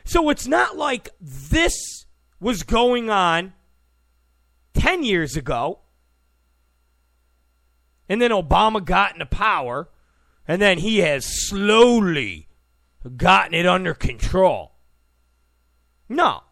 So 0.03 0.29
it's 0.29 0.47
not 0.47 0.77
like 0.77 1.09
this 1.19 2.05
was 2.39 2.63
going 2.63 3.09
on 3.09 3.53
10 4.73 5.03
years 5.03 5.35
ago, 5.35 5.79
and 8.07 8.21
then 8.21 8.31
Obama 8.31 8.83
got 8.83 9.13
into 9.13 9.25
power, 9.25 9.89
and 10.47 10.61
then 10.61 10.77
he 10.77 10.99
has 10.99 11.25
slowly 11.47 12.47
gotten 13.17 13.53
it 13.53 13.65
under 13.65 13.93
control. 13.93 14.71
No. 16.09 16.43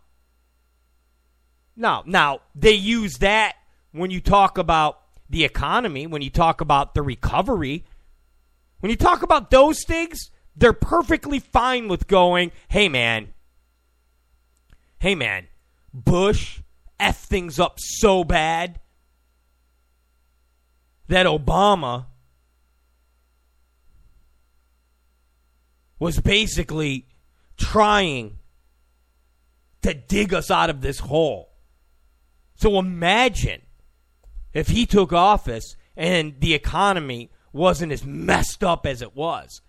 No. 1.75 2.03
Now, 2.05 2.41
they 2.55 2.73
use 2.73 3.17
that 3.19 3.55
when 3.91 4.11
you 4.11 4.21
talk 4.21 4.57
about 4.57 4.99
the 5.29 5.43
economy, 5.43 6.07
when 6.07 6.21
you 6.21 6.29
talk 6.29 6.61
about 6.61 6.93
the 6.93 7.01
recovery, 7.01 7.85
when 8.79 8.89
you 8.89 8.95
talk 8.95 9.23
about 9.23 9.49
those 9.49 9.83
things, 9.85 10.29
they're 10.55 10.73
perfectly 10.73 11.39
fine 11.39 11.87
with 11.87 12.07
going, 12.07 12.51
hey 12.67 12.89
man, 12.89 13.33
hey 14.99 15.15
man, 15.15 15.47
Bush 15.93 16.59
F 16.99 17.23
things 17.23 17.59
up 17.59 17.75
so 17.79 18.23
bad 18.23 18.79
that 21.07 21.25
Obama 21.25 22.05
was 25.99 26.19
basically 26.19 27.07
trying 27.57 28.39
to 29.81 29.93
dig 29.93 30.33
us 30.33 30.49
out 30.49 30.69
of 30.69 30.81
this 30.81 30.99
hole. 30.99 31.53
So 32.55 32.77
imagine 32.77 33.61
if 34.53 34.69
he 34.69 34.85
took 34.85 35.13
office 35.13 35.75
and 35.95 36.39
the 36.39 36.53
economy 36.53 37.31
wasn't 37.51 37.91
as 37.91 38.05
messed 38.05 38.63
up 38.63 38.85
as 38.85 39.01
it 39.01 39.15
was. 39.15 39.61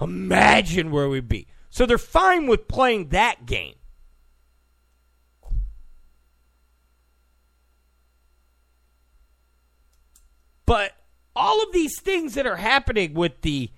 Imagine 0.00 0.90
where 0.90 1.08
we'd 1.08 1.28
be. 1.28 1.48
So 1.70 1.86
they're 1.86 1.98
fine 1.98 2.46
with 2.46 2.68
playing 2.68 3.08
that 3.08 3.46
game. 3.46 3.74
But 10.68 10.92
all 11.34 11.62
of 11.62 11.72
these 11.72 11.98
things 11.98 12.34
that 12.34 12.46
are 12.46 12.56
happening 12.56 13.14
with 13.14 13.40
the 13.40 13.70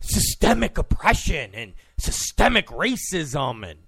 systemic 0.00 0.76
oppression 0.76 1.52
and 1.54 1.72
systemic 1.96 2.66
racism 2.66 3.66
and 3.66 3.78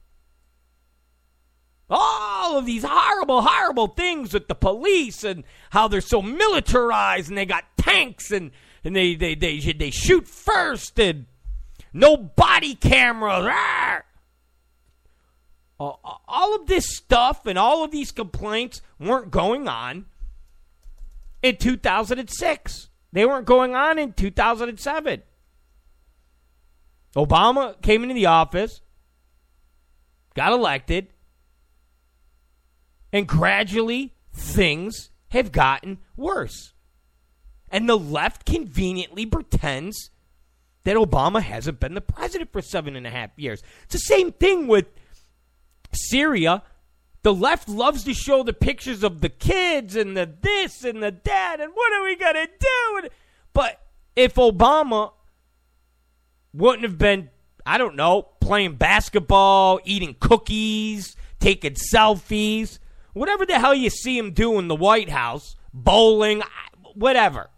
all 1.91 2.57
of 2.57 2.65
these 2.65 2.83
horrible, 2.83 3.43
horrible 3.43 3.89
things 3.89 4.33
with 4.33 4.49
the 4.49 4.55
police 4.55 5.23
and 5.23 5.45
how 5.69 5.87
they're 5.87 6.01
so 6.01 6.23
militarized 6.23 7.29
and 7.29 7.37
they 7.37 7.45
got 7.45 7.65
tanks 7.77 8.31
and, 8.31 8.53
and 8.85 8.97
they, 8.97 9.15
they, 9.15 9.35
they, 9.35 9.59
they 9.59 9.91
shoot 9.91 10.27
first 10.27 10.99
and 10.99 11.27
no 11.93 12.17
body 12.17 12.75
cameras. 12.75 13.53
All 15.79 16.55
of 16.55 16.67
this 16.67 16.97
stuff 16.97 17.45
and 17.45 17.59
all 17.59 17.85
of 17.85 17.91
these 17.91 18.13
complaints 18.13 18.81
weren't 18.99 19.31
going 19.31 19.69
on 19.69 20.07
in 21.43 21.57
2006. 21.57 22.89
They 23.13 23.27
weren't 23.27 23.47
going 23.47 23.75
on 23.75 23.99
in 23.99 24.13
2007. 24.13 25.23
Obama 27.17 27.81
came 27.83 28.03
into 28.03 28.15
the 28.15 28.27
office, 28.27 28.81
got 30.35 30.53
elected, 30.53 31.09
and 33.13 33.27
gradually 33.27 34.15
things 34.33 35.11
have 35.31 35.51
gotten 35.51 35.99
worse. 36.17 36.73
And 37.69 37.89
the 37.89 37.99
left 37.99 38.47
conveniently 38.47 39.27
pretends 39.27 40.11
that 40.85 40.97
Obama 40.97 41.43
hasn't 41.43 41.81
been 41.81 41.95
the 41.95 42.01
president 42.01 42.53
for 42.53 42.63
seven 42.63 42.97
and 42.97 43.07
a 43.07 43.11
half 43.11 43.31
years. 43.37 43.63
It's 43.85 43.93
the 43.93 43.99
same 43.99 44.33
thing 44.33 44.67
with 44.67 44.87
Syria 45.93 46.63
the 47.23 47.35
left 47.35 47.69
loves 47.69 48.05
to 48.05 48.15
show 48.15 48.43
the 48.43 48.53
pictures 48.53 49.03
of 49.03 49.21
the 49.21 49.29
kids 49.29 49.95
and 49.97 50.17
the 50.17 50.31
this 50.41 50.85
and 50.85 51.03
the 51.03 51.15
that 51.25 51.59
and 51.61 51.73
what 51.75 51.93
are 51.93 52.05
we 52.05 52.17
going 52.17 52.35
to 52.35 52.49
do? 52.59 53.09
But 53.53 53.81
if 54.17 54.35
Obama 54.35 55.13
wouldn't 56.53 56.83
have 56.83 56.99
been, 56.99 57.31
I 57.67 57.79
don't 57.79 57.97
know, 57.97 58.23
playing 58.41 58.77
basketball, 58.77 59.81
eating 59.85 60.17
cookies, 60.19 61.15
taking 61.41 61.75
selfies, 61.75 62.79
whatever 63.13 63.45
the 63.45 63.59
hell 63.59 63.75
you 63.75 63.91
see 63.91 64.17
him 64.17 64.33
do 64.33 64.59
in 64.59 64.69
the 64.69 64.75
White 64.75 65.11
House, 65.11 65.57
bowling, 65.73 66.43
whatever, 66.95 67.51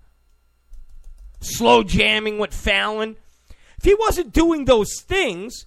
slow 1.40 1.82
jamming 1.82 2.38
with 2.38 2.52
Fallon, 2.52 3.16
if 3.78 3.84
he 3.84 3.94
wasn't 3.94 4.32
doing 4.32 4.64
those 4.64 5.00
things 5.00 5.66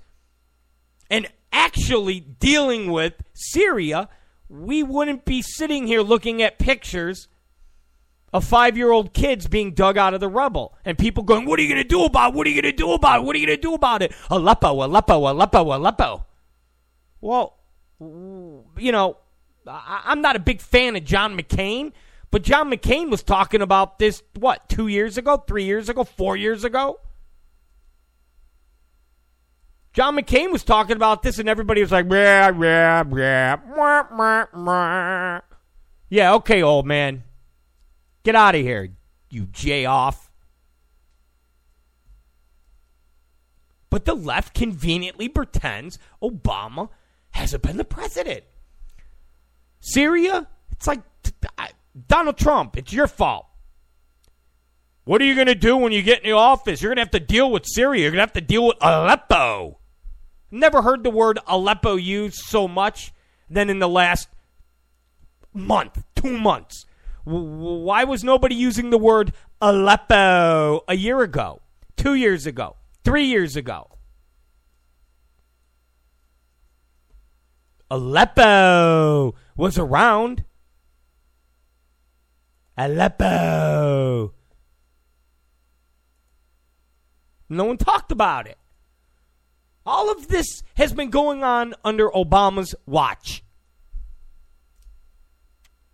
and 1.10 1.28
actually 1.56 2.20
dealing 2.20 2.92
with 2.92 3.14
Syria, 3.34 4.10
we 4.50 4.84
wouldn't 4.84 5.26
be 5.26 5.42
sitting 5.42 5.88
here 5.88 6.02
looking 6.02 6.42
at 6.42 6.60
pictures 6.60 7.28
of 8.34 8.44
five 8.44 8.76
year 8.78 8.92
old 8.92 9.14
kids 9.14 9.48
being 9.48 9.72
dug 9.74 9.98
out 9.98 10.14
of 10.14 10.20
the 10.20 10.28
rubble 10.28 10.76
and 10.84 10.98
people 10.98 11.24
going, 11.24 11.46
What 11.46 11.58
are 11.58 11.62
you 11.62 11.70
going 11.70 11.82
to 11.82 11.88
do 11.88 12.04
about 12.04 12.34
it? 12.34 12.36
What 12.36 12.46
are 12.46 12.50
you 12.50 12.62
going 12.62 12.74
to 12.76 12.78
do 12.78 12.92
about 12.92 13.22
it? 13.22 13.26
What 13.26 13.36
are 13.36 13.40
you 13.40 13.48
going 13.48 13.58
to 13.58 13.62
do 13.62 13.74
about 13.74 14.02
it? 14.02 14.14
Aleppo, 14.30 14.84
Aleppo, 14.84 15.32
Aleppo, 15.32 15.74
Aleppo. 15.74 16.26
Well, 17.22 17.58
you 18.00 18.92
know, 18.92 19.18
I'm 19.66 20.22
not 20.22 20.36
a 20.36 20.40
big 20.40 20.62
fan 20.62 20.96
of 20.96 21.06
John 21.06 21.38
McCain, 21.38 21.94
but 22.30 22.42
John 22.44 22.70
McCain 22.70 23.10
was 23.10 23.24
talking 23.24 23.62
about 23.62 24.00
this, 24.00 24.22
what, 24.38 24.68
two 24.70 24.88
years 24.88 25.18
ago, 25.18 25.38
three 25.48 25.64
years 25.64 25.90
ago, 25.90 26.04
four 26.04 26.36
years 26.36 26.64
ago? 26.64 27.00
John 29.96 30.18
McCain 30.18 30.52
was 30.52 30.66
talking 30.66 30.98
about 30.98 31.24
this, 31.24 31.40
and 31.40 31.48
everybody 31.48 31.80
was 31.80 31.94
like, 31.94 32.06
yeah, 32.12 32.52
yeah, 32.60 33.04
yeah. 33.16 33.56
Yeah, 36.10 36.34
okay, 36.34 36.62
old 36.62 36.86
man. 36.86 37.24
Get 38.24 38.36
out 38.36 38.56
of 38.56 38.62
here, 38.62 38.90
you 39.30 39.46
jay 39.46 39.86
off. 39.86 40.30
But 43.90 44.04
the 44.04 44.16
left 44.16 44.54
conveniently 44.54 45.30
pretends 45.30 45.98
Obama 46.22 46.90
hasn't 47.32 47.64
been 47.64 47.78
the 47.78 47.86
president. 47.86 48.44
Syria, 49.80 50.46
it's 50.74 50.88
like 50.88 51.04
Donald 52.08 52.38
Trump, 52.38 52.76
it's 52.76 52.92
your 52.92 53.08
fault. 53.08 53.46
What 55.06 55.22
are 55.22 55.26
you 55.26 55.36
going 55.36 55.48
to 55.48 55.56
do 55.56 55.78
when 55.78 55.94
you 55.94 56.02
get 56.02 56.22
in 56.22 56.30
the 56.32 56.36
office? 56.36 56.82
You're 56.82 56.90
going 56.90 56.98
to 56.98 57.04
have 57.04 57.12
to 57.12 57.20
deal 57.22 57.50
with 57.50 57.64
Syria. 57.66 58.02
You're 58.02 58.12
going 58.12 58.18
to 58.18 58.24
have 58.24 58.34
to 58.34 58.42
deal 58.42 58.68
with 58.68 58.76
Aleppo. 58.82 59.80
Never 60.52 60.82
heard 60.82 61.04
the 61.04 61.10
word 61.10 61.40
Aleppo 61.48 61.96
used 61.96 62.38
so 62.38 62.68
much 62.68 63.14
than 63.50 63.70
in 63.70 63.80
the 63.80 63.90
last 63.90 64.30
month, 65.54 66.04
two 66.16 66.38
months. 66.38 66.86
Why 67.24 68.04
was 68.04 68.24
nobody 68.24 68.56
using 68.56 68.90
the 68.90 68.98
word 68.98 69.34
Aleppo 69.62 70.82
a 70.88 70.96
year 70.96 71.22
ago, 71.22 71.62
two 71.98 72.14
years 72.14 72.46
ago, 72.46 72.76
three 73.04 73.26
years 73.26 73.56
ago? 73.56 73.90
Aleppo 77.90 79.36
was 79.56 79.78
around. 79.78 80.44
Aleppo. 82.78 84.34
No 87.48 87.64
one 87.66 87.78
talked 87.78 88.12
about 88.12 88.48
it. 88.48 88.58
All 89.86 90.12
of 90.12 90.28
this 90.28 90.64
has 90.76 90.94
been 90.94 91.10
going 91.10 91.44
on 91.44 91.76
under 91.84 92.10
Obama's 92.10 92.74
watch. 92.86 93.44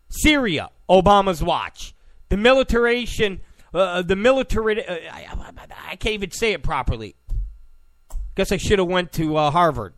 Syria, 0.09 0.69
Obama's 0.89 1.43
watch. 1.43 1.93
The 2.29 2.37
militarization, 2.37 3.41
uh, 3.73 4.01
the 4.01 4.15
military. 4.15 4.85
Uh, 4.85 4.93
I, 5.11 5.27
I, 5.89 5.95
can't 5.97 6.13
even 6.13 6.31
say 6.31 6.53
it 6.53 6.63
properly. 6.63 7.15
Guess 8.35 8.51
I 8.51 8.57
should 8.57 8.79
have 8.79 8.87
went 8.87 9.11
to 9.13 9.35
uh, 9.35 9.51
Harvard. 9.51 9.93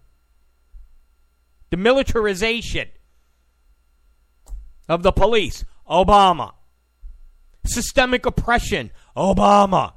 The 1.69 1.77
militarization 1.77 2.89
of 4.89 5.03
the 5.03 5.11
police, 5.11 5.65
Obama. 5.89 6.53
Systemic 7.65 8.25
oppression, 8.25 8.91
Obama. 9.15 9.93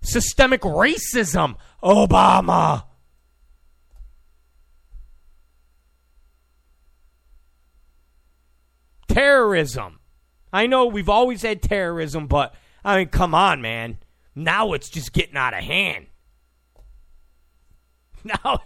Systemic 0.00 0.62
racism, 0.62 1.56
Obama. 1.82 2.84
Terrorism. 9.18 9.98
I 10.52 10.68
know 10.68 10.86
we've 10.86 11.08
always 11.08 11.42
had 11.42 11.60
terrorism, 11.60 12.28
but 12.28 12.54
I 12.84 12.98
mean, 12.98 13.08
come 13.08 13.34
on, 13.34 13.60
man. 13.60 13.98
Now 14.36 14.74
it's 14.74 14.88
just 14.88 15.12
getting 15.12 15.36
out 15.36 15.54
of 15.54 15.64
hand. 15.64 16.06
Now, 18.24 18.58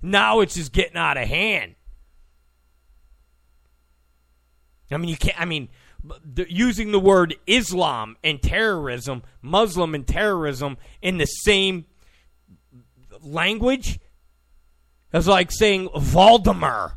now 0.00 0.40
it's 0.40 0.54
just 0.54 0.72
getting 0.72 0.96
out 0.96 1.16
of 1.16 1.26
hand. 1.26 1.74
I 4.90 4.96
mean, 4.96 5.10
you 5.10 5.16
can't. 5.16 5.38
I 5.38 5.44
mean, 5.44 5.68
using 6.48 6.92
the 6.92 7.00
word 7.00 7.34
Islam 7.46 8.16
and 8.22 8.40
terrorism, 8.40 9.24
Muslim 9.42 9.94
and 9.96 10.06
terrorism 10.06 10.78
in 11.02 11.18
the 11.18 11.26
same 11.26 11.86
language 13.20 13.98
is 15.12 15.26
like 15.26 15.50
saying 15.50 15.88
Voldemort 15.88 16.96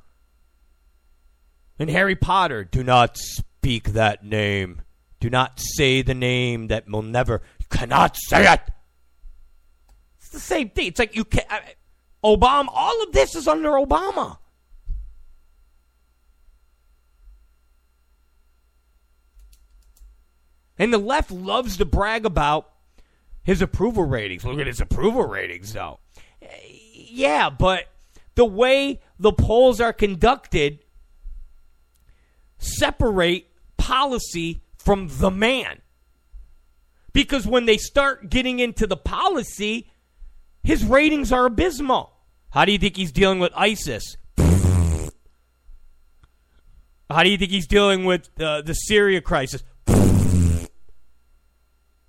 in 1.80 1.88
Harry 1.90 2.16
Potter. 2.16 2.64
Do 2.64 2.84
not 2.84 3.18
speak 3.18 3.90
that 3.90 4.26
name. 4.26 4.82
Do 5.20 5.30
not 5.30 5.60
say 5.60 6.02
the 6.02 6.14
name 6.14 6.68
that 6.68 6.90
will 6.90 7.02
never. 7.02 7.42
You 7.60 7.66
cannot 7.70 8.18
say 8.18 8.52
it. 8.52 8.62
It's 10.18 10.30
the 10.30 10.40
same 10.40 10.70
thing. 10.70 10.88
It's 10.88 11.00
like 11.00 11.16
you 11.16 11.26
can. 11.26 11.46
not 11.50 11.64
Obama. 12.24 12.68
All 12.74 13.04
of 13.04 13.12
this 13.12 13.36
is 13.36 13.48
under 13.48 13.72
Obama. 13.72 14.38
And 20.78 20.92
the 20.92 20.98
left 20.98 21.32
loves 21.32 21.78
to 21.78 21.86
brag 21.86 22.26
about 22.26 22.70
his 23.44 23.62
approval 23.62 24.04
ratings. 24.04 24.44
Look 24.44 24.60
at 24.60 24.68
his 24.68 24.82
approval 24.82 25.26
ratings, 25.26 25.74
though. 25.74 26.00
Eh, 26.42 26.48
yeah, 26.94 27.50
but 27.50 27.86
the 28.36 28.46
way 28.46 29.02
the 29.20 29.32
polls 29.32 29.80
are 29.80 29.94
conducted 29.94 30.83
separate 32.64 33.48
policy 33.78 34.62
from 34.78 35.08
the 35.10 35.32
man. 35.32 35.82
Because 37.12 37.46
when 37.46 37.66
they 37.66 37.78
start 37.78 38.30
getting 38.30 38.60
into 38.60 38.88
the 38.88 38.98
policy, 38.98 39.92
his 40.64 40.84
ratings 40.84 41.32
are 41.32 41.46
abysmal. 41.46 42.12
How 42.50 42.66
do 42.66 42.72
you 42.72 42.78
think 42.78 42.98
he's 42.98 43.12
dealing 43.12 43.40
with 43.40 43.52
ISIS? 43.56 44.18
How 47.10 47.24
do 47.24 47.30
you 47.30 47.38
think 47.38 47.52
he's 47.52 47.68
dealing 47.68 48.06
with 48.06 48.30
uh, 48.40 48.62
the 48.62 48.74
Syria 48.74 49.22
crisis? 49.22 49.64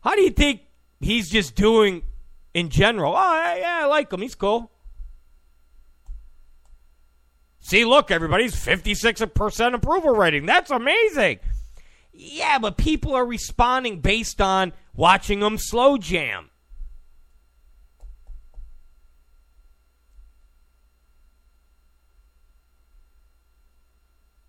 How 0.01 0.15
do 0.15 0.23
you 0.23 0.31
think 0.31 0.63
he's 1.01 1.31
just 1.31 1.55
doing 1.55 2.03
in 2.55 2.71
general? 2.71 3.15
Oh, 3.17 3.55
yeah, 3.59 3.81
I 3.83 3.87
like 3.87 4.13
him. 4.13 4.23
He's 4.23 4.35
cool. 4.35 4.71
See, 7.65 7.87
look, 7.87 8.11
everybody's 8.11 8.55
56% 8.55 9.73
approval 9.73 10.15
rating. 10.15 10.45
That's 10.45 10.71
amazing. 10.71 11.39
Yeah, 12.13 12.59
but 12.59 12.77
people 12.77 13.15
are 13.15 13.25
responding 13.25 14.01
based 14.01 14.43
on 14.43 14.75
watching 14.95 15.41
them 15.41 15.57
slow 15.57 15.97
jam. 15.97 16.51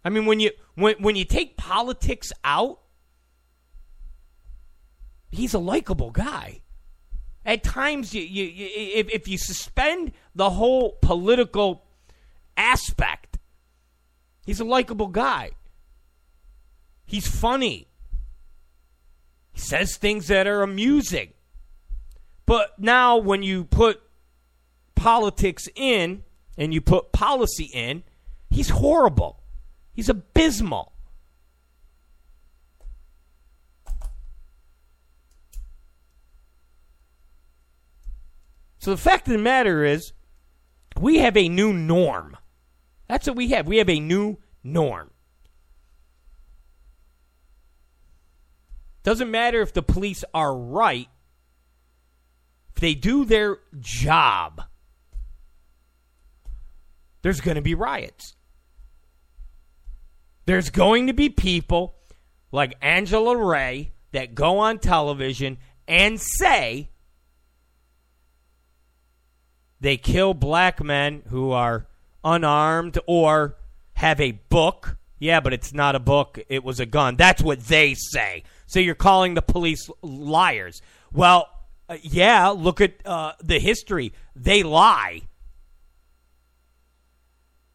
I 0.04 0.10
mean, 0.10 0.26
when 0.26 0.42
you 0.42 0.52
when 0.76 0.96
when 1.00 1.16
you 1.16 1.24
take 1.24 1.56
politics 1.56 2.34
out, 2.44 2.82
he's 5.32 5.54
a 5.54 5.60
likable 5.60 6.12
guy. 6.12 6.64
At 7.46 7.64
times, 7.64 8.14
you, 8.14 8.22
you, 8.22 8.44
you, 8.44 8.70
if, 8.74 9.10
if 9.10 9.28
you 9.28 9.38
suspend 9.38 10.12
the 10.36 10.50
whole 10.50 10.98
political 11.02 11.85
aspect, 12.58 13.38
he's 14.46 14.60
a 14.60 14.66
likable 14.66 15.08
guy. 15.08 15.52
He's 17.06 17.28
funny. 17.28 17.88
He 19.52 19.60
says 19.60 19.96
things 19.96 20.28
that 20.28 20.48
are 20.48 20.64
amusing. 20.64 21.34
But 22.46 22.78
now, 22.78 23.18
when 23.18 23.42
you 23.44 23.64
put 23.64 24.02
politics 24.96 25.68
in 25.76 26.24
and 26.58 26.74
you 26.74 26.82
put 26.82 27.12
policy 27.12 27.70
in, 27.74 28.04
he's 28.50 28.70
horrible. 28.70 29.40
He's 29.94 30.10
abysmal. 30.10 30.92
So 38.80 38.92
the 38.92 38.98
fact 38.98 39.28
of 39.28 39.34
the 39.34 39.40
matter 39.40 39.84
is, 39.84 40.14
we 41.00 41.18
have 41.18 41.36
a 41.36 41.50
new 41.50 41.74
norm. 41.74 42.38
That's 43.08 43.28
what 43.28 43.36
we 43.36 43.50
have. 43.50 43.68
We 43.68 43.78
have 43.78 43.90
a 43.90 44.00
new 44.00 44.38
norm. 44.64 45.12
Doesn't 49.04 49.30
matter 49.30 49.62
if 49.62 49.74
the 49.74 49.84
police 49.84 50.24
are 50.34 50.56
right, 50.56 51.08
if 52.74 52.82
they 52.82 52.96
do 52.96 53.24
their 53.24 53.60
job, 53.80 54.64
there's 57.22 57.42
going 57.42 57.56
to 57.56 57.62
be 57.62 57.76
riots. 57.76 58.36
There's 60.46 60.72
going 60.72 61.08
to 61.08 61.14
be 61.14 61.30
people 61.30 61.96
like 62.52 62.76
Angela 62.82 63.38
Rye 63.38 63.92
that 64.12 64.34
go 64.34 64.60
on 64.60 64.80
television 64.80 65.58
and 65.88 66.20
say 66.20 66.90
they 69.80 69.98
kill 69.98 70.34
black 70.34 70.84
men 70.84 71.22
who 71.30 71.52
are 71.52 71.88
unarmed 72.26 73.00
or 73.06 73.56
have 73.94 74.20
a 74.20 74.32
book. 74.32 74.98
Yeah, 75.20 75.40
but 75.40 75.54
it's 75.54 75.74
not 75.74 75.96
a 75.96 76.00
book, 76.00 76.40
it 76.50 76.64
was 76.64 76.82
a 76.82 76.86
gun. 76.86 77.16
That's 77.16 77.42
what 77.42 77.62
they 77.62 77.94
say. 77.94 78.44
So 78.66 78.80
you're 78.80 78.96
calling 78.96 79.36
the 79.36 79.42
police 79.42 79.90
liars. 80.02 80.82
Well, 81.14 81.48
uh, 81.88 81.98
yeah, 82.02 82.50
look 82.50 82.82
at 82.82 82.96
uh, 83.06 83.34
the 83.42 83.60
history. 83.60 84.12
They 84.36 84.64
lie. 84.64 85.22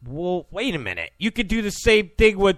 Well, 0.05 0.47
wait 0.51 0.75
a 0.75 0.79
minute. 0.79 1.11
You 1.17 1.31
could 1.31 1.47
do 1.47 1.61
the 1.61 1.71
same 1.71 2.09
thing 2.17 2.37
with 2.37 2.57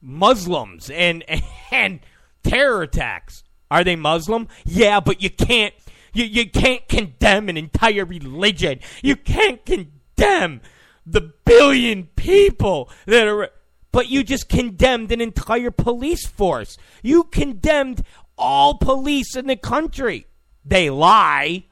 Muslims 0.00 0.90
and 0.90 1.24
and 1.70 2.00
terror 2.42 2.82
attacks. 2.82 3.42
Are 3.70 3.84
they 3.84 3.96
Muslim? 3.96 4.48
Yeah, 4.64 5.00
but 5.00 5.22
you 5.22 5.30
can't 5.30 5.74
you, 6.12 6.24
you 6.24 6.48
can't 6.48 6.86
condemn 6.88 7.48
an 7.48 7.56
entire 7.56 8.04
religion. 8.04 8.80
You 9.02 9.16
can't 9.16 9.64
condemn 9.66 10.60
the 11.06 11.32
billion 11.44 12.04
people 12.16 12.90
that 13.06 13.26
are. 13.26 13.50
But 13.92 14.08
you 14.08 14.24
just 14.24 14.48
condemned 14.48 15.12
an 15.12 15.20
entire 15.20 15.70
police 15.70 16.26
force. 16.26 16.76
You 17.02 17.24
condemned 17.24 18.02
all 18.36 18.78
police 18.78 19.36
in 19.36 19.46
the 19.46 19.56
country. 19.56 20.26
They 20.64 20.90
lie. 20.90 21.66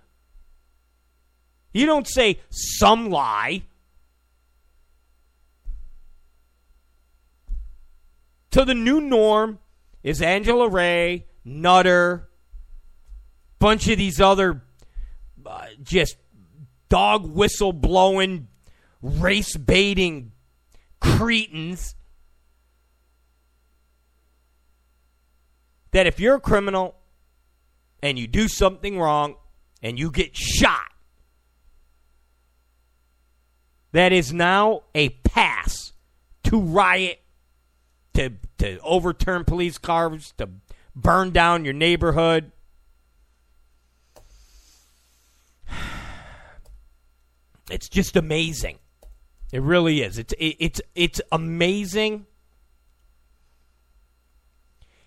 You 1.73 1.87
don't 1.87 2.07
say 2.07 2.39
some 2.51 3.11
lie. 3.11 3.63
So 8.53 8.65
the 8.65 8.75
new 8.75 9.01
norm 9.01 9.59
is 10.03 10.21
Angela 10.21 10.69
Rye, 10.69 11.25
Nutter, 11.45 12.29
bunch 13.59 13.89
of 13.89 13.97
these 13.97 14.21
other 14.21 14.63
uh, 15.47 15.67
just 15.83 16.17
dog 16.89 17.33
whistle 17.33 17.73
blowing, 17.73 18.49
race 19.03 19.57
baiting 19.57 20.33
cretins. 21.01 21.95
That 25.91 26.07
if 26.07 26.19
you're 26.19 26.37
a 26.37 26.41
criminal 26.41 26.95
and 28.03 28.19
you 28.19 28.27
do 28.27 28.49
something 28.49 28.99
wrong 28.99 29.35
and 29.83 29.99
you 29.99 30.11
get 30.11 30.35
shot, 30.35 30.91
that 33.93 34.13
is 34.13 34.33
now 34.33 34.85
a 34.95 35.11
pass 35.11 35.93
to 36.45 36.61
riot, 36.61 37.21
to, 38.15 38.33
to 38.59 38.79
overturn 38.81 39.45
police 39.45 39.77
cars, 39.77 40.33
to 40.39 40.49
burn 40.95 41.31
down 41.31 41.65
your 41.65 41.75
neighborhood. 41.75 42.53
It's 47.71 47.89
just 47.89 48.17
amazing. 48.17 48.79
It 49.53 49.61
really 49.61 50.01
is. 50.01 50.19
It's 50.19 50.33
it, 50.39 50.57
it's 50.59 50.81
it's 50.95 51.21
amazing. 51.31 52.27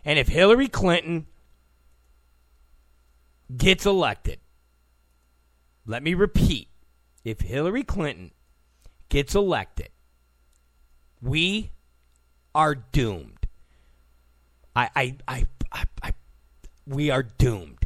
And 0.06 0.20
if 0.20 0.28
Hillary 0.28 0.68
Clinton 0.68 1.26
gets 3.58 3.88
elected, 3.88 4.40
let 5.88 6.04
me 6.04 6.14
repeat, 6.14 6.68
if 7.24 7.42
Hillary 7.42 7.84
Clinton 7.84 8.32
gets 9.10 9.34
elected, 9.34 9.90
we 11.22 11.72
are 12.54 12.76
doomed. 12.76 13.48
I, 14.76 14.90
I, 14.96 15.16
I, 15.28 15.46
I, 15.72 15.84
I, 16.04 16.14
we 16.86 17.10
are 17.10 17.24
doomed. 17.24 17.86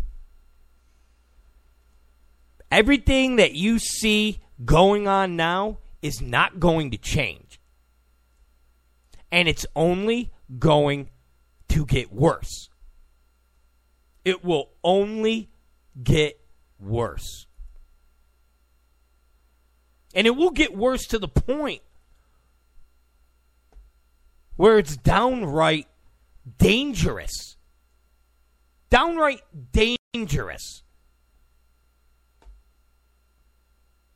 Everything 2.70 3.38
that 3.38 3.54
you 3.54 3.80
see 3.80 4.40
going 4.66 5.08
on 5.08 5.38
now 5.38 5.78
is 6.02 6.22
not 6.22 6.60
going 6.60 6.92
to 6.92 6.98
change. 6.98 7.60
And 9.32 9.48
it's 9.48 9.66
only 9.76 10.32
going 10.58 11.10
to 11.70 11.86
get 11.86 12.12
worse. 12.12 12.70
It 14.26 14.44
will 14.44 14.70
only 14.84 15.50
get 16.02 16.40
worse. 16.80 17.48
And 20.16 20.26
it 20.26 20.36
will 20.36 20.52
get 20.52 20.76
worse 20.76 21.06
to 21.08 21.20
the 21.20 21.28
point 21.28 21.82
where 24.56 24.80
it's 24.80 24.98
downright 24.98 25.88
dangerous. 26.58 27.56
Downright 28.90 29.42
dangerous 29.72 30.84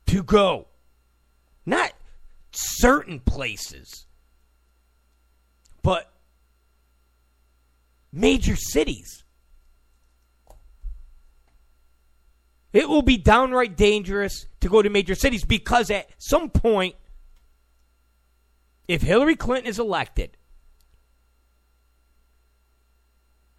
to 0.06 0.22
go. 0.22 0.66
Not 1.66 1.92
certain 2.52 3.20
places, 3.20 4.06
but 5.82 6.12
major 8.12 8.56
cities. 8.56 9.24
It 12.72 12.88
will 12.88 13.02
be 13.02 13.16
downright 13.16 13.76
dangerous 13.76 14.46
to 14.60 14.68
go 14.68 14.82
to 14.82 14.90
major 14.90 15.14
cities 15.14 15.44
because 15.44 15.90
at 15.90 16.08
some 16.18 16.50
point, 16.50 16.96
if 18.88 19.02
Hillary 19.02 19.36
Clinton 19.36 19.68
is 19.68 19.78
elected 19.78 20.36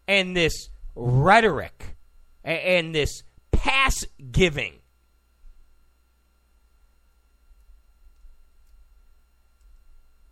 and 0.08 0.36
this 0.36 0.70
rhetoric 0.96 1.96
and 2.44 2.94
this 2.94 3.24
pass 3.52 4.06
giving 4.32 4.74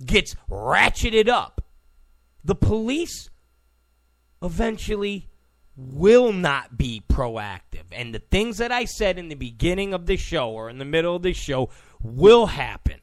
gets 0.06 0.36
ratcheted 0.50 1.28
up, 1.28 1.66
the 2.44 2.56
police 2.56 3.30
eventually 4.42 5.30
will 5.76 6.32
not 6.32 6.78
be 6.78 7.04
proactive. 7.10 7.86
And 7.92 8.14
the 8.14 8.20
things 8.20 8.58
that 8.58 8.72
I 8.72 8.86
said 8.86 9.18
in 9.18 9.30
the 9.30 9.36
beginning 9.36 9.94
of 9.94 10.06
the 10.06 10.18
show 10.18 10.50
or 10.50 10.70
in 10.70 10.78
the 10.78 10.86
middle 10.86 11.16
of 11.16 11.24
the 11.24 11.34
show 11.34 11.70
will 12.02 12.48
happen. 12.48 13.00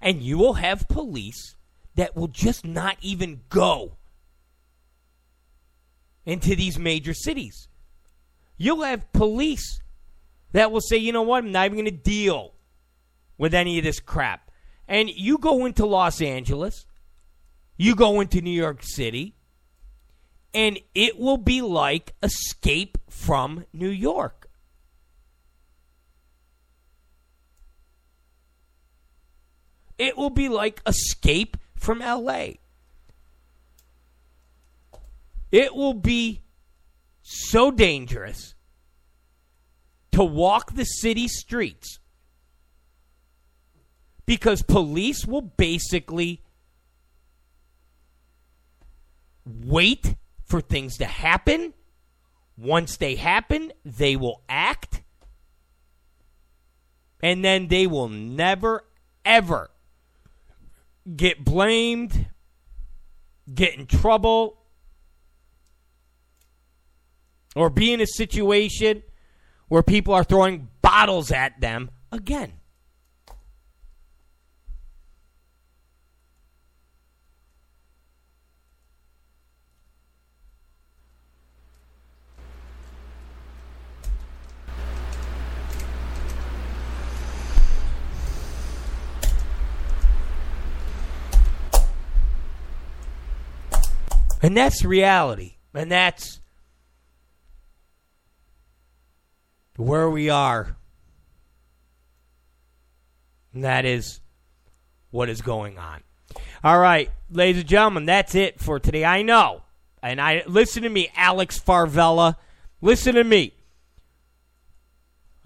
And 0.00 0.22
you 0.22 0.38
will 0.38 0.54
have 0.54 0.88
police 0.88 1.56
that 1.94 2.16
will 2.16 2.28
just 2.28 2.64
not 2.64 2.96
even 3.02 3.42
go 3.48 3.96
into 6.24 6.56
these 6.56 6.78
major 6.78 7.12
cities. 7.12 7.68
You'll 8.56 8.82
have 8.82 9.12
police 9.12 9.80
that 10.52 10.70
will 10.70 10.80
say, 10.80 10.96
you 10.96 11.12
know 11.12 11.22
what, 11.22 11.44
I'm 11.44 11.52
not 11.52 11.66
even 11.66 11.78
going 11.78 11.84
to 11.86 11.90
deal 11.90 12.54
with 13.38 13.54
any 13.54 13.78
of 13.78 13.84
this 13.84 14.00
crap. 14.00 14.50
And 14.88 15.08
you 15.08 15.38
go 15.38 15.64
into 15.64 15.86
Los 15.86 16.20
Angeles, 16.20 16.86
you 17.76 17.94
go 17.94 18.20
into 18.20 18.40
New 18.40 18.50
York 18.50 18.82
City, 18.82 19.34
and 20.52 20.78
it 20.94 21.18
will 21.18 21.38
be 21.38 21.62
like 21.62 22.14
Escape 22.22 22.98
from 23.08 23.64
New 23.72 23.88
York. 23.88 24.48
It 29.98 30.16
will 30.16 30.30
be 30.30 30.48
like 30.48 30.82
Escape 30.86 31.56
from 31.76 32.00
LA. 32.00 32.54
It 35.50 35.74
will 35.74 35.94
be 35.94 36.42
so 37.22 37.70
dangerous 37.70 38.54
to 40.12 40.24
walk 40.24 40.74
the 40.74 40.84
city 40.84 41.28
streets 41.28 41.98
because 44.26 44.62
police 44.62 45.26
will 45.26 45.42
basically 45.42 46.42
wait 49.44 50.14
for 50.44 50.60
things 50.60 50.98
to 50.98 51.04
happen. 51.04 51.74
Once 52.56 52.96
they 52.96 53.16
happen, 53.16 53.72
they 53.84 54.16
will 54.16 54.42
act. 54.48 55.02
And 57.22 57.44
then 57.44 57.68
they 57.68 57.86
will 57.86 58.08
never, 58.08 58.84
ever 59.24 59.70
get 61.16 61.44
blamed, 61.44 62.26
get 63.52 63.74
in 63.74 63.86
trouble, 63.86 64.58
or 67.54 67.70
be 67.70 67.92
in 67.92 68.00
a 68.00 68.06
situation 68.06 69.02
where 69.68 69.82
people 69.82 70.14
are 70.14 70.24
throwing 70.24 70.68
bottles 70.80 71.30
at 71.30 71.60
them 71.60 71.90
again. 72.10 72.52
And 94.42 94.56
that's 94.56 94.84
reality. 94.84 95.54
And 95.72 95.90
that's 95.90 96.40
where 99.76 100.10
we 100.10 100.28
are. 100.28 100.76
And 103.54 103.64
that 103.64 103.84
is 103.84 104.20
what 105.10 105.28
is 105.28 105.40
going 105.40 105.78
on. 105.78 106.02
All 106.64 106.78
right, 106.78 107.10
ladies 107.30 107.60
and 107.60 107.68
gentlemen, 107.68 108.06
that's 108.06 108.34
it 108.34 108.60
for 108.60 108.78
today. 108.78 109.04
I 109.04 109.22
know. 109.22 109.62
And 110.02 110.20
I 110.20 110.42
listen 110.46 110.82
to 110.82 110.88
me, 110.88 111.10
Alex 111.16 111.60
Farvella. 111.60 112.36
Listen 112.80 113.14
to 113.14 113.24
me. 113.24 113.54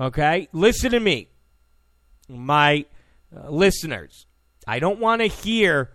Okay? 0.01 0.49
Listen 0.53 0.93
to 0.93 1.01
me. 1.01 1.29
My 2.29 2.87
uh, 3.35 3.51
listeners. 3.51 4.27
I 4.67 4.79
don't 4.79 4.99
want 4.99 5.21
to 5.21 5.27
hear 5.27 5.91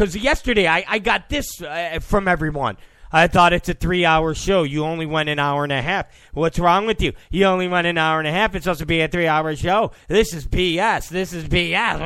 because 0.00 0.16
yesterday 0.16 0.66
I, 0.66 0.82
I 0.88 0.98
got 0.98 1.28
this 1.28 1.60
uh, 1.60 1.98
from 2.00 2.26
everyone. 2.26 2.78
I 3.12 3.26
thought 3.26 3.52
it's 3.52 3.68
a 3.68 3.74
three 3.74 4.06
hour 4.06 4.34
show. 4.34 4.62
You 4.62 4.86
only 4.86 5.04
went 5.04 5.28
an 5.28 5.38
hour 5.38 5.62
and 5.62 5.72
a 5.72 5.82
half. 5.82 6.06
What's 6.32 6.58
wrong 6.58 6.86
with 6.86 7.02
you? 7.02 7.12
You 7.28 7.44
only 7.44 7.68
went 7.68 7.86
an 7.86 7.98
hour 7.98 8.18
and 8.18 8.26
a 8.26 8.32
half. 8.32 8.54
It's 8.54 8.64
supposed 8.64 8.80
to 8.80 8.86
be 8.86 9.02
a 9.02 9.08
three 9.08 9.26
hour 9.26 9.54
show. 9.56 9.92
This 10.08 10.32
is 10.32 10.46
BS. 10.46 11.10
This 11.10 11.34
is 11.34 11.44
BS. 11.44 12.00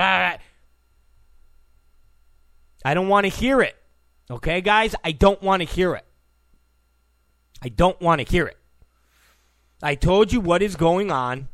I 2.85 2.95
don't 2.95 3.07
want 3.07 3.27
to 3.27 3.31
hear 3.31 3.63
it. 3.63 3.77
Okay, 4.29 4.61
guys? 4.61 4.97
I 5.05 5.13
don't 5.13 5.41
want 5.41 5.63
to 5.63 5.69
hear 5.69 5.95
it. 5.95 6.05
I 7.63 7.69
don't 7.69 8.01
want 8.01 8.27
to 8.27 8.29
hear 8.29 8.47
it. 8.47 8.59
I 9.85 9.95
told 9.95 10.33
you 10.33 10.41
what 10.41 10.63
is 10.63 10.75
going 10.75 11.13
on. 11.13 11.49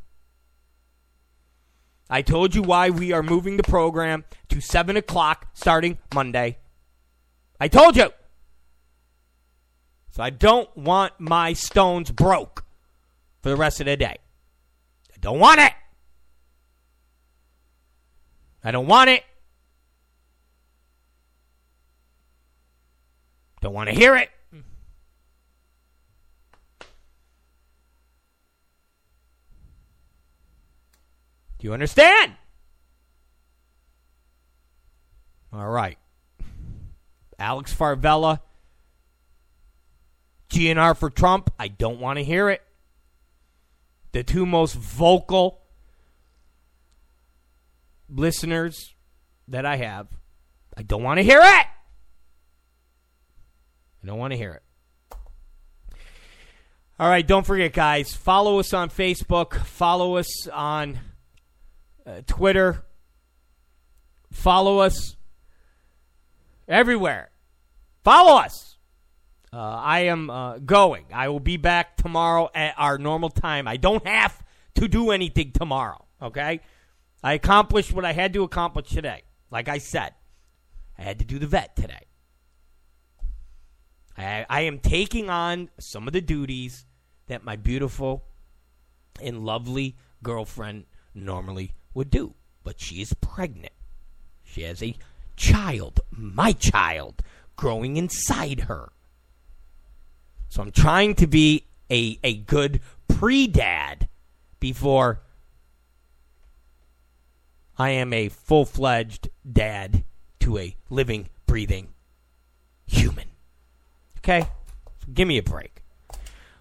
I 2.12 2.22
told 2.22 2.56
you 2.56 2.62
why 2.62 2.90
we 2.90 3.12
are 3.12 3.22
moving 3.22 3.56
the 3.56 3.62
program 3.62 4.24
to 4.48 4.60
7 4.60 4.96
o'clock 4.96 5.46
starting 5.54 5.98
Monday. 6.12 6.58
I 7.60 7.68
told 7.68 7.96
you. 7.96 8.10
So 10.10 10.22
I 10.24 10.30
don't 10.30 10.74
want 10.76 11.12
my 11.20 11.52
stones 11.52 12.10
broke 12.10 12.64
for 13.42 13.50
the 13.50 13.56
rest 13.56 13.78
of 13.78 13.86
the 13.86 13.96
day. 13.96 14.16
I 15.14 15.18
don't 15.20 15.38
want 15.38 15.60
it. 15.60 15.72
I 18.64 18.72
don't 18.72 18.88
want 18.88 19.08
it. 19.08 19.22
Don't 23.60 23.72
want 23.72 23.88
to 23.88 23.94
hear 23.94 24.16
it. 24.16 24.30
Do 31.60 31.66
you 31.66 31.74
understand? 31.74 32.32
All 35.52 35.68
right. 35.68 35.98
Alex 37.38 37.74
Farvella, 37.74 38.40
GNR 40.50 40.96
for 40.96 41.10
Trump. 41.10 41.52
I 41.58 41.68
don't 41.68 42.00
want 42.00 42.18
to 42.18 42.24
hear 42.24 42.48
it. 42.48 42.62
The 44.12 44.24
two 44.24 44.46
most 44.46 44.74
vocal 44.74 45.60
listeners 48.08 48.94
that 49.48 49.66
I 49.66 49.76
have, 49.76 50.08
I 50.76 50.82
don't 50.82 51.02
want 51.02 51.18
to 51.18 51.24
hear 51.24 51.40
it. 51.40 51.66
I 54.02 54.06
don't 54.06 54.18
want 54.18 54.32
to 54.32 54.36
hear 54.36 54.52
it. 54.52 54.62
All 56.98 57.08
right, 57.08 57.26
don't 57.26 57.46
forget, 57.46 57.72
guys, 57.72 58.14
follow 58.14 58.58
us 58.58 58.72
on 58.74 58.88
Facebook, 58.90 59.56
follow 59.64 60.16
us 60.16 60.48
on 60.48 60.98
uh, 62.06 62.20
Twitter, 62.26 62.84
follow 64.32 64.78
us 64.78 65.16
everywhere. 66.68 67.30
Follow 68.04 68.40
us. 68.40 68.78
Uh, 69.52 69.56
I 69.58 70.00
am 70.00 70.30
uh, 70.30 70.58
going. 70.58 71.06
I 71.12 71.28
will 71.28 71.40
be 71.40 71.56
back 71.56 71.96
tomorrow 71.96 72.48
at 72.54 72.74
our 72.78 72.98
normal 72.98 73.30
time. 73.30 73.66
I 73.66 73.76
don't 73.76 74.06
have 74.06 74.42
to 74.76 74.86
do 74.86 75.10
anything 75.10 75.52
tomorrow, 75.52 76.06
okay? 76.22 76.60
I 77.22 77.34
accomplished 77.34 77.92
what 77.92 78.04
I 78.04 78.12
had 78.12 78.32
to 78.34 78.44
accomplish 78.44 78.88
today. 78.88 79.22
Like 79.50 79.68
I 79.68 79.78
said, 79.78 80.14
I 80.96 81.02
had 81.02 81.18
to 81.18 81.24
do 81.24 81.38
the 81.38 81.48
vet 81.48 81.74
today. 81.74 82.06
I, 84.16 84.46
I 84.48 84.60
am 84.62 84.78
taking 84.78 85.28
on 85.28 85.70
some 85.78 86.06
of 86.06 86.12
the 86.12 86.20
duties 86.20 86.86
that 87.26 87.44
my 87.44 87.56
beautiful 87.56 88.24
and 89.20 89.44
lovely 89.44 89.96
girlfriend 90.22 90.84
normally 91.14 91.72
would 91.94 92.10
do. 92.10 92.34
But 92.62 92.80
she 92.80 93.00
is 93.00 93.14
pregnant. 93.14 93.72
She 94.44 94.62
has 94.62 94.82
a 94.82 94.94
child, 95.36 96.00
my 96.10 96.52
child, 96.52 97.22
growing 97.56 97.96
inside 97.96 98.60
her. 98.60 98.90
So 100.48 100.62
I'm 100.62 100.72
trying 100.72 101.14
to 101.16 101.26
be 101.26 101.66
a, 101.90 102.18
a 102.22 102.34
good 102.34 102.80
pre 103.08 103.46
dad 103.46 104.08
before 104.58 105.20
I 107.78 107.90
am 107.90 108.12
a 108.12 108.28
full 108.28 108.64
fledged 108.64 109.30
dad 109.50 110.04
to 110.40 110.58
a 110.58 110.76
living, 110.90 111.28
breathing 111.46 111.88
human. 112.86 113.28
Okay? 114.18 114.42
So 114.98 115.12
give 115.14 115.26
me 115.26 115.38
a 115.38 115.42
break. 115.42 115.82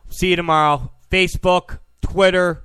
See 0.10 0.30
you 0.30 0.36
tomorrow. 0.36 0.92
Facebook, 1.12 1.80
Twitter, 2.02 2.64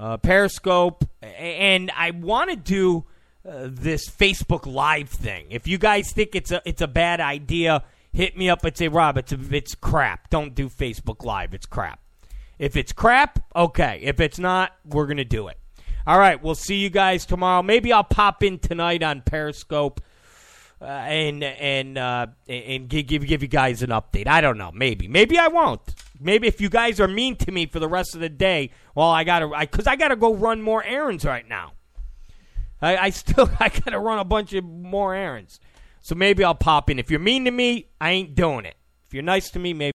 uh, 0.00 0.16
Periscope, 0.16 1.04
and 1.22 1.92
I 1.94 2.10
want 2.10 2.50
to 2.50 2.56
do 2.56 3.04
uh, 3.46 3.68
this 3.70 4.08
Facebook 4.08 4.64
Live 4.66 5.10
thing. 5.10 5.46
If 5.50 5.68
you 5.68 5.76
guys 5.76 6.10
think 6.10 6.34
it's 6.34 6.50
a 6.50 6.62
it's 6.64 6.80
a 6.80 6.88
bad 6.88 7.20
idea, 7.20 7.84
hit 8.12 8.36
me 8.36 8.48
up 8.48 8.64
and 8.64 8.74
say, 8.74 8.88
Rob, 8.88 9.18
it's 9.18 9.32
a, 9.32 9.38
it's 9.54 9.74
crap. 9.74 10.30
Don't 10.30 10.54
do 10.54 10.70
Facebook 10.70 11.22
Live. 11.22 11.52
It's 11.52 11.66
crap. 11.66 12.00
If 12.58 12.76
it's 12.76 12.92
crap, 12.92 13.40
okay. 13.54 14.00
If 14.02 14.20
it's 14.20 14.38
not, 14.38 14.72
we're 14.86 15.06
gonna 15.06 15.24
do 15.24 15.48
it. 15.48 15.58
All 16.06 16.18
right, 16.18 16.42
we'll 16.42 16.54
see 16.54 16.76
you 16.76 16.88
guys 16.88 17.26
tomorrow. 17.26 17.62
Maybe 17.62 17.92
I'll 17.92 18.02
pop 18.02 18.42
in 18.42 18.58
tonight 18.58 19.02
on 19.02 19.20
Periscope. 19.20 20.00
Uh, 20.80 20.84
and 20.86 21.44
and 21.44 21.98
uh, 21.98 22.26
and 22.48 22.88
give, 22.88 23.26
give 23.26 23.42
you 23.42 23.48
guys 23.48 23.82
an 23.82 23.90
update. 23.90 24.26
I 24.26 24.40
don't 24.40 24.56
know. 24.56 24.70
Maybe 24.72 25.08
maybe 25.08 25.38
I 25.38 25.48
won't. 25.48 25.82
Maybe 26.18 26.46
if 26.46 26.58
you 26.58 26.70
guys 26.70 27.00
are 27.00 27.08
mean 27.08 27.36
to 27.36 27.52
me 27.52 27.66
for 27.66 27.80
the 27.80 27.88
rest 27.88 28.14
of 28.14 28.22
the 28.22 28.30
day, 28.30 28.70
well, 28.94 29.10
I 29.10 29.24
gotta 29.24 29.50
because 29.60 29.86
I, 29.86 29.92
I, 29.92 29.96
gotta 29.96 30.16
go 30.16 30.34
run 30.34 30.62
more 30.62 30.82
errands 30.82 31.26
right 31.26 31.46
now. 31.46 31.72
I, 32.80 32.96
I 32.96 33.10
still 33.10 33.50
I 33.60 33.68
gotta 33.68 33.98
run 33.98 34.20
a 34.20 34.24
bunch 34.24 34.54
of 34.54 34.64
more 34.64 35.14
errands. 35.14 35.60
So 36.00 36.14
maybe 36.14 36.44
I'll 36.44 36.54
pop 36.54 36.88
in. 36.88 36.98
If 36.98 37.10
you're 37.10 37.20
mean 37.20 37.44
to 37.44 37.50
me, 37.50 37.90
I 38.00 38.12
ain't 38.12 38.34
doing 38.34 38.64
it. 38.64 38.76
If 39.06 39.12
you're 39.12 39.22
nice 39.22 39.50
to 39.50 39.58
me, 39.58 39.74
maybe. 39.74 39.92